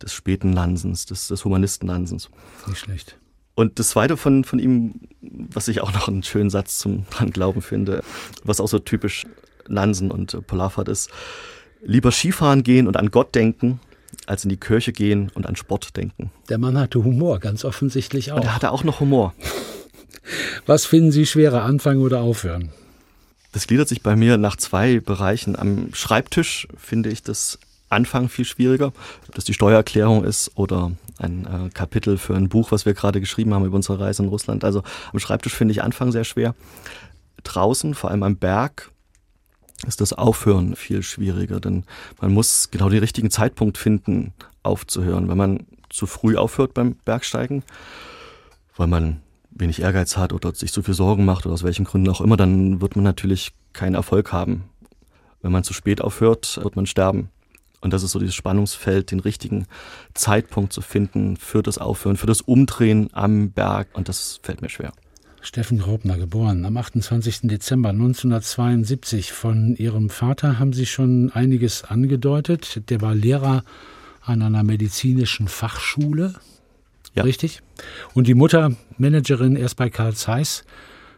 des 0.00 0.12
späten 0.12 0.50
Nansens, 0.50 1.06
des, 1.06 1.28
des 1.28 1.44
Humanisten 1.44 1.86
Nansens. 1.86 2.30
Nicht 2.66 2.78
schlecht. 2.78 3.18
Und 3.54 3.78
das 3.78 3.90
zweite 3.90 4.16
von, 4.16 4.44
von 4.44 4.58
ihm, 4.58 5.08
was 5.20 5.68
ich 5.68 5.82
auch 5.82 5.92
noch 5.92 6.08
einen 6.08 6.22
schönen 6.22 6.50
Satz 6.50 6.78
zum 6.78 7.04
dran 7.10 7.30
glauben 7.30 7.62
finde, 7.62 8.02
was 8.44 8.60
auch 8.60 8.68
so 8.68 8.78
typisch 8.78 9.26
Nansen 9.68 10.10
und 10.10 10.46
Polarfahrt 10.46 10.88
ist, 10.88 11.10
lieber 11.82 12.10
Skifahren 12.10 12.62
gehen 12.62 12.86
und 12.86 12.96
an 12.96 13.10
Gott 13.10 13.34
denken, 13.34 13.80
als 14.26 14.44
in 14.44 14.50
die 14.50 14.56
Kirche 14.56 14.92
gehen 14.92 15.30
und 15.34 15.46
an 15.46 15.56
Sport 15.56 15.96
denken. 15.96 16.30
Der 16.48 16.58
Mann 16.58 16.78
hatte 16.78 17.02
Humor, 17.02 17.40
ganz 17.40 17.64
offensichtlich 17.64 18.32
auch. 18.32 18.36
Und 18.36 18.44
er 18.44 18.54
hatte 18.54 18.70
auch 18.70 18.84
noch 18.84 19.00
Humor. 19.00 19.34
Was 20.66 20.86
finden 20.86 21.10
Sie 21.10 21.26
schwerer, 21.26 21.62
anfangen 21.62 22.00
oder 22.00 22.20
aufhören? 22.20 22.70
Das 23.52 23.66
gliedert 23.66 23.88
sich 23.88 24.02
bei 24.02 24.16
mir 24.16 24.38
nach 24.38 24.56
zwei 24.56 25.00
Bereichen. 25.00 25.56
Am 25.56 25.92
Schreibtisch 25.92 26.68
finde 26.76 27.10
ich 27.10 27.22
das 27.22 27.58
Anfang 27.90 28.28
viel 28.28 28.46
schwieriger, 28.46 28.92
ob 29.28 29.34
das 29.34 29.44
die 29.44 29.52
Steuererklärung 29.52 30.24
ist 30.24 30.52
oder 30.54 30.92
ein 31.18 31.46
äh, 31.46 31.70
Kapitel 31.70 32.16
für 32.16 32.34
ein 32.34 32.48
Buch, 32.48 32.72
was 32.72 32.86
wir 32.86 32.94
gerade 32.94 33.20
geschrieben 33.20 33.52
haben 33.52 33.66
über 33.66 33.76
unsere 33.76 34.00
Reise 34.00 34.22
in 34.22 34.28
Russland. 34.28 34.64
Also 34.64 34.82
am 35.12 35.18
Schreibtisch 35.18 35.54
finde 35.54 35.72
ich 35.72 35.82
Anfang 35.82 36.12
sehr 36.12 36.24
schwer. 36.24 36.54
Draußen, 37.42 37.94
vor 37.94 38.10
allem 38.10 38.22
am 38.22 38.36
Berg, 38.36 38.91
ist 39.86 40.00
das 40.00 40.12
Aufhören 40.12 40.76
viel 40.76 41.02
schwieriger, 41.02 41.60
denn 41.60 41.84
man 42.20 42.32
muss 42.32 42.70
genau 42.70 42.88
den 42.88 43.00
richtigen 43.00 43.30
Zeitpunkt 43.30 43.78
finden, 43.78 44.32
aufzuhören. 44.62 45.28
Wenn 45.28 45.36
man 45.38 45.66
zu 45.88 46.06
früh 46.06 46.36
aufhört 46.36 46.74
beim 46.74 46.96
Bergsteigen, 47.04 47.62
weil 48.76 48.86
man 48.86 49.20
wenig 49.50 49.82
Ehrgeiz 49.82 50.16
hat 50.16 50.32
oder 50.32 50.54
sich 50.54 50.72
zu 50.72 50.82
viel 50.82 50.94
Sorgen 50.94 51.24
macht 51.24 51.46
oder 51.46 51.54
aus 51.54 51.64
welchen 51.64 51.84
Gründen 51.84 52.10
auch 52.10 52.20
immer, 52.20 52.36
dann 52.36 52.80
wird 52.80 52.96
man 52.96 53.04
natürlich 53.04 53.52
keinen 53.72 53.94
Erfolg 53.94 54.32
haben. 54.32 54.64
Wenn 55.42 55.52
man 55.52 55.64
zu 55.64 55.74
spät 55.74 56.00
aufhört, 56.00 56.60
wird 56.62 56.76
man 56.76 56.86
sterben. 56.86 57.28
Und 57.80 57.92
das 57.92 58.04
ist 58.04 58.12
so 58.12 58.20
dieses 58.20 58.36
Spannungsfeld, 58.36 59.10
den 59.10 59.20
richtigen 59.20 59.66
Zeitpunkt 60.14 60.72
zu 60.72 60.80
finden 60.80 61.36
für 61.36 61.62
das 61.62 61.78
Aufhören, 61.78 62.16
für 62.16 62.28
das 62.28 62.40
Umdrehen 62.40 63.08
am 63.12 63.50
Berg. 63.50 63.88
Und 63.94 64.08
das 64.08 64.38
fällt 64.42 64.62
mir 64.62 64.68
schwer. 64.68 64.92
Steffen 65.44 65.78
Graubner, 65.78 66.18
geboren 66.18 66.64
am 66.64 66.76
28. 66.76 67.40
Dezember 67.42 67.88
1972. 67.88 69.32
Von 69.32 69.74
Ihrem 69.74 70.08
Vater 70.08 70.60
haben 70.60 70.72
Sie 70.72 70.86
schon 70.86 71.32
einiges 71.32 71.82
angedeutet. 71.82 72.88
Der 72.90 73.00
war 73.00 73.12
Lehrer 73.12 73.64
an 74.20 74.40
einer 74.40 74.62
medizinischen 74.62 75.48
Fachschule. 75.48 76.34
Ja. 77.16 77.24
Richtig? 77.24 77.60
Und 78.14 78.28
die 78.28 78.34
Mutter 78.34 78.76
Managerin 78.98 79.56
erst 79.56 79.76
bei 79.76 79.90
Karl 79.90 80.14
Zeiss, 80.14 80.64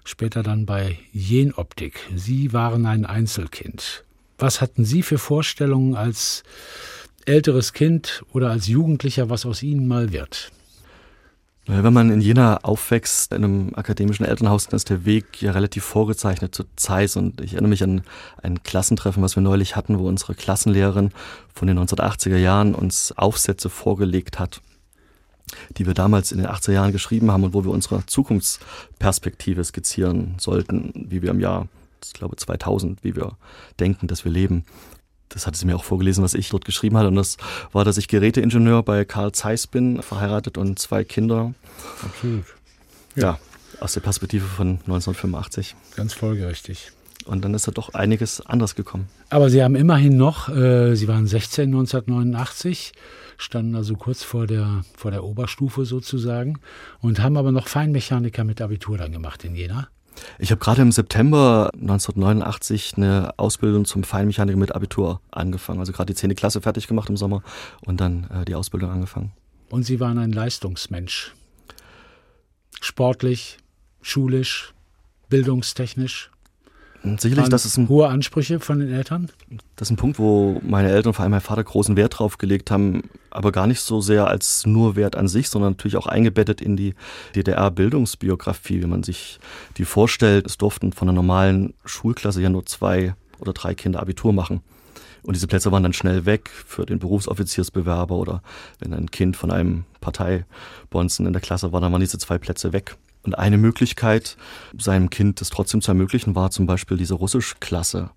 später 0.05 0.43
dann 0.43 0.65
bei 0.65 0.99
Jenoptik. 1.13 2.01
Sie 2.17 2.55
waren 2.55 2.87
ein 2.87 3.05
Einzelkind. 3.05 4.05
Was 4.39 4.63
hatten 4.63 4.87
Sie 4.87 5.03
für 5.03 5.19
Vorstellungen 5.19 5.97
als 5.97 6.45
älteres 7.27 7.75
Kind 7.75 8.25
oder 8.33 8.51
als 8.51 8.69
Jugendlicher, 8.69 9.29
was 9.29 9.45
aus 9.45 9.63
Ihnen 9.63 9.87
mal 9.87 10.13
wird? 10.13 10.51
Wenn 11.67 11.95
man 11.95 12.11
in 12.11 12.21
Jena 12.21 12.59
aufwächst, 12.59 13.33
in 13.33 13.43
einem 13.43 13.75
akademischen 13.75 14.27
Elternhaus, 14.27 14.67
dann 14.67 14.77
ist 14.77 14.91
der 14.91 15.07
Weg 15.07 15.41
ja 15.41 15.53
relativ 15.53 15.83
vorgezeichnet 15.83 16.55
zur 16.55 16.67
Zeiss. 16.77 17.17
Und 17.17 17.41
ich 17.41 17.55
erinnere 17.55 17.71
mich 17.71 17.83
an 17.83 18.03
ein 18.43 18.63
Klassentreffen, 18.63 19.23
was 19.23 19.35
wir 19.35 19.43
neulich 19.43 19.75
hatten, 19.75 19.99
wo 19.99 20.07
unsere 20.07 20.35
Klassenlehrerin 20.35 21.11
von 21.55 21.67
den 21.67 21.79
1980er 21.79 22.37
Jahren 22.37 22.75
uns 22.75 23.13
Aufsätze 23.17 23.71
vorgelegt 23.71 24.39
hat, 24.39 24.61
die 25.79 25.87
wir 25.87 25.95
damals 25.95 26.33
in 26.33 26.39
den 26.39 26.49
80er 26.49 26.73
Jahren 26.73 26.93
geschrieben 26.93 27.31
haben 27.31 27.45
und 27.45 27.55
wo 27.55 27.65
wir 27.65 27.71
unsere 27.71 28.05
Zukunftsperspektive 28.05 29.65
skizzieren 29.65 30.35
sollten, 30.39 30.93
wie 31.09 31.23
wir 31.23 31.31
im 31.31 31.41
Jahr 31.41 31.69
ich 32.05 32.13
glaube 32.13 32.37
2000, 32.37 33.03
wie 33.03 33.17
wir 33.17 33.39
denken, 33.81 34.07
dass 34.07 34.27
wir 34.27 34.33
leben. 34.33 34.65
Das 35.35 35.47
hatte 35.47 35.59
sie 35.59 35.67
mir 35.67 35.77
auch 35.77 35.85
vorgelesen, 35.85 36.25
was 36.25 36.35
ich 36.35 36.49
dort 36.49 36.65
geschrieben 36.65 36.97
hatte. 36.97 37.09
Und 37.09 37.17
das 37.17 37.37
war, 37.73 37.85
dass 37.85 37.99
ich 37.99 38.09
Geräteingenieur 38.09 38.83
bei 38.83 39.05
Karl 39.05 39.33
Zeiss 39.33 39.67
bin, 39.67 40.01
verheiratet 40.03 40.57
und 40.57 40.79
zwei 40.79 41.05
Kinder. 41.05 41.53
Absolut. 42.03 42.45
Ja, 43.17 43.23
ja 43.23 43.39
aus 43.81 43.93
der 43.95 44.01
Perspektive 44.01 44.47
von 44.47 44.79
1985. 44.87 45.75
Ganz 45.97 46.15
folgerichtig. 46.15 46.93
Und 47.27 47.45
dann 47.45 47.55
ist 47.55 47.67
da 47.67 47.73
doch 47.73 47.95
einiges 47.95 48.41
anders 48.41 48.75
gekommen. 48.75 49.09
Aber 49.31 49.49
Sie 49.51 49.63
haben 49.63 49.77
immerhin 49.77 50.17
noch, 50.17 50.49
äh, 50.49 50.95
Sie 50.95 51.09
waren 51.09 51.27
16 51.27 51.65
1989, 51.69 52.93
standen 53.39 53.75
also 53.77 53.95
kurz 53.97 54.23
vor 54.23 54.47
der, 54.47 54.85
vor 54.95 55.11
der 55.11 55.25
Oberstufe 55.25 55.87
sozusagen 55.87 56.61
und 57.01 57.21
haben 57.21 57.37
aber 57.37 57.51
noch 57.51 57.69
Feinmechaniker 57.69 58.45
mit 58.45 58.61
Abitur 58.61 58.99
dann 58.99 59.13
gemacht 59.13 59.43
in 59.45 59.55
Jena. 59.55 59.89
Ich 60.39 60.51
habe 60.51 60.61
gerade 60.61 60.83
im 60.83 60.93
September 60.93 61.71
1989 61.75 62.95
eine 62.97 63.35
Ausbildung 63.37 63.85
zum 63.85 64.05
Feinmechaniker 64.05 64.59
mit 64.59 64.75
Abitur 64.75 65.21
angefangen. 65.31 65.81
Also 65.81 65.93
gerade 65.93 66.13
die 66.13 66.19
10. 66.19 66.35
Klasse 66.35 66.61
fertig 66.61 66.87
gemacht 66.87 67.09
im 67.09 67.17
Sommer 67.17 67.43
und 67.85 68.01
dann 68.01 68.29
äh, 68.31 68.45
die 68.45 68.55
Ausbildung 68.55 68.91
angefangen. 68.91 69.33
Und 69.71 69.85
Sie 69.85 70.01
waren 70.01 70.19
ein 70.19 70.33
Leistungsmensch. 70.33 71.35
Sportlich, 72.81 73.59
schulisch, 74.03 74.75
bildungstechnisch. 75.29 76.31
Sicherlich, 77.19 77.49
das 77.51 77.67
ist 77.67 77.77
ein 77.77 77.89
hohe 77.89 78.09
Ansprüche 78.09 78.61
von 78.61 78.79
den 78.79 78.93
Eltern. 78.93 79.31
Das 79.77 79.89
ist 79.89 79.93
ein 79.93 79.97
Punkt, 79.97 80.19
wo 80.19 80.61
meine 80.65 80.91
Eltern, 80.91 81.13
vor 81.13 81.23
allem 81.23 81.33
mein 81.33 81.41
Vater, 81.43 81.63
großen 81.63 81.97
Wert 81.97 82.19
drauf 82.19 82.39
gelegt 82.39 82.71
haben, 82.71 83.11
aber 83.31 83.53
gar 83.53 83.67
nicht 83.67 83.81
so 83.81 84.01
sehr 84.01 84.27
als 84.27 84.65
nur 84.65 84.97
Wert 84.97 85.15
an 85.15 85.29
sich, 85.29 85.51
sondern 85.51 85.73
natürlich 85.73 85.97
auch 85.97 86.07
eingebettet 86.07 86.63
in 86.63 86.77
die 86.77 86.95
DDR-Bildungsbiografie, 87.35 88.83
wie 88.83 88.87
man 88.87 89.03
sich 89.03 89.39
die 89.77 89.85
vorstellt. 89.85 90.47
Es 90.47 90.57
durften 90.57 90.93
von 90.93 91.09
einer 91.09 91.17
normalen 91.17 91.75
Schulklasse 91.85 92.41
ja 92.41 92.49
nur 92.49 92.65
zwei 92.65 93.15
oder 93.39 93.53
drei 93.53 93.75
Kinder 93.75 94.01
Abitur 94.01 94.33
machen. 94.33 94.63
Und 95.23 95.35
diese 95.35 95.47
Plätze 95.47 95.73
waren 95.73 95.83
dann 95.83 95.95
schnell 95.95 96.27
weg 96.27 96.51
für 96.51 96.85
den 96.85 96.99
Berufsoffiziersbewerber 96.99 98.15
oder 98.15 98.43
wenn 98.79 98.93
ein 98.93 99.11
Kind 99.11 99.37
von 99.37 99.51
einem 99.51 99.85
Parteibonzen 100.01 101.27
in 101.27 101.33
der 101.33 101.41
Klasse 101.41 101.73
war, 101.73 101.81
dann 101.81 101.93
waren 101.93 102.01
diese 102.01 102.19
zwei 102.19 102.39
Plätze 102.39 102.73
weg. 102.73 102.97
Und 103.25 103.39
eine 103.39 103.57
Möglichkeit, 103.59 104.37
seinem 104.79 105.11
Kind 105.11 105.41
das 105.41 105.51
trotzdem 105.51 105.81
zu 105.81 105.91
ermöglichen, 105.91 106.35
war 106.35 106.51
zum 106.51 106.67
Beispiel 106.67 106.97
diese 106.97 107.15
Russischklasse. 107.15 108.11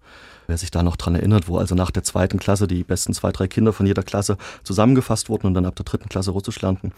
Wer 0.47 0.57
sich 0.57 0.71
da 0.71 0.83
noch 0.83 0.95
dran 0.95 1.15
erinnert, 1.15 1.47
wo 1.47 1.57
also 1.57 1.75
nach 1.75 1.91
der 1.91 2.03
zweiten 2.03 2.39
Klasse 2.39 2.67
die 2.67 2.83
besten 2.83 3.13
zwei, 3.13 3.31
drei 3.31 3.47
Kinder 3.47 3.73
von 3.73 3.85
jeder 3.85 4.03
Klasse 4.03 4.37
zusammengefasst 4.63 5.29
wurden 5.29 5.47
und 5.47 5.53
dann 5.53 5.65
ab 5.65 5.75
der 5.75 5.85
dritten 5.85 6.07
Klasse 6.07 6.31
Russisch 6.31 6.61
lernten. 6.61 6.93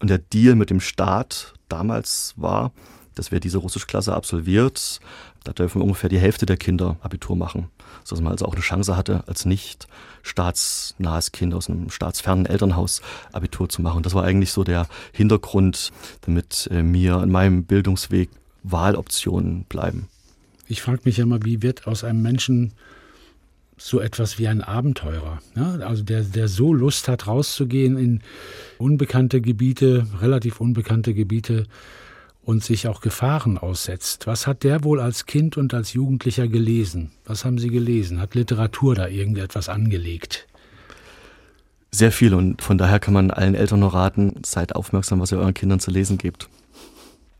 Und 0.00 0.08
der 0.08 0.18
Deal 0.18 0.54
mit 0.54 0.70
dem 0.70 0.80
Staat 0.80 1.54
damals 1.68 2.34
war, 2.36 2.72
dass 3.14 3.30
wer 3.30 3.40
diese 3.40 3.58
Russischklasse 3.58 4.14
absolviert, 4.14 5.00
da 5.44 5.52
dürfen 5.52 5.82
ungefähr 5.82 6.08
die 6.08 6.18
Hälfte 6.18 6.46
der 6.46 6.56
Kinder 6.56 6.96
Abitur 7.02 7.36
machen, 7.36 7.68
sodass 8.02 8.22
man 8.22 8.32
also 8.32 8.46
auch 8.46 8.54
eine 8.54 8.62
Chance 8.62 8.96
hatte, 8.96 9.24
als 9.26 9.44
nicht 9.44 9.86
staatsnahes 10.22 11.32
Kind 11.32 11.54
aus 11.54 11.68
einem 11.68 11.90
staatsfernen 11.90 12.46
Elternhaus 12.46 13.02
Abitur 13.32 13.68
zu 13.68 13.82
machen. 13.82 14.02
Das 14.02 14.14
war 14.14 14.24
eigentlich 14.24 14.52
so 14.52 14.64
der 14.64 14.88
Hintergrund, 15.12 15.92
damit 16.22 16.68
äh, 16.70 16.82
mir 16.82 17.22
in 17.22 17.30
meinem 17.30 17.64
Bildungsweg 17.64 18.30
Wahloptionen 18.62 19.64
bleiben. 19.64 20.08
Ich 20.66 20.80
frage 20.80 21.02
mich 21.04 21.18
ja 21.18 21.24
immer, 21.24 21.44
wie 21.44 21.62
wird 21.62 21.86
aus 21.86 22.04
einem 22.04 22.22
Menschen 22.22 22.72
so 23.76 24.00
etwas 24.00 24.38
wie 24.38 24.48
ein 24.48 24.62
Abenteurer. 24.62 25.40
Ja? 25.56 25.74
Also 25.86 26.02
der, 26.02 26.22
der 26.22 26.48
so 26.48 26.72
Lust 26.72 27.08
hat, 27.08 27.26
rauszugehen 27.26 27.98
in 27.98 28.20
unbekannte 28.78 29.40
Gebiete, 29.40 30.06
relativ 30.20 30.60
unbekannte 30.60 31.12
Gebiete, 31.12 31.66
und 32.44 32.62
sich 32.62 32.88
auch 32.88 33.00
Gefahren 33.00 33.58
aussetzt. 33.58 34.26
Was 34.26 34.46
hat 34.46 34.62
der 34.64 34.84
wohl 34.84 35.00
als 35.00 35.26
Kind 35.26 35.56
und 35.56 35.74
als 35.74 35.92
Jugendlicher 35.92 36.46
gelesen? 36.48 37.10
Was 37.24 37.44
haben 37.44 37.58
Sie 37.58 37.70
gelesen? 37.70 38.20
Hat 38.20 38.34
Literatur 38.34 38.94
da 38.94 39.08
irgendetwas 39.08 39.68
angelegt? 39.68 40.46
Sehr 41.90 42.12
viel 42.12 42.34
und 42.34 42.60
von 42.60 42.76
daher 42.76 42.98
kann 42.98 43.14
man 43.14 43.30
allen 43.30 43.54
Eltern 43.54 43.80
nur 43.80 43.94
raten, 43.94 44.42
seid 44.44 44.74
aufmerksam, 44.74 45.20
was 45.20 45.32
ihr 45.32 45.38
euren 45.38 45.54
Kindern 45.54 45.80
zu 45.80 45.90
lesen 45.90 46.18
gebt. 46.18 46.48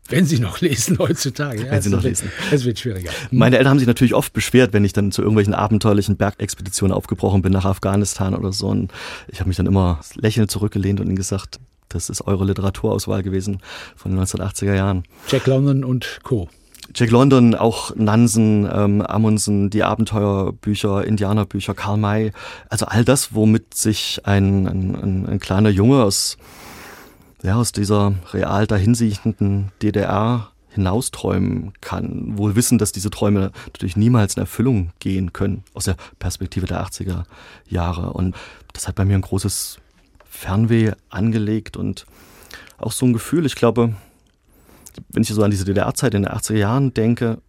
Wenn 0.07 0.25
sie 0.25 0.39
noch 0.39 0.61
lesen 0.61 0.97
heutzutage. 0.99 1.65
Ja, 1.65 1.71
wenn 1.71 1.81
sie 1.81 1.89
noch 1.89 2.03
lesen. 2.03 2.31
Es 2.51 2.63
wird 2.63 2.79
schwieriger. 2.79 3.11
Meine 3.31 3.57
Eltern 3.57 3.71
haben 3.71 3.79
sich 3.79 3.87
natürlich 3.87 4.13
oft 4.13 4.33
beschwert, 4.33 4.71
wenn 4.71 4.85
ich 4.85 4.93
dann 4.93 5.11
zu 5.11 5.21
irgendwelchen 5.21 5.53
abenteuerlichen 5.53 6.15
Bergexpeditionen 6.15 6.95
aufgebrochen 6.95 7.41
bin 7.41 7.51
nach 7.51 7.65
Afghanistan 7.65 8.35
oder 8.35 8.53
so. 8.53 8.67
Und 8.67 8.91
ich 9.27 9.39
habe 9.39 9.47
mich 9.47 9.57
dann 9.57 9.65
immer 9.65 9.99
lächelnd 10.15 10.51
zurückgelehnt 10.51 10.99
und 10.99 11.07
ihnen 11.07 11.15
gesagt, 11.15 11.59
das 11.89 12.09
ist 12.09 12.25
eure 12.27 12.45
Literaturauswahl 12.45 13.23
gewesen 13.23 13.59
von 13.95 14.15
den 14.15 14.23
1980er 14.23 14.75
Jahren. 14.75 15.03
Jack 15.27 15.47
London 15.47 15.83
und 15.83 16.19
Co. 16.23 16.49
Jack 16.93 17.09
London, 17.09 17.55
auch 17.55 17.95
Nansen, 17.95 18.69
ähm, 18.71 19.01
Amundsen, 19.01 19.69
die 19.69 19.83
Abenteuerbücher, 19.83 21.05
Indianerbücher, 21.05 21.73
Karl 21.73 21.97
May. 21.97 22.31
Also 22.69 22.85
all 22.85 23.03
das, 23.03 23.33
womit 23.33 23.73
sich 23.73 24.21
ein, 24.23 24.67
ein, 24.67 25.25
ein 25.27 25.39
kleiner 25.39 25.69
Junge 25.69 26.03
aus, 26.03 26.37
ja, 27.43 27.55
aus 27.55 27.71
dieser 27.71 28.13
real 28.31 28.67
dahinsichtenden 28.67 29.71
DDR 29.81 30.51
hinausträumen 30.69 31.73
kann. 31.81 32.37
Wohl 32.37 32.55
wissen, 32.55 32.77
dass 32.77 32.91
diese 32.91 33.09
Träume 33.09 33.51
natürlich 33.65 33.95
niemals 33.95 34.35
in 34.35 34.41
Erfüllung 34.41 34.91
gehen 34.99 35.33
können, 35.33 35.63
aus 35.73 35.85
der 35.85 35.95
Perspektive 36.19 36.65
der 36.65 36.85
80er 36.85 37.23
Jahre. 37.67 38.11
Und 38.13 38.35
das 38.73 38.87
hat 38.87 38.95
bei 38.95 39.05
mir 39.05 39.15
ein 39.15 39.21
großes 39.21 39.79
Fernweh 40.35 40.91
angelegt 41.09 41.77
und 41.77 42.05
auch 42.77 42.91
so 42.91 43.05
ein 43.05 43.13
Gefühl, 43.13 43.45
ich 43.45 43.55
glaube, 43.55 43.95
wenn 45.09 45.23
ich 45.23 45.29
so 45.29 45.43
an 45.43 45.51
diese 45.51 45.65
DDR-Zeit 45.65 46.13
in 46.13 46.23
den 46.23 46.31
80er 46.31 46.57
Jahren 46.57 46.93
denke, 46.93 47.39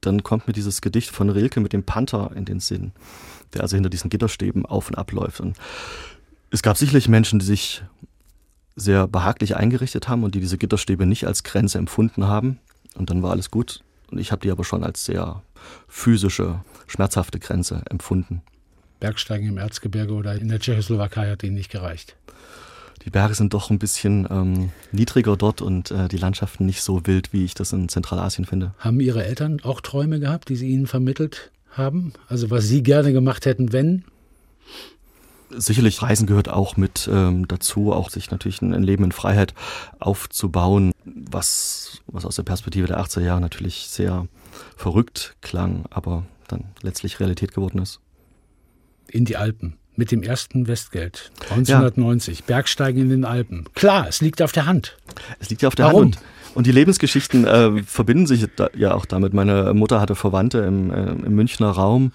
dann 0.00 0.22
kommt 0.22 0.46
mir 0.46 0.52
dieses 0.52 0.80
Gedicht 0.80 1.10
von 1.10 1.30
Rilke 1.30 1.60
mit 1.60 1.72
dem 1.72 1.84
Panther 1.84 2.30
in 2.34 2.44
den 2.44 2.60
Sinn, 2.60 2.92
der 3.52 3.62
also 3.62 3.76
hinter 3.76 3.90
diesen 3.90 4.10
Gitterstäben 4.10 4.64
auf 4.64 4.88
und 4.88 4.96
abläuft. 4.96 5.40
Und 5.40 5.56
es 6.50 6.62
gab 6.62 6.76
sicherlich 6.76 7.08
Menschen, 7.08 7.40
die 7.40 7.44
sich 7.44 7.82
sehr 8.76 9.08
behaglich 9.08 9.56
eingerichtet 9.56 10.08
haben 10.08 10.22
und 10.22 10.34
die 10.34 10.40
diese 10.40 10.58
Gitterstäbe 10.58 11.06
nicht 11.06 11.26
als 11.26 11.42
Grenze 11.42 11.78
empfunden 11.78 12.28
haben. 12.28 12.60
Und 12.94 13.10
dann 13.10 13.22
war 13.22 13.32
alles 13.32 13.50
gut. 13.50 13.82
Und 14.10 14.18
ich 14.18 14.30
habe 14.30 14.42
die 14.42 14.50
aber 14.50 14.64
schon 14.64 14.84
als 14.84 15.04
sehr 15.04 15.42
physische, 15.88 16.60
schmerzhafte 16.86 17.40
Grenze 17.40 17.82
empfunden. 17.90 18.42
Bergsteigen 19.00 19.48
im 19.48 19.58
Erzgebirge 19.58 20.14
oder 20.14 20.34
in 20.34 20.48
der 20.48 20.60
Tschechoslowakei 20.60 21.30
hat 21.30 21.42
ihnen 21.42 21.54
nicht 21.54 21.70
gereicht. 21.70 22.16
Die 23.06 23.10
Berge 23.10 23.34
sind 23.34 23.54
doch 23.54 23.70
ein 23.70 23.78
bisschen 23.78 24.26
ähm, 24.28 24.70
niedriger 24.90 25.36
dort 25.36 25.62
und 25.62 25.92
äh, 25.92 26.08
die 26.08 26.16
Landschaften 26.16 26.66
nicht 26.66 26.82
so 26.82 27.06
wild, 27.06 27.32
wie 27.32 27.44
ich 27.44 27.54
das 27.54 27.72
in 27.72 27.88
Zentralasien 27.88 28.44
finde. 28.46 28.74
Haben 28.78 28.98
Ihre 28.98 29.24
Eltern 29.24 29.60
auch 29.62 29.80
Träume 29.80 30.18
gehabt, 30.18 30.48
die 30.48 30.56
Sie 30.56 30.68
Ihnen 30.68 30.88
vermittelt 30.88 31.52
haben? 31.70 32.14
Also 32.26 32.50
was 32.50 32.64
Sie 32.64 32.82
gerne 32.82 33.12
gemacht 33.12 33.46
hätten, 33.46 33.72
wenn? 33.72 34.04
Sicherlich 35.50 36.02
Reisen 36.02 36.26
gehört 36.26 36.48
auch 36.48 36.76
mit 36.76 37.08
ähm, 37.10 37.46
dazu, 37.46 37.92
auch 37.92 38.10
sich 38.10 38.32
natürlich 38.32 38.60
ein, 38.60 38.82
Leben 38.82 39.04
in 39.04 39.12
Freiheit 39.12 39.54
aufzubauen, 40.00 40.90
was, 41.04 42.02
was 42.08 42.24
aus 42.24 42.34
der 42.34 42.42
Perspektive 42.42 42.88
der 42.88 42.98
80er 42.98 43.20
Jahre 43.20 43.40
natürlich 43.40 43.86
sehr 43.86 44.26
verrückt 44.76 45.36
klang, 45.42 45.84
aber 45.90 46.24
dann 46.48 46.64
letztlich 46.82 47.20
Realität 47.20 47.54
geworden 47.54 47.78
ist 47.78 48.00
in 49.10 49.24
die 49.24 49.36
Alpen 49.36 49.76
mit 49.96 50.10
dem 50.10 50.22
ersten 50.22 50.68
Westgeld 50.68 51.30
1990. 51.50 52.40
Ja. 52.40 52.44
Bergsteigen 52.46 53.02
in 53.02 53.08
den 53.08 53.24
Alpen. 53.24 53.64
Klar, 53.74 54.06
es 54.08 54.20
liegt 54.20 54.42
auf 54.42 54.52
der 54.52 54.66
Hand. 54.66 54.96
Es 55.40 55.50
liegt 55.50 55.62
ja 55.62 55.68
auf 55.68 55.74
der 55.74 55.86
Warum? 55.86 56.02
Hand. 56.02 56.18
Und 56.54 56.66
die 56.66 56.72
Lebensgeschichten 56.72 57.46
äh, 57.46 57.82
verbinden 57.82 58.26
sich 58.26 58.46
da, 58.56 58.70
ja 58.74 58.94
auch 58.94 59.04
damit. 59.04 59.34
Meine 59.34 59.74
Mutter 59.74 60.00
hatte 60.00 60.14
Verwandte 60.14 60.58
im, 60.60 60.90
äh, 60.90 61.10
im 61.10 61.34
Münchner 61.34 61.68
Raum 61.68 62.12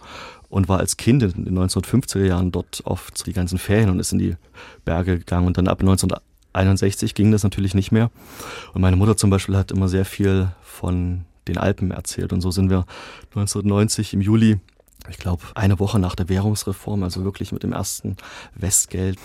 und 0.49 0.67
war 0.67 0.79
als 0.79 0.97
Kind 0.97 1.21
in 1.23 1.45
den 1.45 1.57
1950er 1.57 2.25
Jahren 2.25 2.51
dort 2.51 2.81
oft 2.85 3.25
die 3.27 3.33
ganzen 3.33 3.57
Ferien 3.57 3.89
und 3.89 3.99
ist 3.99 4.11
in 4.11 4.19
die 4.19 4.35
Berge 4.83 5.19
gegangen. 5.19 5.47
Und 5.47 5.57
dann 5.57 5.67
ab 5.67 5.79
1961 5.79 7.13
ging 7.13 7.31
das 7.31 7.43
natürlich 7.43 7.75
nicht 7.75 7.91
mehr. 7.91 8.09
Und 8.73 8.81
meine 8.81 8.95
Mutter 8.95 9.15
zum 9.15 9.29
Beispiel 9.29 9.55
hat 9.55 9.71
immer 9.71 9.87
sehr 9.87 10.05
viel 10.05 10.49
von 10.63 11.25
den 11.47 11.57
Alpen 11.57 11.91
erzählt. 11.91 12.33
Und 12.33 12.41
so 12.41 12.51
sind 12.51 12.69
wir 12.69 12.85
1990 13.35 14.13
im 14.13 14.21
Juli 14.21 14.59
ich 15.09 15.17
glaube, 15.17 15.43
eine 15.55 15.79
Woche 15.79 15.99
nach 15.99 16.15
der 16.15 16.29
Währungsreform, 16.29 17.03
also 17.03 17.23
wirklich 17.23 17.51
mit 17.51 17.63
dem 17.63 17.73
ersten 17.73 18.17
Westgeld 18.55 19.17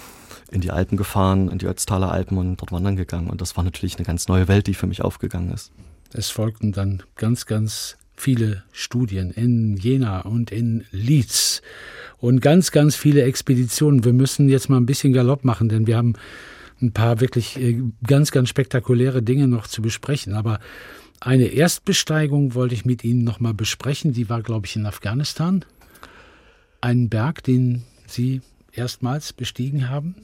in 0.51 0.61
die 0.61 0.71
Alpen 0.71 0.97
gefahren, 0.97 1.51
in 1.51 1.59
die 1.59 1.67
Ötztaler 1.67 2.11
Alpen 2.11 2.39
und 2.39 2.57
dort 2.57 2.73
wandern 2.73 2.97
gegangen. 2.97 3.29
Und 3.29 3.41
das 3.41 3.57
war 3.57 3.65
natürlich 3.65 3.97
eine 3.97 4.05
ganz 4.05 4.29
neue 4.29 4.49
Welt, 4.49 4.67
die 4.67 4.75
für 4.75 4.87
mich 4.87 5.03
aufgegangen 5.03 5.53
ist. 5.53 5.73
Es 6.12 6.31
folgten 6.31 6.73
dann 6.73 7.03
ganz, 7.17 7.47
ganz 7.47 7.97
viele 8.17 8.62
Studien 8.73 9.31
in 9.31 9.77
Jena 9.77 10.21
und 10.21 10.51
in 10.51 10.85
Leeds 10.91 11.62
und 12.19 12.41
ganz, 12.41 12.71
ganz 12.71 12.97
viele 12.97 13.23
Expeditionen. 13.23 14.05
Wir 14.05 14.12
müssen 14.12 14.49
jetzt 14.49 14.71
mal 14.71 14.79
ein 14.79 14.87
bisschen 14.87 15.12
Galopp 15.12 15.45
machen, 15.45 15.69
denn 15.69 15.87
wir 15.87 15.97
haben 15.97 16.15
ein 16.81 16.93
paar 16.93 17.21
wirklich 17.21 17.59
äh, 17.61 17.83
ganz, 18.07 18.31
ganz 18.31 18.49
spektakuläre 18.49 19.23
Dinge 19.23 19.49
noch 19.49 19.67
zu 19.67 19.83
besprechen. 19.83 20.35
Aber 20.35 20.61
eine 21.20 21.46
Erstbesteigung 21.46 22.55
wollte 22.55 22.74
ich 22.74 22.85
mit 22.85 23.05
Ihnen 23.05 23.24
noch 23.24 23.40
mal 23.40 23.55
besprechen. 23.55 24.12
Die 24.12 24.29
war, 24.29 24.42
glaube 24.42 24.66
ich, 24.66 24.76
in 24.76 24.87
Afghanistan. 24.87 25.64
Ein 26.81 27.09
Berg, 27.09 27.42
den 27.42 27.85
Sie 28.07 28.42
erstmals 28.72 29.33
bestiegen 29.33 29.88
haben? 29.88 30.14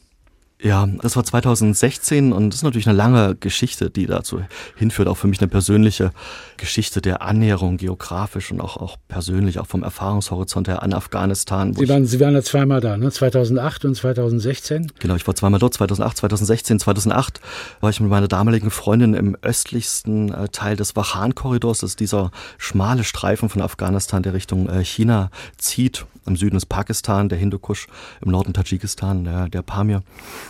Ja, 0.63 0.87
das 1.03 1.17
war 1.17 1.25
2016 1.25 2.33
und 2.33 2.51
das 2.51 2.59
ist 2.59 2.63
natürlich 2.63 2.87
eine 2.87 2.97
lange 2.97 3.35
Geschichte, 3.35 3.91
die 3.91 4.07
dazu 4.07 4.43
hinführt, 4.77 5.09
auch 5.09 5.17
für 5.17 5.27
mich 5.27 5.41
eine 5.41 5.49
persönliche 5.49 6.13
Geschichte 6.57 7.01
der 7.01 7.21
Annäherung 7.21 7.79
geografisch 7.79 8.53
und 8.53 8.61
auch, 8.61 8.77
auch 8.77 8.97
persönlich, 9.09 9.59
auch 9.59 9.67
vom 9.67 9.83
Erfahrungshorizont 9.83 10.69
her 10.69 10.85
an 10.85 10.93
Afghanistan. 10.93 11.75
Sie 11.75 11.89
waren, 11.89 12.07
Sie 12.07 12.21
waren 12.21 12.35
ja 12.35 12.43
zweimal 12.43 12.81
da, 12.81 12.97
ne? 12.97 13.11
2008 13.11 13.87
und 13.87 13.97
2016? 13.97 14.93
Genau, 15.01 15.17
ich 15.17 15.27
war 15.27 15.35
zweimal 15.35 15.59
dort, 15.59 15.75
2008, 15.75 16.19
2016. 16.19 16.79
2008 16.79 17.41
war 17.81 17.91
ich 17.91 17.99
mit 17.99 18.09
meiner 18.09 18.29
damaligen 18.29 18.71
Freundin 18.71 19.15
im 19.15 19.37
östlichsten 19.43 20.33
äh, 20.33 20.49
Teil 20.49 20.77
des 20.77 20.95
Wachan-Korridors, 20.95 21.81
das 21.81 21.91
ist 21.91 22.01
dieser 22.01 22.31
schmale 22.59 23.03
Streifen 23.03 23.49
von 23.49 23.63
Afghanistan, 23.63 24.23
der 24.23 24.35
Richtung 24.35 24.69
äh, 24.69 24.85
China 24.85 25.31
zieht. 25.59 26.07
Im 26.25 26.37
Süden 26.37 26.57
ist 26.57 26.67
Pakistan, 26.67 27.29
der 27.29 27.39
Hindukusch, 27.39 27.89
im 28.25 28.31
Norden 28.31 28.53
Tadschikistan, 28.53 29.25
der, 29.25 29.49
der 29.49 29.63
Pamir. 29.63 30.03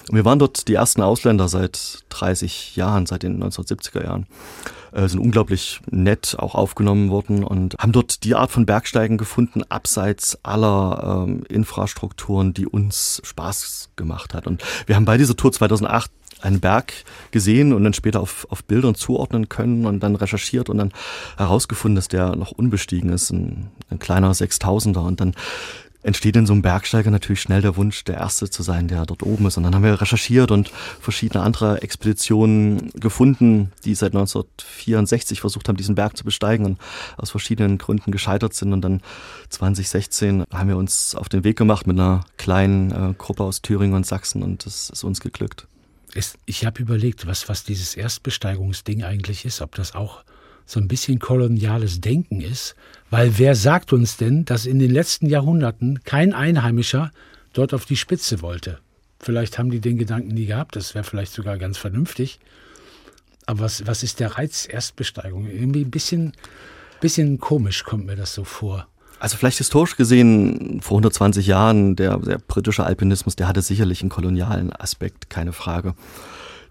Und 0.09 0.17
wir 0.17 0.25
waren 0.25 0.39
dort 0.39 0.69
die 0.69 0.75
ersten 0.75 1.03
Ausländer 1.03 1.49
seit 1.49 2.05
30 2.09 2.77
Jahren, 2.77 3.07
seit 3.07 3.23
den 3.23 3.43
1970er 3.43 4.05
Jahren. 4.05 4.27
Äh, 4.93 5.09
sind 5.09 5.21
unglaublich 5.21 5.81
nett 5.91 6.37
auch 6.39 6.55
aufgenommen 6.55 7.09
worden 7.09 7.45
und 7.45 7.77
haben 7.79 7.93
dort 7.93 8.25
die 8.25 8.35
Art 8.35 8.51
von 8.51 8.67
Bergsteigen 8.67 9.17
gefunden, 9.17 9.63
abseits 9.69 10.39
aller 10.43 11.25
ähm, 11.27 11.45
Infrastrukturen, 11.49 12.53
die 12.53 12.67
uns 12.67 13.23
Spaß 13.25 13.91
gemacht 13.97 14.35
hat. 14.35 14.47
Und 14.47 14.63
wir 14.87 14.97
haben 14.97 15.07
bei 15.07 15.17
dieser 15.17 15.35
Tour 15.35 15.53
2008 15.53 16.11
einen 16.43 16.61
Berg 16.61 16.93
gesehen 17.31 17.73
und 17.73 17.85
dann 17.85 17.95
später 17.95 18.21
auf, 18.21 18.47
auf 18.51 18.65
Bildern 18.65 18.95
zuordnen 18.95 19.49
können 19.49 19.87
und 19.87 20.01
dann 20.01 20.17
recherchiert 20.17 20.69
und 20.69 20.79
dann 20.79 20.93
herausgefunden, 21.39 21.97
dass 21.97 22.09
der 22.09 22.37
noch 22.37 22.51
unbestiegen 22.53 23.11
ist, 23.11 23.31
ein, 23.31 23.71
ein 23.91 23.99
kleiner 23.99 24.35
Sechstausender. 24.35 25.03
Und 25.03 25.21
dann 25.21 25.35
entsteht 26.03 26.37
in 26.37 26.47
so 26.47 26.53
einem 26.53 26.63
Bergsteiger 26.63 27.11
natürlich 27.11 27.41
schnell 27.41 27.63
der 27.63 27.77
Wunsch, 27.77 28.05
der 28.05 28.17
Erste 28.17 28.51
zu 28.51 28.63
sein, 28.63 28.89
der 28.89 29.07
dort 29.07 29.23
oben 29.23 29.47
ist. 29.47 29.57
Und 29.57 29.63
dann 29.63 29.75
haben 29.75 29.85
wir 29.85 30.01
recherchiert 30.01 30.51
und 30.51 30.71
verschiedene 31.01 31.43
andere 31.45 31.83
Expeditionen 31.83 32.91
gefunden, 32.95 33.73
die 33.85 33.95
seit 33.95 34.13
1964 34.13 35.41
versucht 35.41 35.69
haben, 35.69 35.77
diesen 35.77 35.95
Berg 35.95 36.17
zu 36.17 36.25
besteigen 36.25 36.65
und 36.65 36.79
aus 37.17 37.31
verschiedenen 37.31 37.79
Gründen 37.79 38.11
gescheitert 38.11 38.55
sind. 38.55 38.73
Und 38.73 38.83
dann 38.83 39.01
2016 39.51 40.45
haben 40.53 40.69
wir 40.69 40.77
uns 40.77 41.15
auf 41.15 41.29
den 41.29 41.45
Weg 41.45 41.57
gemacht 41.57 41.87
mit 41.87 41.99
einer 41.99 42.25
kleinen 42.37 42.91
äh, 42.91 43.15
Gruppe 43.17 43.45
aus 43.45 43.63
Thüringen 43.63 43.95
und 43.95 44.07
Sachsen 44.07 44.43
und 44.43 44.67
das 44.67 44.91
ist 44.91 45.05
uns 45.05 45.21
geglückt. 45.21 45.67
Ich 46.45 46.67
habe 46.67 46.83
überlegt, 46.83 47.27
was, 47.27 47.49
was 47.49 47.65
dieses 47.65 47.95
Erstbesteigungsding 47.97 49.03
eigentlich 49.03 49.45
ist, 49.47 49.63
ob 49.63 49.75
das 49.75 49.95
auch 49.95 50.25
so 50.67 50.81
ein 50.81 50.89
bisschen 50.89 51.19
koloniales 51.19 52.01
Denken 52.01 52.41
ist, 52.41 52.75
weil 53.11 53.39
wer 53.39 53.55
sagt 53.55 53.93
uns 53.93 54.17
denn, 54.17 54.45
dass 54.45 54.67
in 54.67 54.79
den 54.79 54.91
letzten 54.91 55.27
Jahrhunderten 55.27 56.03
kein 56.05 56.33
Einheimischer 56.33 57.11
dort 57.53 57.75
auf 57.75 57.85
die 57.85 57.97
Spitze 57.97 58.43
wollte? 58.43 58.79
Vielleicht 59.21 59.59
haben 59.59 59.71
die 59.71 59.81
den 59.81 59.99
Gedanken 59.99 60.35
nie 60.35 60.47
gehabt, 60.47 60.77
das 60.77 60.95
wäre 60.95 61.05
vielleicht 61.05 61.33
sogar 61.33 61.59
ganz 61.59 61.79
vernünftig. 61.79 62.41
Aber 63.47 63.61
was, 63.61 63.87
was 63.87 64.03
ist 64.03 64.21
der 64.21 64.39
Reiz 64.39 64.67
Erstbesteigung? 64.71 65.47
Irgendwie 65.47 65.85
ein 65.85 65.91
bisschen, 65.91 66.33
bisschen 67.01 67.39
komisch 67.39 67.85
kommt 67.85 68.07
mir 68.07 68.17
das 68.17 68.35
so 68.35 68.45
vor. 68.45 68.87
Also 69.23 69.37
vielleicht 69.37 69.59
historisch 69.59 69.97
gesehen, 69.97 70.81
vor 70.83 70.97
120 70.97 71.47
Jahren, 71.47 71.95
der, 71.95 72.19
der 72.19 72.39
britische 72.39 72.85
Alpinismus, 72.85 73.37
der 73.37 73.47
hatte 73.47 73.63
sicherlich 73.63 74.01
einen 74.01 74.11
kolonialen 74.11 74.73
Aspekt, 74.73 75.31
keine 75.31 75.53
Frage. 75.53 75.95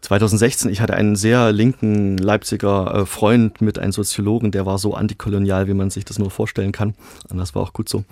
2016, 0.01 0.71
ich 0.71 0.81
hatte 0.81 0.95
einen 0.95 1.15
sehr 1.15 1.51
linken 1.51 2.17
Leipziger 2.17 2.93
äh, 2.93 3.05
Freund 3.05 3.61
mit 3.61 3.77
einem 3.77 3.91
Soziologen, 3.91 4.51
der 4.51 4.65
war 4.65 4.77
so 4.77 4.95
antikolonial, 4.95 5.67
wie 5.67 5.73
man 5.73 5.89
sich 5.89 6.05
das 6.05 6.17
nur 6.17 6.31
vorstellen 6.31 6.71
kann. 6.71 6.95
Und 7.29 7.37
das 7.37 7.53
war 7.53 7.61
auch 7.61 7.73
gut 7.73 7.87
so. 7.87 8.03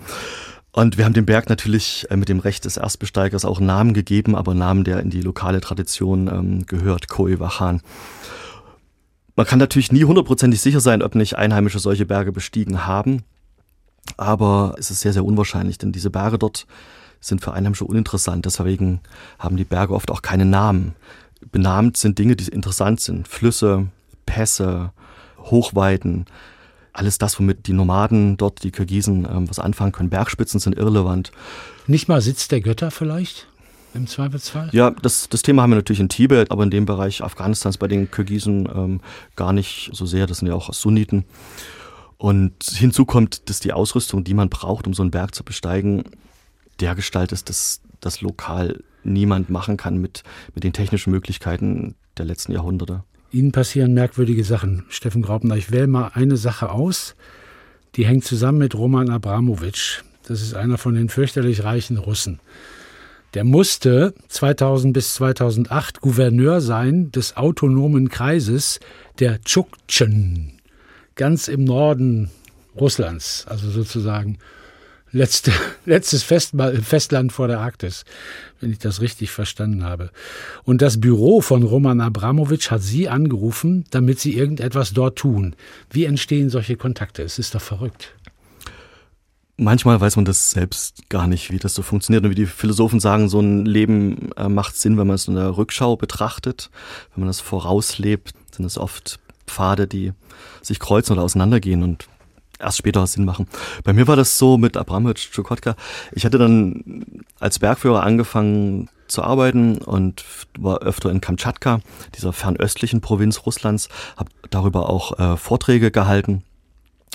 Und 0.72 0.98
wir 0.98 1.04
haben 1.04 1.14
dem 1.14 1.26
Berg 1.26 1.48
natürlich 1.48 2.06
äh, 2.10 2.16
mit 2.16 2.28
dem 2.28 2.38
Recht 2.38 2.64
des 2.64 2.76
Erstbesteigers 2.76 3.44
auch 3.44 3.58
einen 3.58 3.66
Namen 3.66 3.92
gegeben, 3.92 4.36
aber 4.36 4.52
einen 4.52 4.60
Namen, 4.60 4.84
der 4.84 5.00
in 5.00 5.10
die 5.10 5.20
lokale 5.20 5.60
Tradition 5.60 6.28
ähm, 6.28 6.66
gehört, 6.66 7.08
Koe-Wachan. 7.08 7.80
Man 9.34 9.46
kann 9.46 9.58
natürlich 9.58 9.90
nie 9.90 10.04
hundertprozentig 10.04 10.60
sicher 10.60 10.80
sein, 10.80 11.02
ob 11.02 11.16
nicht 11.16 11.36
Einheimische 11.36 11.80
solche 11.80 12.06
Berge 12.06 12.30
bestiegen 12.30 12.86
haben. 12.86 13.24
Aber 14.16 14.74
es 14.78 14.90
ist 14.90 15.00
sehr, 15.00 15.12
sehr 15.12 15.24
unwahrscheinlich, 15.24 15.78
denn 15.78 15.92
diese 15.92 16.10
Berge 16.10 16.38
dort 16.38 16.66
sind 17.20 17.42
für 17.42 17.52
Einheimische 17.52 17.84
uninteressant. 17.84 18.46
Deswegen 18.46 19.00
haben 19.38 19.56
die 19.56 19.64
Berge 19.64 19.94
oft 19.94 20.10
auch 20.10 20.22
keine 20.22 20.44
Namen 20.44 20.94
benannt 21.52 21.96
sind 21.96 22.18
Dinge, 22.18 22.36
die 22.36 22.48
interessant 22.48 23.00
sind. 23.00 23.28
Flüsse, 23.28 23.88
Pässe, 24.26 24.92
Hochweiden, 25.38 26.26
alles 26.92 27.18
das, 27.18 27.38
womit 27.38 27.66
die 27.66 27.72
Nomaden 27.72 28.36
dort, 28.36 28.62
die 28.62 28.70
Kirgisen, 28.70 29.26
ähm, 29.30 29.48
was 29.48 29.58
anfangen 29.58 29.92
können. 29.92 30.10
Bergspitzen 30.10 30.60
sind 30.60 30.76
irrelevant. 30.76 31.32
Nicht 31.86 32.08
mal 32.08 32.20
Sitz 32.20 32.48
der 32.48 32.60
Götter 32.60 32.90
vielleicht? 32.90 33.46
Im 33.92 34.06
Zweifelsfall? 34.06 34.68
Ja, 34.72 34.90
das, 34.90 35.28
das 35.28 35.42
Thema 35.42 35.62
haben 35.62 35.70
wir 35.70 35.76
natürlich 35.76 36.00
in 36.00 36.08
Tibet, 36.08 36.50
aber 36.50 36.62
in 36.62 36.70
dem 36.70 36.86
Bereich 36.86 37.24
Afghanistans 37.24 37.78
bei 37.78 37.88
den 37.88 38.10
Kirgisen 38.10 38.68
ähm, 38.72 39.00
gar 39.34 39.52
nicht 39.52 39.90
so 39.92 40.06
sehr. 40.06 40.26
Das 40.26 40.38
sind 40.38 40.48
ja 40.48 40.54
auch 40.54 40.72
Sunniten. 40.72 41.24
Und 42.16 42.62
hinzu 42.62 43.04
kommt, 43.04 43.48
dass 43.48 43.60
die 43.60 43.72
Ausrüstung, 43.72 44.22
die 44.22 44.34
man 44.34 44.48
braucht, 44.48 44.86
um 44.86 44.94
so 44.94 45.02
einen 45.02 45.10
Berg 45.10 45.34
zu 45.34 45.42
besteigen, 45.42 46.04
der 46.78 46.94
Gestalt 46.94 47.32
ist, 47.32 47.48
dass 47.48 47.80
das 48.00 48.20
lokal 48.20 48.82
niemand 49.02 49.50
machen 49.50 49.76
kann 49.76 49.98
mit, 49.98 50.22
mit 50.54 50.64
den 50.64 50.72
technischen 50.72 51.10
Möglichkeiten 51.10 51.94
der 52.18 52.26
letzten 52.26 52.52
Jahrhunderte. 52.52 53.04
Ihnen 53.32 53.52
passieren 53.52 53.94
merkwürdige 53.94 54.44
Sachen, 54.44 54.84
Steffen 54.88 55.22
Graupner. 55.22 55.56
Ich 55.56 55.70
wähle 55.70 55.86
mal 55.86 56.10
eine 56.14 56.36
Sache 56.36 56.70
aus, 56.70 57.14
die 57.96 58.04
hängt 58.04 58.24
zusammen 58.24 58.58
mit 58.58 58.74
Roman 58.74 59.10
Abramowitsch. 59.10 60.02
Das 60.26 60.42
ist 60.42 60.54
einer 60.54 60.78
von 60.78 60.94
den 60.94 61.08
fürchterlich 61.08 61.64
reichen 61.64 61.96
Russen. 61.96 62.40
Der 63.34 63.44
musste 63.44 64.14
2000 64.28 64.92
bis 64.92 65.14
2008 65.14 66.00
Gouverneur 66.00 66.60
sein 66.60 67.12
des 67.12 67.36
autonomen 67.36 68.08
Kreises 68.08 68.80
der 69.20 69.40
Tschuktschen, 69.42 70.54
ganz 71.14 71.46
im 71.46 71.62
Norden 71.62 72.30
Russlands, 72.74 73.46
also 73.48 73.70
sozusagen 73.70 74.38
letzte, 75.12 75.52
letztes 75.84 76.22
Festland 76.22 77.32
vor 77.32 77.48
der 77.48 77.60
Arktis, 77.60 78.04
wenn 78.60 78.70
ich 78.70 78.78
das 78.78 79.00
richtig 79.00 79.30
verstanden 79.30 79.84
habe. 79.84 80.10
Und 80.64 80.82
das 80.82 81.00
Büro 81.00 81.40
von 81.40 81.62
Roman 81.62 82.00
Abramowitsch 82.00 82.70
hat 82.70 82.82
Sie 82.82 83.08
angerufen, 83.08 83.84
damit 83.90 84.20
Sie 84.20 84.36
irgendetwas 84.36 84.92
dort 84.92 85.18
tun. 85.18 85.56
Wie 85.90 86.04
entstehen 86.04 86.50
solche 86.50 86.76
Kontakte? 86.76 87.22
Es 87.22 87.38
ist 87.38 87.54
doch 87.54 87.62
verrückt. 87.62 88.14
Manchmal 89.62 90.00
weiß 90.00 90.16
man 90.16 90.24
das 90.24 90.52
selbst 90.52 91.10
gar 91.10 91.26
nicht, 91.26 91.50
wie 91.50 91.58
das 91.58 91.74
so 91.74 91.82
funktioniert. 91.82 92.24
Und 92.24 92.30
wie 92.30 92.34
die 92.34 92.46
Philosophen 92.46 92.98
sagen, 92.98 93.28
so 93.28 93.40
ein 93.40 93.66
Leben 93.66 94.32
äh, 94.36 94.48
macht 94.48 94.74
Sinn, 94.74 94.96
wenn 94.96 95.06
man 95.06 95.16
es 95.16 95.28
in 95.28 95.34
der 95.34 95.58
Rückschau 95.58 95.96
betrachtet. 95.96 96.70
Wenn 97.14 97.24
man 97.24 97.28
das 97.28 97.40
vorauslebt, 97.40 98.32
sind 98.56 98.64
es 98.64 98.78
oft 98.78 99.20
Pfade, 99.46 99.86
die 99.86 100.12
sich 100.62 100.80
kreuzen 100.80 101.12
oder 101.12 101.22
auseinandergehen. 101.22 101.82
Und 101.82 102.08
erst 102.60 102.78
später 102.78 103.06
Sinn 103.06 103.24
machen. 103.24 103.46
Bei 103.84 103.92
mir 103.92 104.06
war 104.06 104.16
das 104.16 104.38
so 104.38 104.58
mit 104.58 104.76
Abramovic 104.76 105.16
Tschukotka. 105.16 105.76
Ich 106.12 106.24
hatte 106.24 106.38
dann 106.38 107.24
als 107.38 107.58
Bergführer 107.58 108.02
angefangen 108.02 108.88
zu 109.08 109.22
arbeiten 109.22 109.78
und 109.78 110.24
war 110.58 110.78
öfter 110.78 111.10
in 111.10 111.20
Kamtschatka, 111.20 111.80
dieser 112.16 112.32
fernöstlichen 112.32 113.00
Provinz 113.00 113.44
Russlands, 113.44 113.88
habe 114.16 114.30
darüber 114.50 114.88
auch 114.88 115.18
äh, 115.18 115.36
Vorträge 115.36 115.90
gehalten, 115.90 116.44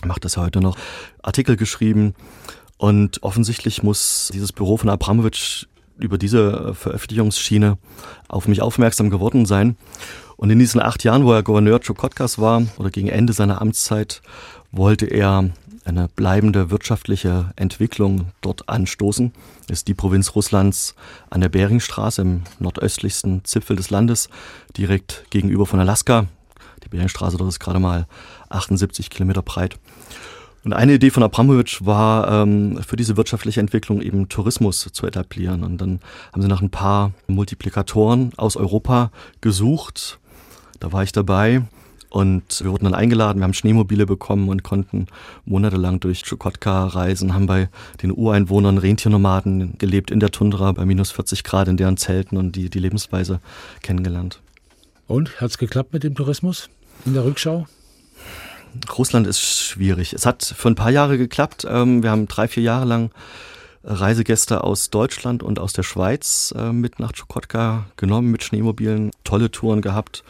mache 0.05 0.19
das 0.19 0.35
ja 0.35 0.43
heute 0.43 0.59
noch, 0.59 0.77
Artikel 1.23 1.55
geschrieben 1.55 2.13
und 2.77 3.23
offensichtlich 3.23 3.81
muss 3.83 4.29
dieses 4.33 4.51
Büro 4.51 4.77
von 4.77 4.89
Abramovic 4.89 5.67
über 5.97 6.17
diese 6.17 6.73
Veröffentlichungsschiene 6.73 7.77
auf 8.27 8.47
mich 8.47 8.61
aufmerksam 8.61 9.09
geworden 9.09 9.45
sein. 9.45 9.77
Und 10.37 10.49
in 10.49 10.59
diesen 10.59 10.81
acht 10.81 11.05
Jahren, 11.05 11.23
wo 11.23 11.31
er 11.31 11.43
Gouverneur 11.43 11.79
Tschukotkas 11.79 12.39
war, 12.39 12.63
oder 12.77 12.89
gegen 12.89 13.07
Ende 13.07 13.31
seiner 13.31 13.61
Amtszeit, 13.61 14.21
wollte 14.75 15.05
er 15.05 15.49
eine 15.85 16.09
bleibende 16.09 16.71
wirtschaftliche 16.71 17.51
Entwicklung 17.55 18.31
dort 18.41 18.67
anstoßen. 18.67 19.31
Ist 19.69 19.87
die 19.87 19.93
Provinz 19.93 20.35
Russlands 20.35 20.95
an 21.29 21.41
der 21.41 21.49
Beringstraße 21.49 22.21
im 22.21 22.41
nordöstlichsten 22.59 23.45
Zipfel 23.45 23.75
des 23.75 23.89
Landes, 23.89 24.29
direkt 24.77 25.25
gegenüber 25.29 25.65
von 25.65 25.79
Alaska. 25.79 26.27
Die 26.83 26.89
Beringstraße 26.89 27.37
dort 27.37 27.49
ist 27.49 27.59
gerade 27.59 27.79
mal 27.79 28.07
78 28.49 29.09
Kilometer 29.09 29.41
breit. 29.41 29.77
Und 30.63 30.73
eine 30.73 30.95
Idee 30.95 31.11
von 31.11 31.21
Abramowitsch 31.21 31.85
war, 31.85 32.41
ähm, 32.41 32.81
für 32.81 32.95
diese 32.95 33.17
wirtschaftliche 33.17 33.59
Entwicklung 33.59 34.01
eben 34.01 34.29
Tourismus 34.29 34.89
zu 34.91 35.05
etablieren. 35.05 35.63
Und 35.63 35.79
dann 35.79 35.99
haben 36.33 36.41
sie 36.41 36.47
nach 36.47 36.61
ein 36.61 36.71
paar 36.71 37.11
Multiplikatoren 37.27 38.31
aus 38.37 38.57
Europa 38.57 39.11
gesucht. 39.41 40.19
Da 40.79 40.91
war 40.91 41.03
ich 41.03 41.11
dabei. 41.11 41.61
Und 42.15 42.63
wir 42.63 42.71
wurden 42.71 42.85
dann 42.85 42.93
eingeladen, 42.93 43.39
wir 43.39 43.43
haben 43.43 43.53
Schneemobile 43.53 44.05
bekommen 44.05 44.47
und 44.47 44.63
konnten 44.63 45.07
monatelang 45.43 45.99
durch 45.99 46.23
Chukotka 46.23 46.85
reisen, 46.85 47.33
haben 47.33 47.45
bei 47.45 47.67
den 48.01 48.09
Ureinwohnern 48.09 48.77
Rentiernomaden 48.77 49.77
gelebt 49.79 50.11
in 50.11 50.21
der 50.21 50.31
Tundra 50.31 50.71
bei 50.71 50.85
minus 50.85 51.11
40 51.11 51.43
Grad 51.43 51.67
in 51.67 51.75
deren 51.75 51.97
Zelten 51.97 52.37
und 52.37 52.55
die, 52.55 52.69
die 52.69 52.79
Lebensweise 52.79 53.41
kennengelernt. 53.81 54.39
Und 55.07 55.41
hat 55.41 55.49
es 55.49 55.57
geklappt 55.57 55.91
mit 55.91 56.03
dem 56.03 56.15
Tourismus 56.15 56.69
in 57.05 57.15
der 57.15 57.25
Rückschau? 57.25 57.67
Russland 58.97 59.27
ist 59.27 59.41
schwierig. 59.41 60.13
Es 60.13 60.25
hat 60.25 60.45
für 60.45 60.69
ein 60.69 60.75
paar 60.75 60.91
Jahre 60.91 61.17
geklappt. 61.17 61.67
Ähm, 61.69 62.01
wir 62.01 62.11
haben 62.11 62.29
drei, 62.29 62.47
vier 62.47 62.63
Jahre 62.63 62.85
lang 62.85 63.11
Reisegäste 63.83 64.63
aus 64.63 64.89
Deutschland 64.89 65.43
und 65.43 65.59
aus 65.59 65.73
der 65.73 65.83
Schweiz 65.83 66.53
äh, 66.57 66.71
mit 66.71 66.97
nach 66.97 67.11
Tschukotka 67.11 67.87
genommen, 67.97 68.31
mit 68.31 68.41
Schneemobilen, 68.41 69.11
tolle 69.25 69.51
Touren 69.51 69.81
gehabt. 69.81 70.23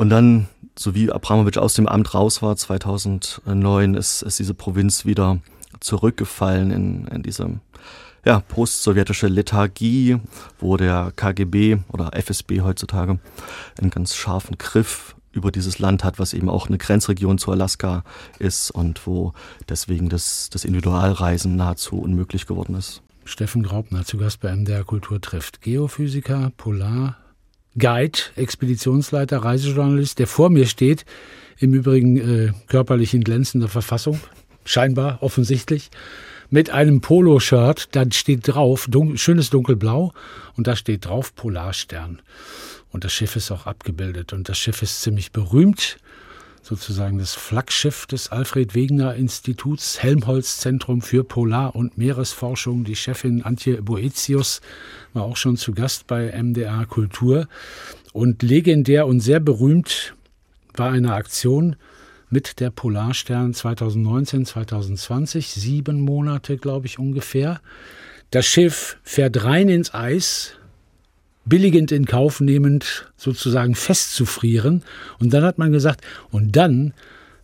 Und 0.00 0.08
dann, 0.08 0.48
so 0.78 0.94
wie 0.94 1.12
Abramowitsch 1.12 1.58
aus 1.58 1.74
dem 1.74 1.86
Amt 1.86 2.14
raus 2.14 2.40
war, 2.40 2.56
2009, 2.56 3.92
ist, 3.92 4.22
ist 4.22 4.38
diese 4.38 4.54
Provinz 4.54 5.04
wieder 5.04 5.40
zurückgefallen 5.78 6.70
in, 6.70 7.06
in 7.08 7.22
diese 7.22 7.60
ja, 8.24 8.40
postsowjetische 8.40 9.28
Lethargie, 9.28 10.16
wo 10.58 10.78
der 10.78 11.12
KGB 11.14 11.80
oder 11.92 12.16
FSB 12.16 12.62
heutzutage 12.62 13.18
einen 13.78 13.90
ganz 13.90 14.16
scharfen 14.16 14.56
Griff 14.56 15.16
über 15.32 15.52
dieses 15.52 15.78
Land 15.80 16.02
hat, 16.02 16.18
was 16.18 16.32
eben 16.32 16.48
auch 16.48 16.68
eine 16.68 16.78
Grenzregion 16.78 17.36
zu 17.36 17.50
Alaska 17.50 18.02
ist 18.38 18.70
und 18.70 19.06
wo 19.06 19.34
deswegen 19.68 20.08
das, 20.08 20.48
das 20.48 20.64
Individualreisen 20.64 21.56
nahezu 21.56 22.00
unmöglich 22.00 22.46
geworden 22.46 22.74
ist. 22.74 23.02
Steffen 23.26 23.62
Graubner 23.62 24.06
zu 24.06 24.16
Gast 24.16 24.40
bei 24.40 24.50
MDR 24.56 24.84
Kultur 24.84 25.20
trifft. 25.20 25.60
Geophysiker, 25.60 26.52
Polar, 26.56 27.18
Guide, 27.78 28.18
Expeditionsleiter, 28.36 29.38
Reisejournalist, 29.38 30.18
der 30.18 30.26
vor 30.26 30.50
mir 30.50 30.66
steht, 30.66 31.04
im 31.58 31.74
Übrigen 31.74 32.16
äh, 32.16 32.52
körperlich 32.66 33.14
in 33.14 33.22
glänzender 33.22 33.68
Verfassung, 33.68 34.20
scheinbar, 34.64 35.22
offensichtlich, 35.22 35.90
mit 36.48 36.70
einem 36.70 37.00
Poloshirt, 37.00 37.88
da 37.92 38.04
steht 38.10 38.48
drauf, 38.48 38.86
dun 38.88 39.16
schönes 39.16 39.50
dunkelblau, 39.50 40.12
und 40.56 40.66
da 40.66 40.74
steht 40.74 41.06
drauf 41.06 41.34
Polarstern. 41.34 42.20
Und 42.90 43.04
das 43.04 43.12
Schiff 43.12 43.36
ist 43.36 43.50
auch 43.52 43.66
abgebildet. 43.66 44.32
Und 44.32 44.48
das 44.48 44.58
Schiff 44.58 44.82
ist 44.82 45.00
ziemlich 45.02 45.30
berühmt. 45.32 45.98
Sozusagen 46.62 47.18
das 47.18 47.34
Flaggschiff 47.34 48.06
des 48.06 48.30
Alfred 48.30 48.74
Wegener 48.74 49.14
Instituts, 49.14 50.02
Helmholtz 50.02 50.58
Zentrum 50.58 51.00
für 51.00 51.24
Polar- 51.24 51.74
und 51.74 51.96
Meeresforschung. 51.96 52.84
Die 52.84 52.96
Chefin 52.96 53.42
Antje 53.42 53.82
Boetius 53.82 54.60
war 55.14 55.24
auch 55.24 55.36
schon 55.36 55.56
zu 55.56 55.72
Gast 55.72 56.06
bei 56.06 56.30
MDR 56.30 56.86
Kultur. 56.86 57.48
Und 58.12 58.42
legendär 58.42 59.06
und 59.06 59.20
sehr 59.20 59.40
berühmt 59.40 60.14
war 60.74 60.90
eine 60.90 61.14
Aktion 61.14 61.76
mit 62.28 62.60
der 62.60 62.70
Polarstern 62.70 63.54
2019, 63.54 64.46
2020, 64.46 65.48
sieben 65.48 66.00
Monate, 66.00 66.56
glaube 66.58 66.86
ich, 66.86 66.98
ungefähr. 66.98 67.60
Das 68.30 68.46
Schiff 68.46 68.98
fährt 69.02 69.44
rein 69.44 69.68
ins 69.68 69.92
Eis, 69.92 70.54
billigend 71.50 71.92
in 71.92 72.06
Kauf 72.06 72.40
nehmend 72.40 73.12
sozusagen 73.18 73.74
festzufrieren. 73.74 74.82
Und 75.18 75.34
dann 75.34 75.44
hat 75.44 75.58
man 75.58 75.72
gesagt, 75.72 76.02
und 76.30 76.56
dann 76.56 76.94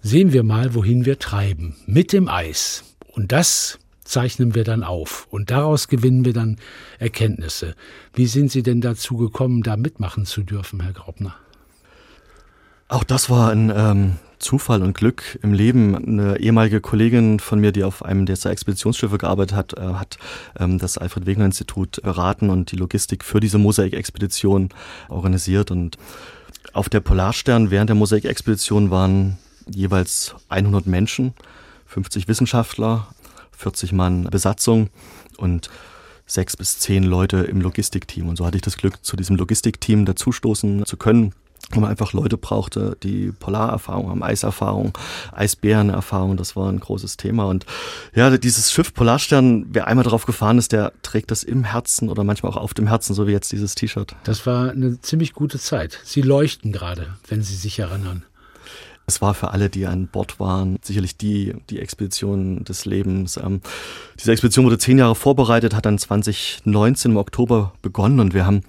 sehen 0.01 0.33
wir 0.33 0.45
mal, 0.45 0.75
wohin 0.75 1.05
wir 1.05 1.19
treiben, 1.19 1.77
mit 1.87 2.15
dem 2.15 2.29
Eis. 2.29 2.85
Und 3.13 3.33
das 3.33 3.79
zeichnen 4.05 4.55
wir 4.55 4.65
dann 4.65 4.83
auf. 4.83 5.27
Und 5.31 5.51
daraus 5.51 5.89
gewinnen 5.89 6.25
wir 6.25 6.33
dann 6.33 6.57
Erkenntnisse. 6.99 7.75
Wie 8.15 8.27
sind 8.27 8.51
Sie 8.51 8.63
denn 8.63 8.81
dazu 8.81 9.17
gekommen, 9.17 9.63
da 9.63 9.77
mitmachen 9.77 10.25
zu 10.25 10.43
dürfen, 10.43 10.81
Herr 10.81 10.93
Graubner? 10.93 11.35
Auch 12.89 13.03
das 13.03 13.29
war 13.31 13.51
ein 13.51 13.73
ähm, 13.75 14.17
Zufall 14.39 14.83
und 14.83 14.97
Glück 14.97 15.41
im 15.43 15.53
Leben. 15.53 15.97
Eine 15.97 16.39
ehemalige 16.39 16.81
Kollegin 16.81 17.41
von 17.41 17.59
mir, 17.59 17.73
die 17.73 17.83
auf 17.83 18.05
einem 18.05 18.27
dieser 18.27 18.51
Expeditionsschiffe 18.51 19.19
gearbeitet 19.19 19.57
hat, 19.57 19.73
äh, 19.77 19.95
hat 19.95 20.19
ähm, 20.59 20.79
das 20.79 20.97
Alfred 20.97 21.27
Wegener 21.27 21.47
Institut 21.47 22.01
beraten 22.03 22.49
und 22.49 22.71
die 22.71 22.77
Logistik 22.77 23.25
für 23.25 23.41
diese 23.41 23.59
Mosaik-Expedition 23.59 24.69
organisiert. 25.09 25.73
Und 25.73 25.99
auf 26.75 26.89
der 26.89 27.01
Polarstern 27.01 27.73
während 27.73 27.91
der 27.91 27.97
Mosaik-Expedition 27.97 28.91
waren 28.91 29.39
jeweils 29.69 30.37
100 30.49 30.87
Menschen, 30.87 31.35
50 31.87 32.29
Wissenschaftler, 32.29 33.09
40 33.51 33.93
Mann 33.93 34.25
Besatzung 34.25 34.91
und 35.39 35.71
sechs 36.25 36.57
bis 36.57 36.79
zehn 36.79 37.03
Leute 37.03 37.39
im 37.39 37.61
Logistikteam. 37.61 38.29
Und 38.29 38.37
so 38.37 38.47
hatte 38.47 38.57
ich 38.57 38.63
das 38.63 38.77
Glück, 38.77 39.05
zu 39.05 39.17
diesem 39.17 39.35
Logistikteam 39.35 40.05
dazustoßen 40.05 40.85
zu 40.87 40.97
können 40.97 41.33
wo 41.73 41.81
man 41.81 41.91
einfach 41.91 42.13
Leute 42.13 42.37
brauchte, 42.37 42.97
die 43.03 43.33
Polarerfahrung 43.33 44.09
haben, 44.09 44.23
Eiserfahrung, 44.23 44.97
Eisbärenerfahrung, 45.33 46.37
das 46.37 46.55
war 46.55 46.71
ein 46.71 46.79
großes 46.79 47.17
Thema. 47.17 47.47
Und 47.47 47.67
ja, 48.15 48.37
dieses 48.37 48.73
Schiff 48.73 48.95
Polarstern, 48.95 49.67
wer 49.71 49.89
einmal 49.89 50.05
drauf 50.05 50.27
gefahren 50.27 50.59
ist, 50.59 50.73
der 50.73 50.93
trägt 51.03 51.31
das 51.31 51.43
im 51.43 51.65
Herzen 51.65 52.09
oder 52.09 52.25
manchmal 52.25 52.53
auch 52.53 52.57
auf 52.57 52.75
dem 52.75 52.87
Herzen, 52.87 53.15
so 53.15 53.27
wie 53.27 53.33
jetzt 53.33 53.51
dieses 53.51 53.75
T-Shirt. 53.75 54.15
Das 54.25 54.47
war 54.47 54.71
eine 54.71 55.01
ziemlich 55.01 55.33
gute 55.33 55.59
Zeit. 55.59 55.99
Sie 56.05 56.23
leuchten 56.23 56.73
gerade, 56.73 57.17
wenn 57.29 57.43
Sie 57.43 57.57
sich 57.57 57.79
erinnern. 57.79 58.25
Es 59.09 59.23
war 59.23 59.35
für 59.35 59.53
alle, 59.53 59.71
die 59.71 59.87
an 59.87 60.09
Bord 60.09 60.41
waren, 60.41 60.79
sicherlich 60.83 61.17
die, 61.17 61.55
die 61.71 61.79
Expedition 61.79 62.65
des 62.65 62.87
Lebens. 62.87 63.37
Ähm, 63.37 63.61
diese 64.19 64.33
Expedition 64.33 64.65
wurde 64.65 64.79
zehn 64.79 64.99
Jahre 64.99 65.15
vorbereitet, 65.15 65.75
hat 65.75 65.87
dann 65.87 65.99
2019 65.99 67.13
im 67.13 67.17
Oktober 67.17 67.73
begonnen 67.83 68.19
und 68.19 68.35
wir 68.35 68.47
haben 68.47 68.63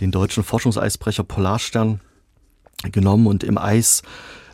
den 0.00 0.10
deutschen 0.10 0.44
Forschungseisbrecher 0.44 1.24
Polarstern 1.24 2.00
genommen 2.90 3.26
und 3.26 3.44
im 3.44 3.58
Eis 3.58 4.02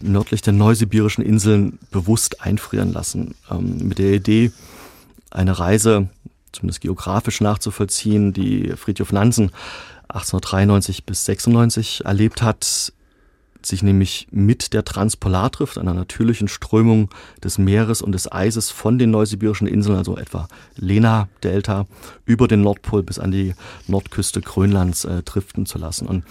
nördlich 0.00 0.42
der 0.42 0.52
neusibirischen 0.52 1.24
Inseln 1.24 1.78
bewusst 1.90 2.42
einfrieren 2.42 2.92
lassen. 2.92 3.34
Ähm, 3.50 3.88
mit 3.88 3.98
der 3.98 4.12
Idee, 4.12 4.52
eine 5.30 5.58
Reise 5.58 6.08
zumindest 6.52 6.80
geografisch 6.80 7.40
nachzuvollziehen, 7.40 8.32
die 8.32 8.72
Friedhof 8.76 9.12
Nansen 9.12 9.50
1893 10.08 11.04
bis 11.04 11.24
96 11.26 12.04
erlebt 12.04 12.42
hat, 12.42 12.92
sich 13.60 13.82
nämlich 13.82 14.28
mit 14.30 14.72
der 14.72 14.84
Transpolardrift, 14.84 15.78
einer 15.78 15.92
natürlichen 15.92 16.48
Strömung 16.48 17.10
des 17.42 17.58
Meeres 17.58 18.00
und 18.00 18.12
des 18.12 18.30
Eises 18.30 18.70
von 18.70 18.98
den 18.98 19.10
neusibirischen 19.10 19.66
Inseln, 19.66 19.96
also 19.96 20.16
etwa 20.16 20.48
Lena-Delta, 20.76 21.86
über 22.24 22.48
den 22.48 22.62
Nordpol 22.62 23.02
bis 23.02 23.18
an 23.18 23.32
die 23.32 23.54
Nordküste 23.86 24.40
Grönlands 24.40 25.04
äh, 25.04 25.22
driften 25.22 25.66
zu 25.66 25.76
lassen. 25.76 26.06
Und 26.06 26.24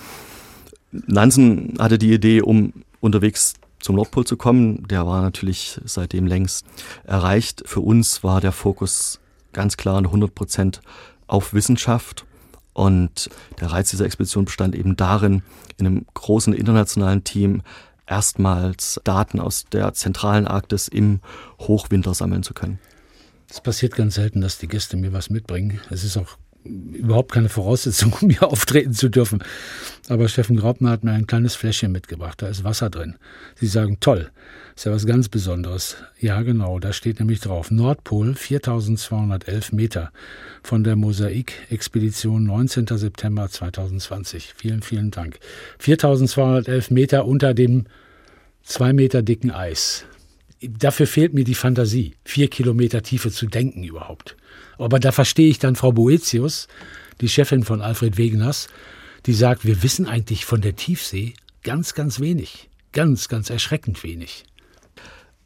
Nansen 0.91 1.75
hatte 1.79 1.97
die 1.97 2.13
Idee, 2.13 2.41
um 2.41 2.73
unterwegs 2.99 3.53
zum 3.79 3.95
Nordpol 3.95 4.25
zu 4.25 4.37
kommen. 4.37 4.87
Der 4.87 5.05
war 5.05 5.21
natürlich 5.21 5.79
seitdem 5.85 6.25
längst 6.25 6.65
erreicht. 7.03 7.63
Für 7.65 7.81
uns 7.81 8.23
war 8.23 8.41
der 8.41 8.51
Fokus 8.51 9.19
ganz 9.53 9.77
klar 9.77 9.97
100 9.97 10.33
Prozent 10.33 10.81
auf 11.27 11.53
Wissenschaft. 11.53 12.25
Und 12.73 13.29
der 13.59 13.71
Reiz 13.71 13.89
dieser 13.89 14.05
Expedition 14.05 14.45
bestand 14.45 14.75
eben 14.75 14.95
darin, 14.95 15.41
in 15.77 15.87
einem 15.87 16.05
großen 16.13 16.53
internationalen 16.53 17.23
Team 17.23 17.63
erstmals 18.05 19.01
Daten 19.03 19.39
aus 19.39 19.65
der 19.65 19.93
zentralen 19.93 20.47
Arktis 20.47 20.87
im 20.87 21.19
Hochwinter 21.59 22.13
sammeln 22.13 22.43
zu 22.43 22.53
können. 22.53 22.79
Es 23.49 23.61
passiert 23.61 23.95
ganz 23.95 24.15
selten, 24.15 24.41
dass 24.41 24.57
die 24.57 24.67
Gäste 24.67 24.97
mir 24.97 25.13
was 25.13 25.29
mitbringen. 25.29 25.79
Es 25.89 26.03
ist 26.03 26.17
auch 26.17 26.37
überhaupt 26.67 27.31
keine 27.31 27.49
Voraussetzung, 27.49 28.13
um 28.21 28.29
hier 28.29 28.47
auftreten 28.47 28.93
zu 28.93 29.09
dürfen. 29.09 29.43
Aber 30.09 30.27
Steffen 30.29 30.57
Graubner 30.57 30.91
hat 30.91 31.03
mir 31.03 31.11
ein 31.11 31.27
kleines 31.27 31.55
Fläschchen 31.55 31.91
mitgebracht. 31.91 32.41
Da 32.41 32.47
ist 32.47 32.63
Wasser 32.63 32.89
drin. 32.89 33.15
Sie 33.55 33.67
sagen, 33.67 33.97
toll, 33.99 34.31
ist 34.75 34.85
ja 34.85 34.91
was 34.91 35.05
ganz 35.05 35.27
Besonderes. 35.27 35.97
Ja, 36.19 36.41
genau, 36.41 36.79
da 36.79 36.93
steht 36.93 37.19
nämlich 37.19 37.39
drauf. 37.39 37.71
Nordpol 37.71 38.35
4211 38.35 39.71
Meter 39.73 40.11
von 40.63 40.83
der 40.83 40.95
Mosaik-Expedition 40.95 42.45
19. 42.45 42.87
September 42.87 43.49
2020. 43.49 44.53
Vielen, 44.55 44.81
vielen 44.81 45.11
Dank. 45.11 45.39
4211 45.79 46.91
Meter 46.91 47.25
unter 47.25 47.53
dem 47.53 47.85
zwei 48.63 48.93
Meter 48.93 49.21
dicken 49.21 49.51
Eis. 49.51 50.05
Dafür 50.61 51.05
fehlt 51.05 51.33
mir 51.33 51.43
die 51.43 51.55
Fantasie, 51.55 52.15
vier 52.23 52.47
Kilometer 52.49 53.03
Tiefe 53.03 53.31
zu 53.31 53.45
denken 53.45 53.83
überhaupt. 53.83 54.35
Aber 54.77 54.99
da 54.99 55.11
verstehe 55.11 55.49
ich 55.49 55.59
dann 55.59 55.75
Frau 55.75 55.91
Boetius, 55.91 56.67
die 57.21 57.29
Chefin 57.29 57.63
von 57.63 57.81
Alfred 57.81 58.17
Wegeners, 58.17 58.67
die 59.25 59.33
sagt, 59.33 59.65
wir 59.65 59.83
wissen 59.83 60.07
eigentlich 60.07 60.45
von 60.45 60.61
der 60.61 60.75
Tiefsee 60.75 61.33
ganz, 61.63 61.93
ganz 61.93 62.19
wenig. 62.19 62.69
Ganz, 62.93 63.27
ganz 63.27 63.49
erschreckend 63.49 64.03
wenig. 64.03 64.45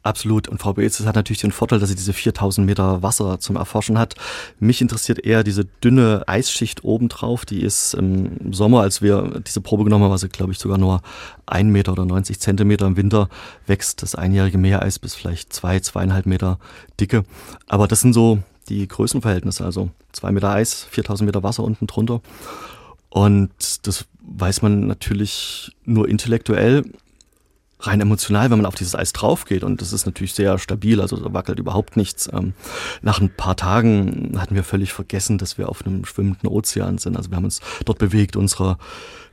Absolut. 0.04 0.48
Und 0.48 0.58
Frau 0.58 0.74
Boetius 0.74 1.06
hat 1.06 1.14
natürlich 1.14 1.42
den 1.42 1.52
Vorteil, 1.52 1.78
dass 1.78 1.88
sie 1.88 1.94
diese 1.94 2.12
4000 2.12 2.66
Meter 2.66 3.02
Wasser 3.02 3.38
zum 3.38 3.54
Erforschen 3.54 3.98
hat. 3.98 4.16
Mich 4.58 4.80
interessiert 4.80 5.24
eher 5.24 5.44
diese 5.44 5.64
dünne 5.64 6.24
Eisschicht 6.26 6.82
obendrauf. 6.82 7.44
Die 7.44 7.62
ist 7.62 7.94
im 7.94 8.52
Sommer, 8.52 8.80
als 8.80 9.00
wir 9.00 9.40
diese 9.46 9.60
Probe 9.60 9.84
genommen 9.84 10.04
haben, 10.04 10.10
war 10.10 10.18
sie, 10.18 10.28
glaube 10.28 10.52
ich, 10.52 10.58
sogar 10.58 10.78
nur 10.78 11.02
ein 11.46 11.70
Meter 11.70 11.92
oder 11.92 12.04
90 12.04 12.40
Zentimeter. 12.40 12.86
Im 12.86 12.96
Winter 12.96 13.28
wächst 13.66 14.02
das 14.02 14.16
einjährige 14.16 14.58
Meereis 14.58 14.98
bis 14.98 15.14
vielleicht 15.14 15.52
zwei, 15.52 15.78
zweieinhalb 15.78 16.26
Meter 16.26 16.58
dicke. 16.98 17.22
Aber 17.68 17.86
das 17.86 18.00
sind 18.00 18.12
so 18.12 18.42
die 18.72 18.88
Größenverhältnisse, 18.88 19.64
also 19.64 19.90
zwei 20.12 20.32
Meter 20.32 20.50
Eis, 20.50 20.84
4000 20.90 21.26
Meter 21.26 21.42
Wasser 21.42 21.62
unten 21.62 21.86
drunter. 21.86 22.20
Und 23.10 23.50
das 23.86 24.06
weiß 24.22 24.62
man 24.62 24.86
natürlich 24.86 25.72
nur 25.84 26.08
intellektuell, 26.08 26.84
rein 27.80 28.00
emotional, 28.00 28.50
wenn 28.50 28.58
man 28.58 28.66
auf 28.66 28.76
dieses 28.76 28.94
Eis 28.94 29.12
drauf 29.12 29.44
geht. 29.44 29.64
Und 29.64 29.82
das 29.82 29.92
ist 29.92 30.06
natürlich 30.06 30.34
sehr 30.34 30.58
stabil, 30.58 31.00
also 31.00 31.16
da 31.16 31.34
wackelt 31.34 31.58
überhaupt 31.58 31.96
nichts. 31.96 32.30
Ähm, 32.32 32.54
nach 33.02 33.20
ein 33.20 33.34
paar 33.34 33.56
Tagen 33.56 34.38
hatten 34.38 34.54
wir 34.54 34.64
völlig 34.64 34.92
vergessen, 34.92 35.36
dass 35.36 35.58
wir 35.58 35.68
auf 35.68 35.84
einem 35.84 36.04
schwimmenden 36.04 36.48
Ozean 36.48 36.98
sind. 36.98 37.16
Also 37.16 37.30
wir 37.30 37.36
haben 37.36 37.44
uns 37.44 37.60
dort 37.84 37.98
bewegt, 37.98 38.36
unsere 38.36 38.78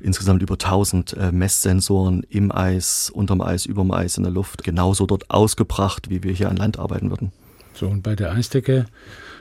insgesamt 0.01 0.41
über 0.41 0.55
1000 0.55 1.13
äh, 1.13 1.31
Messsensoren 1.31 2.23
im 2.29 2.51
Eis, 2.51 3.11
unterm 3.13 3.41
Eis, 3.41 3.65
überm 3.65 3.91
Eis, 3.91 4.17
in 4.17 4.23
der 4.23 4.33
Luft, 4.33 4.63
genauso 4.63 5.05
dort 5.05 5.29
ausgebracht, 5.29 6.09
wie 6.09 6.23
wir 6.23 6.33
hier 6.33 6.49
an 6.49 6.57
Land 6.57 6.79
arbeiten 6.79 7.11
würden. 7.11 7.31
So, 7.73 7.87
und 7.87 8.01
bei 8.01 8.15
der 8.15 8.31
Eisdecke, 8.31 8.87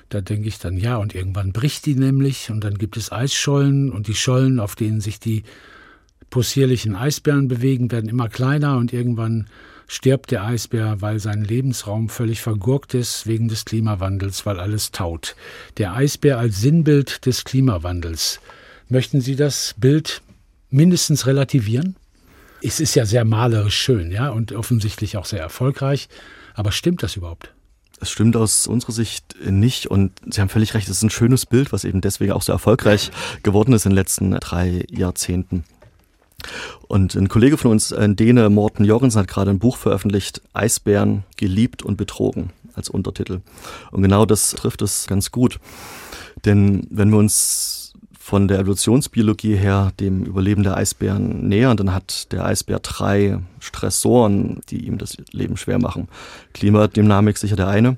da 0.08 0.20
denke 0.20 0.48
ich 0.48 0.58
dann, 0.58 0.76
ja, 0.76 0.96
und 0.96 1.14
irgendwann 1.14 1.52
bricht 1.52 1.86
die 1.86 1.94
nämlich 1.94 2.50
und 2.50 2.64
dann 2.64 2.78
gibt 2.78 2.96
es 2.96 3.12
Eisschollen 3.12 3.90
und 3.90 4.08
die 4.08 4.14
Schollen, 4.14 4.58
auf 4.60 4.74
denen 4.74 5.00
sich 5.00 5.20
die 5.20 5.44
possierlichen 6.30 6.94
Eisbären 6.94 7.48
bewegen, 7.48 7.90
werden 7.90 8.08
immer 8.08 8.28
kleiner 8.28 8.76
und 8.76 8.92
irgendwann 8.92 9.46
stirbt 9.86 10.30
der 10.30 10.44
Eisbär, 10.44 11.00
weil 11.00 11.18
sein 11.18 11.42
Lebensraum 11.42 12.08
völlig 12.10 12.42
vergurkt 12.42 12.94
ist 12.94 13.26
wegen 13.26 13.48
des 13.48 13.64
Klimawandels, 13.64 14.44
weil 14.44 14.60
alles 14.60 14.90
taut. 14.90 15.34
Der 15.78 15.94
Eisbär 15.94 16.38
als 16.38 16.60
Sinnbild 16.60 17.24
des 17.24 17.44
Klimawandels. 17.44 18.40
Möchten 18.88 19.20
Sie 19.20 19.36
das 19.36 19.74
Bild 19.78 20.22
mindestens 20.70 21.26
relativieren? 21.26 21.96
Es 22.62 22.80
ist 22.80 22.94
ja 22.94 23.06
sehr 23.06 23.24
malerisch 23.24 23.76
schön, 23.76 24.10
ja, 24.10 24.30
und 24.30 24.52
offensichtlich 24.52 25.16
auch 25.16 25.24
sehr 25.24 25.40
erfolgreich. 25.40 26.08
Aber 26.54 26.72
stimmt 26.72 27.02
das 27.02 27.16
überhaupt? 27.16 27.54
Es 28.00 28.10
stimmt 28.10 28.36
aus 28.36 28.66
unserer 28.66 28.92
Sicht 28.92 29.36
nicht 29.44 29.86
und 29.86 30.12
Sie 30.26 30.40
haben 30.40 30.48
völlig 30.48 30.74
recht, 30.74 30.88
es 30.88 30.98
ist 30.98 31.02
ein 31.02 31.10
schönes 31.10 31.46
Bild, 31.46 31.72
was 31.72 31.84
eben 31.84 32.00
deswegen 32.00 32.32
auch 32.32 32.42
so 32.42 32.52
erfolgreich 32.52 33.10
geworden 33.42 33.72
ist 33.72 33.86
in 33.86 33.90
den 33.90 33.96
letzten 33.96 34.30
drei 34.32 34.84
Jahrzehnten. 34.90 35.64
Und 36.86 37.14
ein 37.16 37.28
Kollege 37.28 37.56
von 37.56 37.72
uns, 37.72 37.92
ein 37.92 38.14
Däne, 38.14 38.48
Morten 38.48 38.84
Jorgensen, 38.84 39.20
hat 39.20 39.28
gerade 39.28 39.50
ein 39.50 39.58
Buch 39.58 39.76
veröffentlicht, 39.76 40.40
Eisbären, 40.52 41.24
geliebt 41.36 41.82
und 41.82 41.96
betrogen 41.96 42.50
als 42.74 42.88
Untertitel. 42.88 43.40
Und 43.90 44.02
genau 44.02 44.24
das 44.24 44.50
trifft 44.52 44.82
es 44.82 45.06
ganz 45.06 45.32
gut. 45.32 45.58
Denn 46.44 46.86
wenn 46.90 47.10
wir 47.10 47.18
uns 47.18 47.87
von 48.28 48.46
der 48.46 48.58
Evolutionsbiologie 48.58 49.56
her 49.56 49.90
dem 50.00 50.22
Überleben 50.22 50.62
der 50.62 50.76
Eisbären 50.76 51.48
nähern, 51.48 51.78
dann 51.78 51.94
hat 51.94 52.30
der 52.30 52.44
Eisbär 52.44 52.78
drei 52.78 53.38
Stressoren, 53.58 54.60
die 54.68 54.84
ihm 54.84 54.98
das 54.98 55.16
Leben 55.32 55.56
schwer 55.56 55.78
machen. 55.78 56.08
Klimadynamik 56.52 57.38
sicher 57.38 57.56
der 57.56 57.68
eine, 57.68 57.96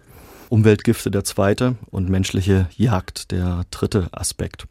Umweltgifte 0.48 1.10
der 1.10 1.24
zweite 1.24 1.74
und 1.90 2.08
menschliche 2.08 2.68
Jagd 2.76 3.32
der 3.32 3.64
dritte 3.72 4.06
Aspekt. 4.12 4.68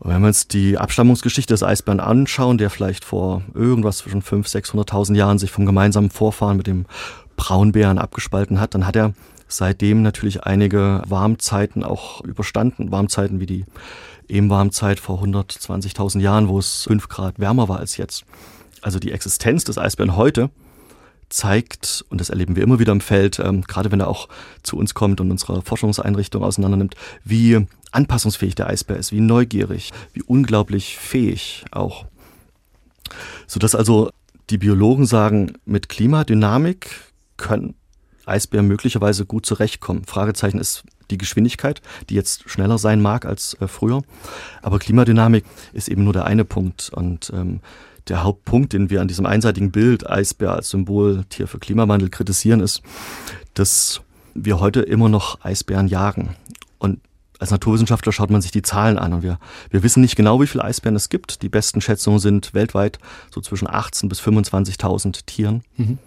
Wenn 0.00 0.20
wir 0.20 0.26
uns 0.26 0.48
die 0.48 0.76
Abstammungsgeschichte 0.76 1.54
des 1.54 1.62
Eisbären 1.62 2.00
anschauen, 2.00 2.58
der 2.58 2.68
vielleicht 2.68 3.06
vor 3.06 3.40
irgendwas 3.54 3.96
zwischen 3.98 4.20
500.000, 4.20 4.74
600.000 4.84 5.16
Jahren 5.16 5.38
sich 5.38 5.50
vom 5.50 5.64
gemeinsamen 5.64 6.10
Vorfahren 6.10 6.58
mit 6.58 6.66
dem 6.66 6.84
Braunbären 7.36 7.96
abgespalten 7.96 8.60
hat, 8.60 8.74
dann 8.74 8.86
hat 8.86 8.96
er 8.96 9.14
seitdem 9.48 10.02
natürlich 10.02 10.44
einige 10.44 11.02
Warmzeiten 11.06 11.84
auch 11.84 12.22
überstanden. 12.22 12.90
Warmzeiten 12.90 13.40
wie 13.40 13.46
die 13.46 13.64
Ebenwarmzeit 14.32 14.98
vor 14.98 15.22
120.000 15.22 16.20
Jahren, 16.20 16.48
wo 16.48 16.58
es 16.58 16.84
fünf 16.84 17.08
Grad 17.08 17.38
wärmer 17.38 17.68
war 17.68 17.78
als 17.78 17.96
jetzt. 17.96 18.24
Also 18.80 18.98
die 18.98 19.12
Existenz 19.12 19.64
des 19.64 19.78
Eisbären 19.78 20.16
heute 20.16 20.50
zeigt, 21.28 22.04
und 22.10 22.20
das 22.20 22.30
erleben 22.30 22.56
wir 22.56 22.62
immer 22.62 22.78
wieder 22.78 22.92
im 22.92 23.00
Feld, 23.00 23.38
ähm, 23.38 23.62
gerade 23.62 23.90
wenn 23.90 24.00
er 24.00 24.08
auch 24.08 24.28
zu 24.62 24.76
uns 24.76 24.94
kommt 24.94 25.20
und 25.20 25.30
unsere 25.30 25.62
Forschungseinrichtung 25.62 26.42
auseinandernimmt, 26.42 26.94
wie 27.24 27.66
anpassungsfähig 27.90 28.54
der 28.54 28.68
Eisbär 28.68 28.96
ist, 28.96 29.12
wie 29.12 29.20
neugierig, 29.20 29.92
wie 30.12 30.22
unglaublich 30.22 30.98
fähig 30.98 31.64
auch. 31.70 32.06
Sodass 33.46 33.74
also 33.74 34.10
die 34.50 34.58
Biologen 34.58 35.06
sagen, 35.06 35.54
mit 35.64 35.88
Klimadynamik 35.88 36.90
können 37.36 37.74
Eisbären 38.26 38.66
möglicherweise 38.66 39.26
gut 39.26 39.46
zurechtkommen. 39.46 40.04
Fragezeichen 40.04 40.58
ist 40.58 40.84
die 41.10 41.18
Geschwindigkeit, 41.18 41.82
die 42.08 42.14
jetzt 42.14 42.48
schneller 42.48 42.78
sein 42.78 43.00
mag 43.00 43.24
als 43.26 43.54
äh, 43.60 43.68
früher. 43.68 44.02
Aber 44.62 44.78
Klimadynamik 44.78 45.44
ist 45.72 45.88
eben 45.88 46.04
nur 46.04 46.12
der 46.12 46.24
eine 46.24 46.44
Punkt. 46.44 46.90
Und 46.92 47.30
ähm, 47.34 47.60
der 48.08 48.24
Hauptpunkt, 48.24 48.72
den 48.72 48.90
wir 48.90 49.00
an 49.00 49.08
diesem 49.08 49.26
einseitigen 49.26 49.70
Bild 49.70 50.08
Eisbär 50.08 50.52
als 50.52 50.70
Symboltier 50.70 51.46
für 51.46 51.58
Klimawandel 51.58 52.08
kritisieren, 52.08 52.60
ist, 52.60 52.82
dass 53.54 54.00
wir 54.34 54.60
heute 54.60 54.80
immer 54.80 55.08
noch 55.08 55.44
Eisbären 55.44 55.86
jagen. 55.86 56.34
Und 56.78 57.00
als 57.38 57.50
Naturwissenschaftler 57.50 58.12
schaut 58.12 58.30
man 58.30 58.40
sich 58.40 58.50
die 58.50 58.62
Zahlen 58.62 58.98
an 58.98 59.12
und 59.12 59.22
wir, 59.22 59.38
wir 59.70 59.82
wissen 59.82 60.00
nicht 60.00 60.16
genau, 60.16 60.40
wie 60.40 60.46
viele 60.46 60.64
Eisbären 60.64 60.96
es 60.96 61.08
gibt. 61.08 61.42
Die 61.42 61.48
besten 61.48 61.80
Schätzungen 61.80 62.18
sind 62.18 62.54
weltweit 62.54 62.98
so 63.32 63.40
zwischen 63.40 63.68
18.000 63.68 64.08
bis 64.08 64.20
25.000 64.20 65.26
Tieren. 65.26 65.62
Mhm. 65.76 65.98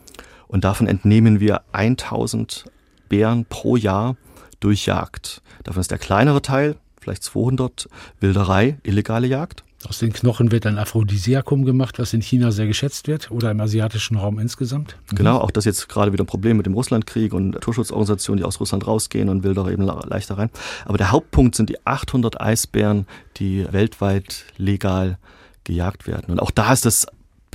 Und 0.47 0.63
davon 0.63 0.87
entnehmen 0.87 1.39
wir 1.39 1.61
1000 1.71 2.65
Bären 3.09 3.45
pro 3.45 3.75
Jahr 3.75 4.15
durch 4.59 4.85
Jagd. 4.85 5.41
Davon 5.63 5.81
ist 5.81 5.91
der 5.91 5.97
kleinere 5.97 6.41
Teil, 6.41 6.75
vielleicht 6.99 7.23
200, 7.23 7.87
Wilderei, 8.19 8.77
illegale 8.83 9.27
Jagd. 9.27 9.63
Aus 9.87 9.99
den 9.99 10.13
Knochen 10.13 10.51
wird 10.51 10.65
ein 10.65 10.79
Aphrodisiakum 10.79 11.63
gemacht, 11.63 11.99
was 11.99 12.13
in 12.13 12.21
China 12.21 12.51
sehr 12.51 12.65
geschätzt 12.65 13.07
wird 13.07 13.29
oder 13.29 13.51
im 13.51 13.59
asiatischen 13.59 14.17
Raum 14.17 14.39
insgesamt. 14.39 14.97
Mhm. 15.11 15.17
Genau, 15.17 15.37
auch 15.37 15.51
das 15.51 15.65
jetzt 15.65 15.87
gerade 15.89 16.11
wieder 16.11 16.23
ein 16.23 16.27
Problem 16.27 16.57
mit 16.57 16.65
dem 16.65 16.73
Russlandkrieg 16.73 17.33
und 17.33 17.51
Naturschutzorganisationen, 17.51 18.37
die 18.39 18.43
aus 18.43 18.59
Russland 18.59 18.87
rausgehen 18.87 19.29
und 19.29 19.43
Wilderer 19.43 19.71
eben 19.71 19.83
leichter 19.83 20.37
rein. 20.39 20.49
Aber 20.85 20.97
der 20.97 21.11
Hauptpunkt 21.11 21.55
sind 21.55 21.69
die 21.69 21.85
800 21.85 22.41
Eisbären, 22.41 23.05
die 23.37 23.67
weltweit 23.71 24.45
legal 24.57 25.19
gejagt 25.63 26.07
werden. 26.07 26.31
Und 26.31 26.39
auch 26.39 26.51
da 26.51 26.73
ist 26.73 26.85
das 26.85 27.05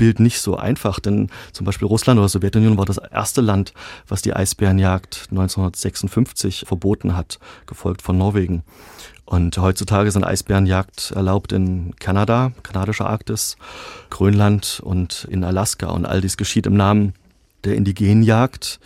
Bild 0.01 0.19
nicht 0.19 0.41
so 0.41 0.57
einfach, 0.57 0.99
denn 0.99 1.29
zum 1.53 1.67
Beispiel 1.67 1.87
Russland 1.87 2.19
oder 2.19 2.31
Sowjetunion 2.31 2.79
war 2.79 2.87
das 2.87 2.97
erste 2.97 3.43
Land, 3.43 3.75
was 4.09 4.23
die 4.23 4.33
Eisbärenjagd 4.33 5.27
1956 5.31 6.65
verboten 6.67 7.15
hat, 7.15 7.39
gefolgt 7.67 8.01
von 8.01 8.17
Norwegen. 8.17 8.63
Und 9.27 9.59
heutzutage 9.59 10.11
sind 10.11 10.25
Eisbärenjagd 10.25 11.11
erlaubt 11.11 11.53
in 11.53 11.95
Kanada, 11.97 12.53
kanadischer 12.63 13.11
Arktis, 13.11 13.59
Grönland 14.09 14.81
und 14.83 15.29
in 15.31 15.45
Alaska. 15.45 15.89
Und 15.89 16.07
all 16.07 16.23
dies 16.23 16.39
geschieht 16.39 16.67
im 16.67 16.79
Namen 16.79 17.13
der 17.65 17.75
indigenen 17.75 18.23
Jagd, 18.23 18.81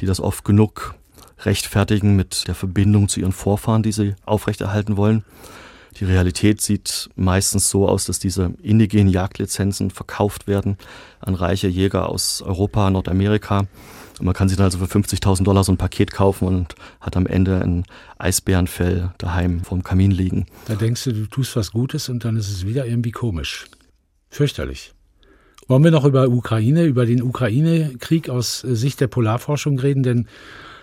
die 0.00 0.06
das 0.06 0.18
oft 0.18 0.44
genug 0.44 0.96
rechtfertigen 1.42 2.16
mit 2.16 2.48
der 2.48 2.56
Verbindung 2.56 3.08
zu 3.08 3.20
ihren 3.20 3.30
Vorfahren, 3.30 3.84
die 3.84 3.92
sie 3.92 4.16
aufrechterhalten 4.26 4.96
wollen. 4.96 5.24
Die 6.00 6.04
Realität 6.04 6.60
sieht 6.60 7.10
meistens 7.16 7.70
so 7.70 7.88
aus, 7.88 8.04
dass 8.04 8.18
diese 8.18 8.54
indigenen 8.62 9.08
Jagdlizenzen 9.08 9.90
verkauft 9.90 10.46
werden 10.46 10.76
an 11.20 11.34
reiche 11.34 11.68
Jäger 11.68 12.08
aus 12.08 12.42
Europa, 12.42 12.90
Nordamerika 12.90 13.66
und 14.18 14.26
man 14.26 14.34
kann 14.34 14.48
sich 14.48 14.56
dann 14.56 14.64
also 14.64 14.78
für 14.78 14.98
50.000 14.98 15.44
Dollar 15.44 15.64
so 15.64 15.72
ein 15.72 15.76
Paket 15.76 16.12
kaufen 16.12 16.46
und 16.46 16.74
hat 17.00 17.16
am 17.16 17.26
Ende 17.26 17.60
ein 17.62 17.84
Eisbärenfell 18.18 19.12
daheim 19.18 19.60
vorm 19.60 19.82
Kamin 19.82 20.10
liegen. 20.10 20.46
Da 20.66 20.74
denkst 20.74 21.04
du, 21.04 21.12
du 21.12 21.26
tust 21.26 21.54
was 21.56 21.70
Gutes 21.70 22.08
und 22.08 22.24
dann 22.24 22.36
ist 22.36 22.50
es 22.50 22.66
wieder 22.66 22.86
irgendwie 22.86 23.12
komisch. 23.12 23.66
Fürchterlich. 24.28 24.92
Wollen 25.68 25.84
wir 25.84 25.90
noch 25.90 26.04
über 26.04 26.28
Ukraine, 26.28 26.84
über 26.84 27.06
den 27.06 27.22
Ukraine-Krieg 27.22 28.28
aus 28.30 28.60
Sicht 28.60 29.00
der 29.00 29.06
Polarforschung 29.06 29.78
reden? 29.78 30.02
Denn 30.02 30.26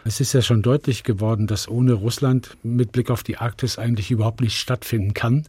es 0.05 0.19
ist 0.19 0.33
ja 0.33 0.41
schon 0.43 0.61
deutlich 0.61 1.03
geworden, 1.03 1.47
dass 1.47 1.67
ohne 1.67 1.93
Russland 1.93 2.57
mit 2.61 2.91
Blick 2.91 3.09
auf 3.09 3.23
die 3.23 3.37
Arktis 3.37 3.79
eigentlich 3.79 4.11
überhaupt 4.11 4.39
nicht 4.39 4.57
stattfinden 4.57 5.15
kann, 5.15 5.47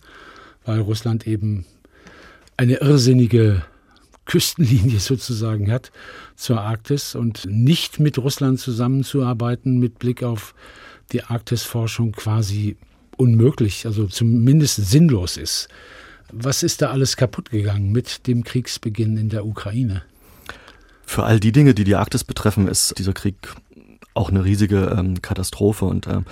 weil 0.65 0.81
Russland 0.81 1.27
eben 1.27 1.67
eine 2.57 2.77
irrsinnige 2.77 3.63
Küstenlinie 4.25 4.99
sozusagen 4.99 5.71
hat 5.71 5.93
zur 6.37 6.63
Arktis 6.63 7.15
und 7.15 7.45
nicht 7.45 8.01
mit 8.01 8.17
Russland 8.17 8.59
zusammenzuarbeiten 8.59 9.79
mit 9.79 9.99
Blick 9.99 10.23
auf 10.23 10.55
die 11.13 11.23
Arktisforschung 11.23 12.13
quasi 12.13 12.77
unmöglich, 13.19 13.85
also 13.85 14.07
zumindest 14.07 14.77
sinnlos 14.77 15.37
ist. 15.37 15.69
Was 16.33 16.63
ist 16.63 16.81
da 16.81 16.91
alles 16.91 17.17
kaputt 17.19 17.51
gegangen 17.51 17.93
mit 17.93 18.27
dem 18.27 18.43
Kriegsbeginn 18.43 19.19
in 19.19 19.29
der 19.29 19.45
Ukraine? 19.45 20.03
Für 21.05 21.25
all 21.25 21.39
die 21.41 21.53
Dinge, 21.53 21.75
die 21.75 21.85
die 21.85 21.95
Arktis 21.95 22.25
betreffen, 22.25 22.67
ist 22.67 22.99
dieser 22.99 23.13
Krieg 23.13 23.37
auch 24.17 24.31
eine 24.31 24.45
riesige 24.45 24.95
ähm, 24.97 25.21
Katastrophe. 25.23 25.85
Und 25.85 26.07
ähm, 26.07 26.25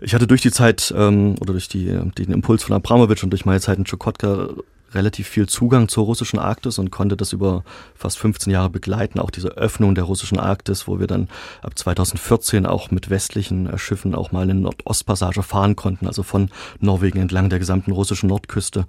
ich 0.00 0.14
hatte 0.14 0.26
durch 0.26 0.42
die 0.42 0.52
Zeit 0.52 0.92
ähm, 0.96 1.36
oder 1.40 1.52
durch 1.52 1.68
die, 1.68 1.86
den 1.86 2.32
Impuls 2.32 2.62
von 2.64 2.74
Abramowitsch 2.74 3.22
und 3.24 3.30
durch 3.30 3.44
meine 3.44 3.60
Zeit 3.60 3.78
in 3.78 3.84
Tschukotka 3.84 4.48
relativ 4.94 5.28
viel 5.28 5.46
Zugang 5.48 5.88
zur 5.88 6.04
russischen 6.04 6.38
Arktis 6.38 6.78
und 6.78 6.90
konnte 6.90 7.16
das 7.16 7.32
über 7.32 7.64
fast 7.94 8.18
15 8.18 8.52
Jahre 8.52 8.70
begleiten, 8.70 9.18
auch 9.18 9.30
diese 9.30 9.48
Öffnung 9.50 9.94
der 9.94 10.04
russischen 10.04 10.38
Arktis, 10.38 10.88
wo 10.88 10.98
wir 10.98 11.06
dann 11.06 11.28
ab 11.62 11.78
2014 11.78 12.66
auch 12.66 12.90
mit 12.90 13.10
westlichen 13.10 13.68
äh, 13.68 13.78
Schiffen 13.78 14.14
auch 14.14 14.32
mal 14.32 14.48
in 14.48 14.62
Nordostpassage 14.62 15.42
fahren 15.42 15.76
konnten, 15.76 16.06
also 16.06 16.22
von 16.22 16.50
Norwegen 16.80 17.18
entlang 17.18 17.50
der 17.50 17.58
gesamten 17.58 17.92
russischen 17.92 18.28
Nordküste 18.28 18.86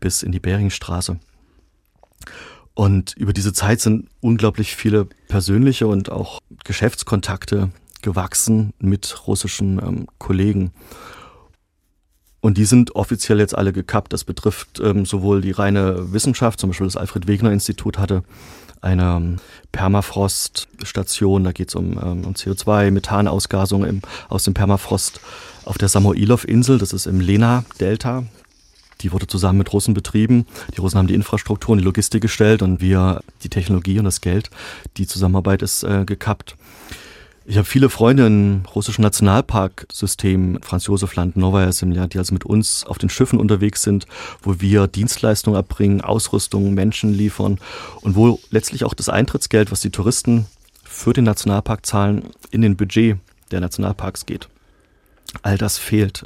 bis 0.00 0.22
in 0.22 0.32
die 0.32 0.40
Beringstraße. 0.40 1.18
Und 2.78 3.14
über 3.16 3.32
diese 3.32 3.52
Zeit 3.52 3.80
sind 3.80 4.06
unglaublich 4.20 4.76
viele 4.76 5.06
persönliche 5.26 5.88
und 5.88 6.12
auch 6.12 6.38
Geschäftskontakte 6.62 7.70
gewachsen 8.02 8.72
mit 8.78 9.26
russischen 9.26 9.80
ähm, 9.82 10.06
Kollegen. 10.18 10.70
Und 12.40 12.56
die 12.56 12.66
sind 12.66 12.94
offiziell 12.94 13.40
jetzt 13.40 13.58
alle 13.58 13.72
gekappt. 13.72 14.12
Das 14.12 14.22
betrifft 14.22 14.78
ähm, 14.78 15.06
sowohl 15.06 15.40
die 15.40 15.50
reine 15.50 16.12
Wissenschaft, 16.12 16.60
zum 16.60 16.70
Beispiel 16.70 16.86
das 16.86 16.96
Alfred 16.96 17.26
Wegener 17.26 17.50
Institut 17.50 17.98
hatte 17.98 18.22
eine 18.80 19.16
ähm, 19.16 19.36
Permafrost-Station, 19.72 21.42
da 21.42 21.50
geht 21.50 21.70
es 21.70 21.74
um, 21.74 21.98
ähm, 22.00 22.24
um 22.26 22.34
CO2, 22.34 22.92
Methanausgasung 22.92 23.84
im, 23.86 24.02
aus 24.28 24.44
dem 24.44 24.54
Permafrost 24.54 25.20
auf 25.64 25.78
der 25.78 25.88
Samoilov-Insel, 25.88 26.78
das 26.78 26.92
ist 26.92 27.06
im 27.06 27.18
Lena-Delta. 27.18 28.22
Die 29.00 29.12
wurde 29.12 29.26
zusammen 29.26 29.58
mit 29.58 29.72
Russen 29.72 29.94
betrieben. 29.94 30.46
Die 30.74 30.80
Russen 30.80 30.98
haben 30.98 31.06
die 31.06 31.14
Infrastruktur 31.14 31.72
und 31.72 31.78
die 31.78 31.84
Logistik 31.84 32.22
gestellt 32.22 32.62
und 32.62 32.80
wir 32.80 33.20
die 33.42 33.48
Technologie 33.48 33.98
und 33.98 34.04
das 34.04 34.20
Geld. 34.20 34.50
Die 34.96 35.06
Zusammenarbeit 35.06 35.62
ist 35.62 35.84
äh, 35.84 36.04
gekappt. 36.04 36.56
Ich 37.50 37.56
habe 37.56 37.64
viele 37.64 37.88
Freunde 37.88 38.26
im 38.26 38.64
russischen 38.74 39.00
Nationalparksystem, 39.00 40.58
Franz 40.60 40.84
Josef 40.84 41.14
Land, 41.14 41.38
Novaya 41.38 41.72
Semlja, 41.72 42.06
die 42.06 42.18
also 42.18 42.34
mit 42.34 42.44
uns 42.44 42.84
auf 42.84 42.98
den 42.98 43.08
Schiffen 43.08 43.40
unterwegs 43.40 43.82
sind, 43.82 44.06
wo 44.42 44.60
wir 44.60 44.86
Dienstleistungen 44.86 45.56
erbringen, 45.56 46.02
Ausrüstung, 46.02 46.74
Menschen 46.74 47.14
liefern 47.14 47.58
und 48.02 48.16
wo 48.16 48.38
letztlich 48.50 48.84
auch 48.84 48.92
das 48.92 49.08
Eintrittsgeld, 49.08 49.72
was 49.72 49.80
die 49.80 49.88
Touristen 49.88 50.44
für 50.84 51.14
den 51.14 51.24
Nationalpark 51.24 51.86
zahlen, 51.86 52.24
in 52.50 52.60
den 52.60 52.76
Budget 52.76 53.16
der 53.50 53.60
Nationalparks 53.60 54.26
geht. 54.26 54.48
All 55.40 55.56
das 55.56 55.78
fehlt. 55.78 56.24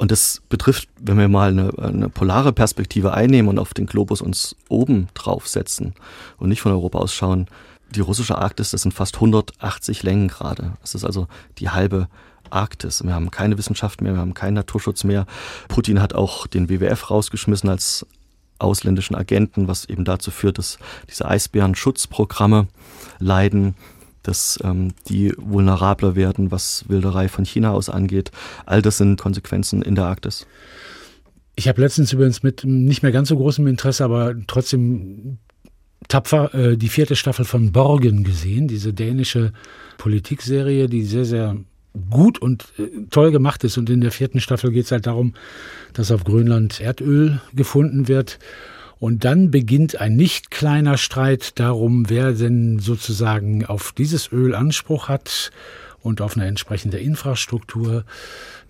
Und 0.00 0.10
das 0.10 0.40
betrifft, 0.48 0.88
wenn 0.98 1.18
wir 1.18 1.28
mal 1.28 1.50
eine, 1.50 1.72
eine, 1.76 2.08
polare 2.08 2.54
Perspektive 2.54 3.12
einnehmen 3.12 3.50
und 3.50 3.58
auf 3.58 3.74
den 3.74 3.84
Globus 3.84 4.22
uns 4.22 4.56
oben 4.70 5.08
draufsetzen 5.12 5.92
und 6.38 6.48
nicht 6.48 6.62
von 6.62 6.72
Europa 6.72 6.98
aus 6.98 7.12
schauen, 7.12 7.48
die 7.90 8.00
russische 8.00 8.38
Arktis, 8.38 8.70
das 8.70 8.80
sind 8.80 8.92
fast 8.92 9.16
180 9.16 10.02
Längengrade. 10.02 10.72
Das 10.80 10.94
ist 10.94 11.04
also 11.04 11.28
die 11.58 11.68
halbe 11.68 12.08
Arktis. 12.48 13.04
Wir 13.04 13.12
haben 13.12 13.30
keine 13.30 13.58
Wissenschaft 13.58 14.00
mehr, 14.00 14.14
wir 14.14 14.22
haben 14.22 14.32
keinen 14.32 14.54
Naturschutz 14.54 15.04
mehr. 15.04 15.26
Putin 15.68 16.00
hat 16.00 16.14
auch 16.14 16.46
den 16.46 16.70
WWF 16.70 17.10
rausgeschmissen 17.10 17.68
als 17.68 18.06
ausländischen 18.58 19.16
Agenten, 19.16 19.68
was 19.68 19.84
eben 19.84 20.06
dazu 20.06 20.30
führt, 20.30 20.56
dass 20.56 20.78
diese 21.10 21.28
Eisbärenschutzprogramme 21.28 22.68
leiden 23.18 23.74
dass 24.30 24.58
ähm, 24.62 24.92
die 25.08 25.34
vulnerabler 25.36 26.14
werden, 26.14 26.50
was 26.50 26.84
Wilderei 26.88 27.28
von 27.28 27.44
China 27.44 27.72
aus 27.72 27.90
angeht. 27.90 28.30
All 28.64 28.80
das 28.80 28.96
sind 28.96 29.20
Konsequenzen 29.20 29.82
in 29.82 29.96
der 29.96 30.04
Arktis. 30.04 30.46
Ich 31.56 31.68
habe 31.68 31.80
letztens 31.80 32.12
übrigens 32.12 32.42
mit 32.42 32.64
nicht 32.64 33.02
mehr 33.02 33.12
ganz 33.12 33.28
so 33.28 33.36
großem 33.36 33.66
Interesse, 33.66 34.04
aber 34.04 34.34
trotzdem 34.46 35.38
tapfer 36.08 36.54
äh, 36.54 36.76
die 36.76 36.88
vierte 36.88 37.16
Staffel 37.16 37.44
von 37.44 37.72
Borgen 37.72 38.22
gesehen, 38.24 38.68
diese 38.68 38.94
dänische 38.94 39.52
Politikserie, 39.98 40.88
die 40.88 41.02
sehr, 41.02 41.24
sehr 41.24 41.56
gut 42.08 42.40
und 42.40 42.72
äh, 42.78 43.06
toll 43.10 43.32
gemacht 43.32 43.64
ist. 43.64 43.78
Und 43.78 43.90
in 43.90 44.00
der 44.00 44.12
vierten 44.12 44.40
Staffel 44.40 44.70
geht 44.70 44.84
es 44.84 44.92
halt 44.92 45.06
darum, 45.06 45.34
dass 45.92 46.12
auf 46.12 46.22
Grönland 46.22 46.80
Erdöl 46.80 47.40
gefunden 47.52 48.06
wird. 48.06 48.38
Und 49.00 49.24
dann 49.24 49.50
beginnt 49.50 50.00
ein 50.00 50.14
nicht 50.14 50.50
kleiner 50.50 50.98
Streit 50.98 51.58
darum, 51.58 52.08
wer 52.10 52.32
denn 52.32 52.78
sozusagen 52.78 53.64
auf 53.64 53.92
dieses 53.92 54.30
Öl 54.30 54.54
Anspruch 54.54 55.08
hat 55.08 55.50
und 56.02 56.20
auf 56.20 56.36
eine 56.36 56.46
entsprechende 56.46 56.98
Infrastruktur. 56.98 58.04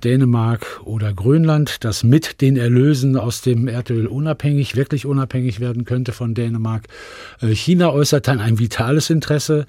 Dänemark 0.04 0.80
oder 0.84 1.12
Grönland, 1.12 1.84
das 1.84 2.04
mit 2.04 2.40
den 2.40 2.56
Erlösen 2.56 3.16
aus 3.16 3.42
dem 3.42 3.68
Erdöl 3.68 4.06
unabhängig, 4.06 4.76
wirklich 4.76 5.04
unabhängig 5.04 5.60
werden 5.60 5.84
könnte 5.84 6.12
von 6.12 6.34
Dänemark. 6.34 6.86
Äh, 7.42 7.48
China 7.48 7.90
äußert 7.90 8.28
dann 8.28 8.40
ein 8.40 8.58
vitales 8.58 9.10
Interesse 9.10 9.66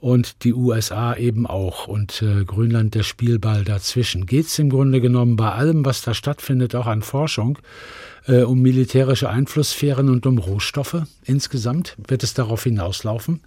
und 0.00 0.44
die 0.44 0.54
USA 0.54 1.14
eben 1.16 1.46
auch 1.46 1.88
und 1.88 2.22
äh, 2.22 2.44
Grönland 2.44 2.94
der 2.94 3.02
Spielball 3.02 3.64
dazwischen. 3.64 4.26
Geht 4.26 4.46
es 4.46 4.58
im 4.58 4.70
Grunde 4.70 5.00
genommen 5.00 5.36
bei 5.36 5.50
allem, 5.50 5.84
was 5.84 6.02
da 6.02 6.14
stattfindet, 6.14 6.74
auch 6.74 6.86
an 6.86 7.02
Forschung, 7.02 7.58
äh, 8.26 8.42
um 8.42 8.60
militärische 8.60 9.28
Einflusssphären 9.28 10.08
und 10.08 10.26
um 10.26 10.38
Rohstoffe 10.38 11.02
insgesamt? 11.24 11.96
Wird 12.06 12.22
es 12.22 12.34
darauf 12.34 12.64
hinauslaufen? 12.64 13.40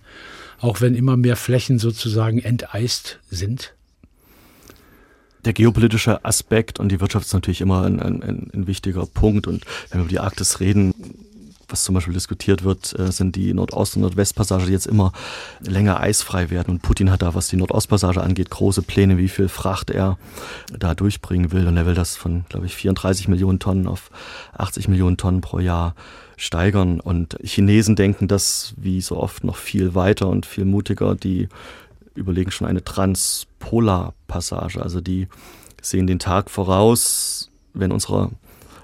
Auch 0.59 0.82
wenn 0.82 0.95
immer 0.95 1.17
mehr 1.17 1.36
Flächen 1.36 1.80
sozusagen 1.80 2.39
enteist 2.39 3.19
sind? 3.30 3.74
der 5.45 5.53
geopolitische 5.53 6.24
Aspekt 6.24 6.80
und 6.80 6.89
die 6.89 6.99
Wirtschaft 6.99 7.26
ist 7.26 7.34
natürlich 7.34 7.61
immer 7.61 7.84
ein, 7.84 7.99
ein, 7.99 8.51
ein, 8.53 8.67
wichtiger 8.67 9.05
Punkt. 9.05 9.47
Und 9.47 9.65
wenn 9.89 9.99
wir 9.99 10.03
über 10.03 10.09
die 10.09 10.19
Arktis 10.19 10.59
reden, 10.59 10.93
was 11.72 11.84
zum 11.84 11.95
Beispiel 11.95 12.13
diskutiert 12.13 12.63
wird, 12.63 12.97
äh, 12.99 13.11
sind 13.11 13.36
die 13.36 13.53
Nordost- 13.53 13.95
und 13.95 14.01
Nordwestpassage, 14.01 14.65
die 14.65 14.72
jetzt 14.72 14.88
immer 14.88 15.11
länger 15.61 15.99
eisfrei 15.99 16.49
werden. 16.49 16.72
Und 16.72 16.82
Putin 16.82 17.11
hat 17.11 17.22
da, 17.22 17.34
was 17.34 17.47
die 17.47 17.57
Nordostpassage 17.57 18.22
angeht, 18.22 18.49
große 18.49 18.82
Pläne, 18.82 19.17
wie 19.17 19.30
viel 19.30 19.47
Fracht 19.49 19.89
er 19.89 20.17
da 20.78 20.93
durchbringen 20.93 21.51
will. 21.51 21.67
Und 21.67 21.78
er 21.78 21.86
will 21.86 21.95
das 21.95 22.15
von, 22.15 22.45
glaube 22.49 22.65
ich, 22.65 22.76
34 22.76 23.28
Millionen 23.28 23.59
Tonnen 23.59 23.88
auf 23.88 24.11
80 24.57 24.88
Millionen 24.88 25.17
Tonnen 25.17 25.41
pro 25.41 25.59
Jahr 25.59 25.95
steigern. 26.38 26.99
Und 26.99 27.38
Chinesen 27.43 27.95
denken 27.95 28.28
das 28.28 28.74
wie 28.78 29.01
so 29.01 29.17
oft 29.17 29.43
noch 29.43 29.55
viel 29.55 29.95
weiter 29.95 30.28
und 30.28 30.45
viel 30.45 30.65
mutiger. 30.65 31.15
Die 31.15 31.49
überlegen 32.15 32.51
schon 32.51 32.67
eine 32.67 32.84
Transpolarpassage. 32.84 34.82
Also 34.82 35.01
die 35.01 35.28
sehen 35.82 36.07
den 36.07 36.19
Tag 36.19 36.49
voraus, 36.49 37.49
wenn 37.74 37.91
unsere 37.91 38.32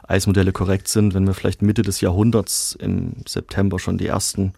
Eismodelle 0.08 0.51
korrekt 0.51 0.88
sind, 0.88 1.14
wenn 1.14 1.28
wir 1.28 1.34
vielleicht 1.34 1.62
Mitte 1.62 1.82
des 1.82 2.01
Jahrhunderts 2.01 2.78
im 2.80 3.14
September 3.28 3.78
schon 3.80 3.97
die 3.97 4.08
ersten 4.08 4.53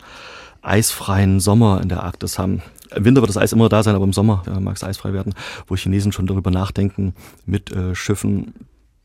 eisfreien 0.62 1.39
Sommer 1.39 1.82
in 1.82 1.89
der 1.89 2.04
Arktis 2.04 2.38
haben. 2.38 2.62
Im 2.95 3.06
Winter 3.06 3.22
wird 3.22 3.30
das 3.30 3.38
Eis 3.38 3.54
immer 3.54 3.70
da 3.70 3.84
sein, 3.84 3.95
aber 3.95 4.06
im 4.06 4.14
Sommer 4.14 4.43
ja, 4.47 4.60
mag 4.60 4.76
es 4.76 4.84
eisfrei 4.84 5.14
werden, 5.14 5.34
wo 5.68 5.76
Chinesen 5.76 6.12
schon 6.12 6.28
darüber 6.28 6.52
nachdenken, 6.52 7.14
mit 7.45 7.72
äh, 7.72 7.95
Schiffen 7.95 8.54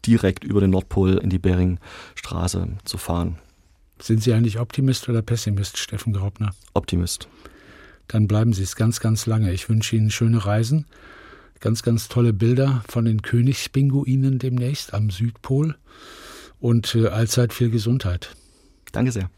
direkt 0.06 0.44
über 0.44 0.60
den 0.60 0.70
Nordpol 0.70 1.18
in 1.18 1.30
die 1.30 1.38
Beringstraße 1.38 2.68
zu 2.84 2.98
fahren. 2.98 3.38
Sind 4.00 4.22
Sie 4.22 4.32
eigentlich 4.32 4.58
Optimist 4.58 5.08
oder 5.08 5.22
Pessimist, 5.22 5.78
Steffen 5.78 6.12
Graubner? 6.12 6.54
Optimist. 6.74 7.28
Dann 8.08 8.26
bleiben 8.26 8.52
Sie 8.52 8.62
es 8.62 8.76
ganz, 8.76 9.00
ganz 9.00 9.26
lange. 9.26 9.52
Ich 9.52 9.68
wünsche 9.68 9.96
Ihnen 9.96 10.10
schöne 10.10 10.44
Reisen, 10.44 10.86
ganz, 11.60 11.82
ganz 11.82 12.08
tolle 12.08 12.32
Bilder 12.32 12.84
von 12.88 13.04
den 13.04 13.22
Königspinguinen 13.22 14.38
demnächst 14.38 14.92
am 14.92 15.10
Südpol 15.10 15.76
und 16.60 16.94
äh, 16.94 17.08
allzeit 17.08 17.52
viel 17.52 17.70
Gesundheit. 17.70 18.30
Danke 18.92 19.12
sehr. 19.12 19.30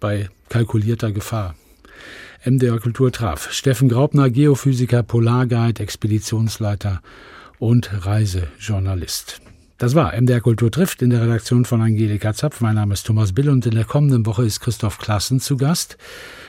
Bei 0.00 0.28
kalkulierter 0.48 1.12
Gefahr. 1.12 1.54
MDR 2.44 2.80
Kultur 2.80 3.12
traf 3.12 3.52
Steffen 3.52 3.88
Graubner, 3.88 4.28
Geophysiker, 4.28 5.02
Polarguide, 5.02 5.80
Expeditionsleiter 5.80 7.00
und 7.58 8.06
Reisejournalist. 8.06 9.40
Das 9.78 9.94
war 9.94 10.12
MDR 10.20 10.40
Kultur 10.40 10.70
trifft 10.70 11.02
in 11.02 11.10
der 11.10 11.22
Redaktion 11.22 11.64
von 11.64 11.80
Angelika 11.80 12.34
Zapf. 12.34 12.60
Mein 12.60 12.76
Name 12.76 12.94
ist 12.94 13.06
Thomas 13.06 13.32
Bill 13.32 13.48
und 13.48 13.66
in 13.66 13.74
der 13.74 13.84
kommenden 13.84 14.26
Woche 14.26 14.44
ist 14.44 14.60
Christoph 14.60 14.98
Klassen 14.98 15.40
zu 15.40 15.56
Gast. 15.56 15.96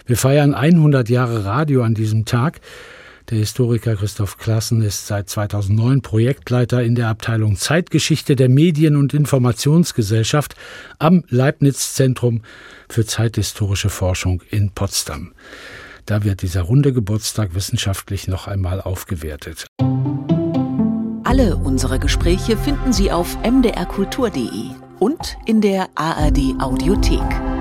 Wir 0.05 0.17
feiern 0.17 0.53
100 0.53 1.09
Jahre 1.09 1.45
Radio 1.45 1.83
an 1.83 1.93
diesem 1.93 2.25
Tag. 2.25 2.61
Der 3.29 3.37
Historiker 3.37 3.95
Christoph 3.95 4.37
Klassen 4.37 4.81
ist 4.81 5.07
seit 5.07 5.29
2009 5.29 6.01
Projektleiter 6.01 6.83
in 6.83 6.95
der 6.95 7.07
Abteilung 7.07 7.55
Zeitgeschichte 7.55 8.35
der 8.35 8.49
Medien- 8.49 8.97
und 8.97 9.13
Informationsgesellschaft 9.13 10.55
am 10.99 11.23
Leibniz-Zentrum 11.29 12.41
für 12.89 13.05
zeithistorische 13.05 13.89
Forschung 13.89 14.41
in 14.49 14.71
Potsdam. 14.71 15.33
Da 16.05 16.25
wird 16.25 16.41
dieser 16.41 16.63
runde 16.63 16.91
Geburtstag 16.91 17.55
wissenschaftlich 17.55 18.27
noch 18.27 18.47
einmal 18.47 18.81
aufgewertet. 18.81 19.67
Alle 21.23 21.55
unsere 21.55 21.99
Gespräche 21.99 22.57
finden 22.57 22.91
Sie 22.91 23.09
auf 23.09 23.37
mdrkultur.de 23.41 24.71
und 24.99 25.37
in 25.45 25.61
der 25.61 25.87
ARD 25.95 26.59
Audiothek. 26.59 27.52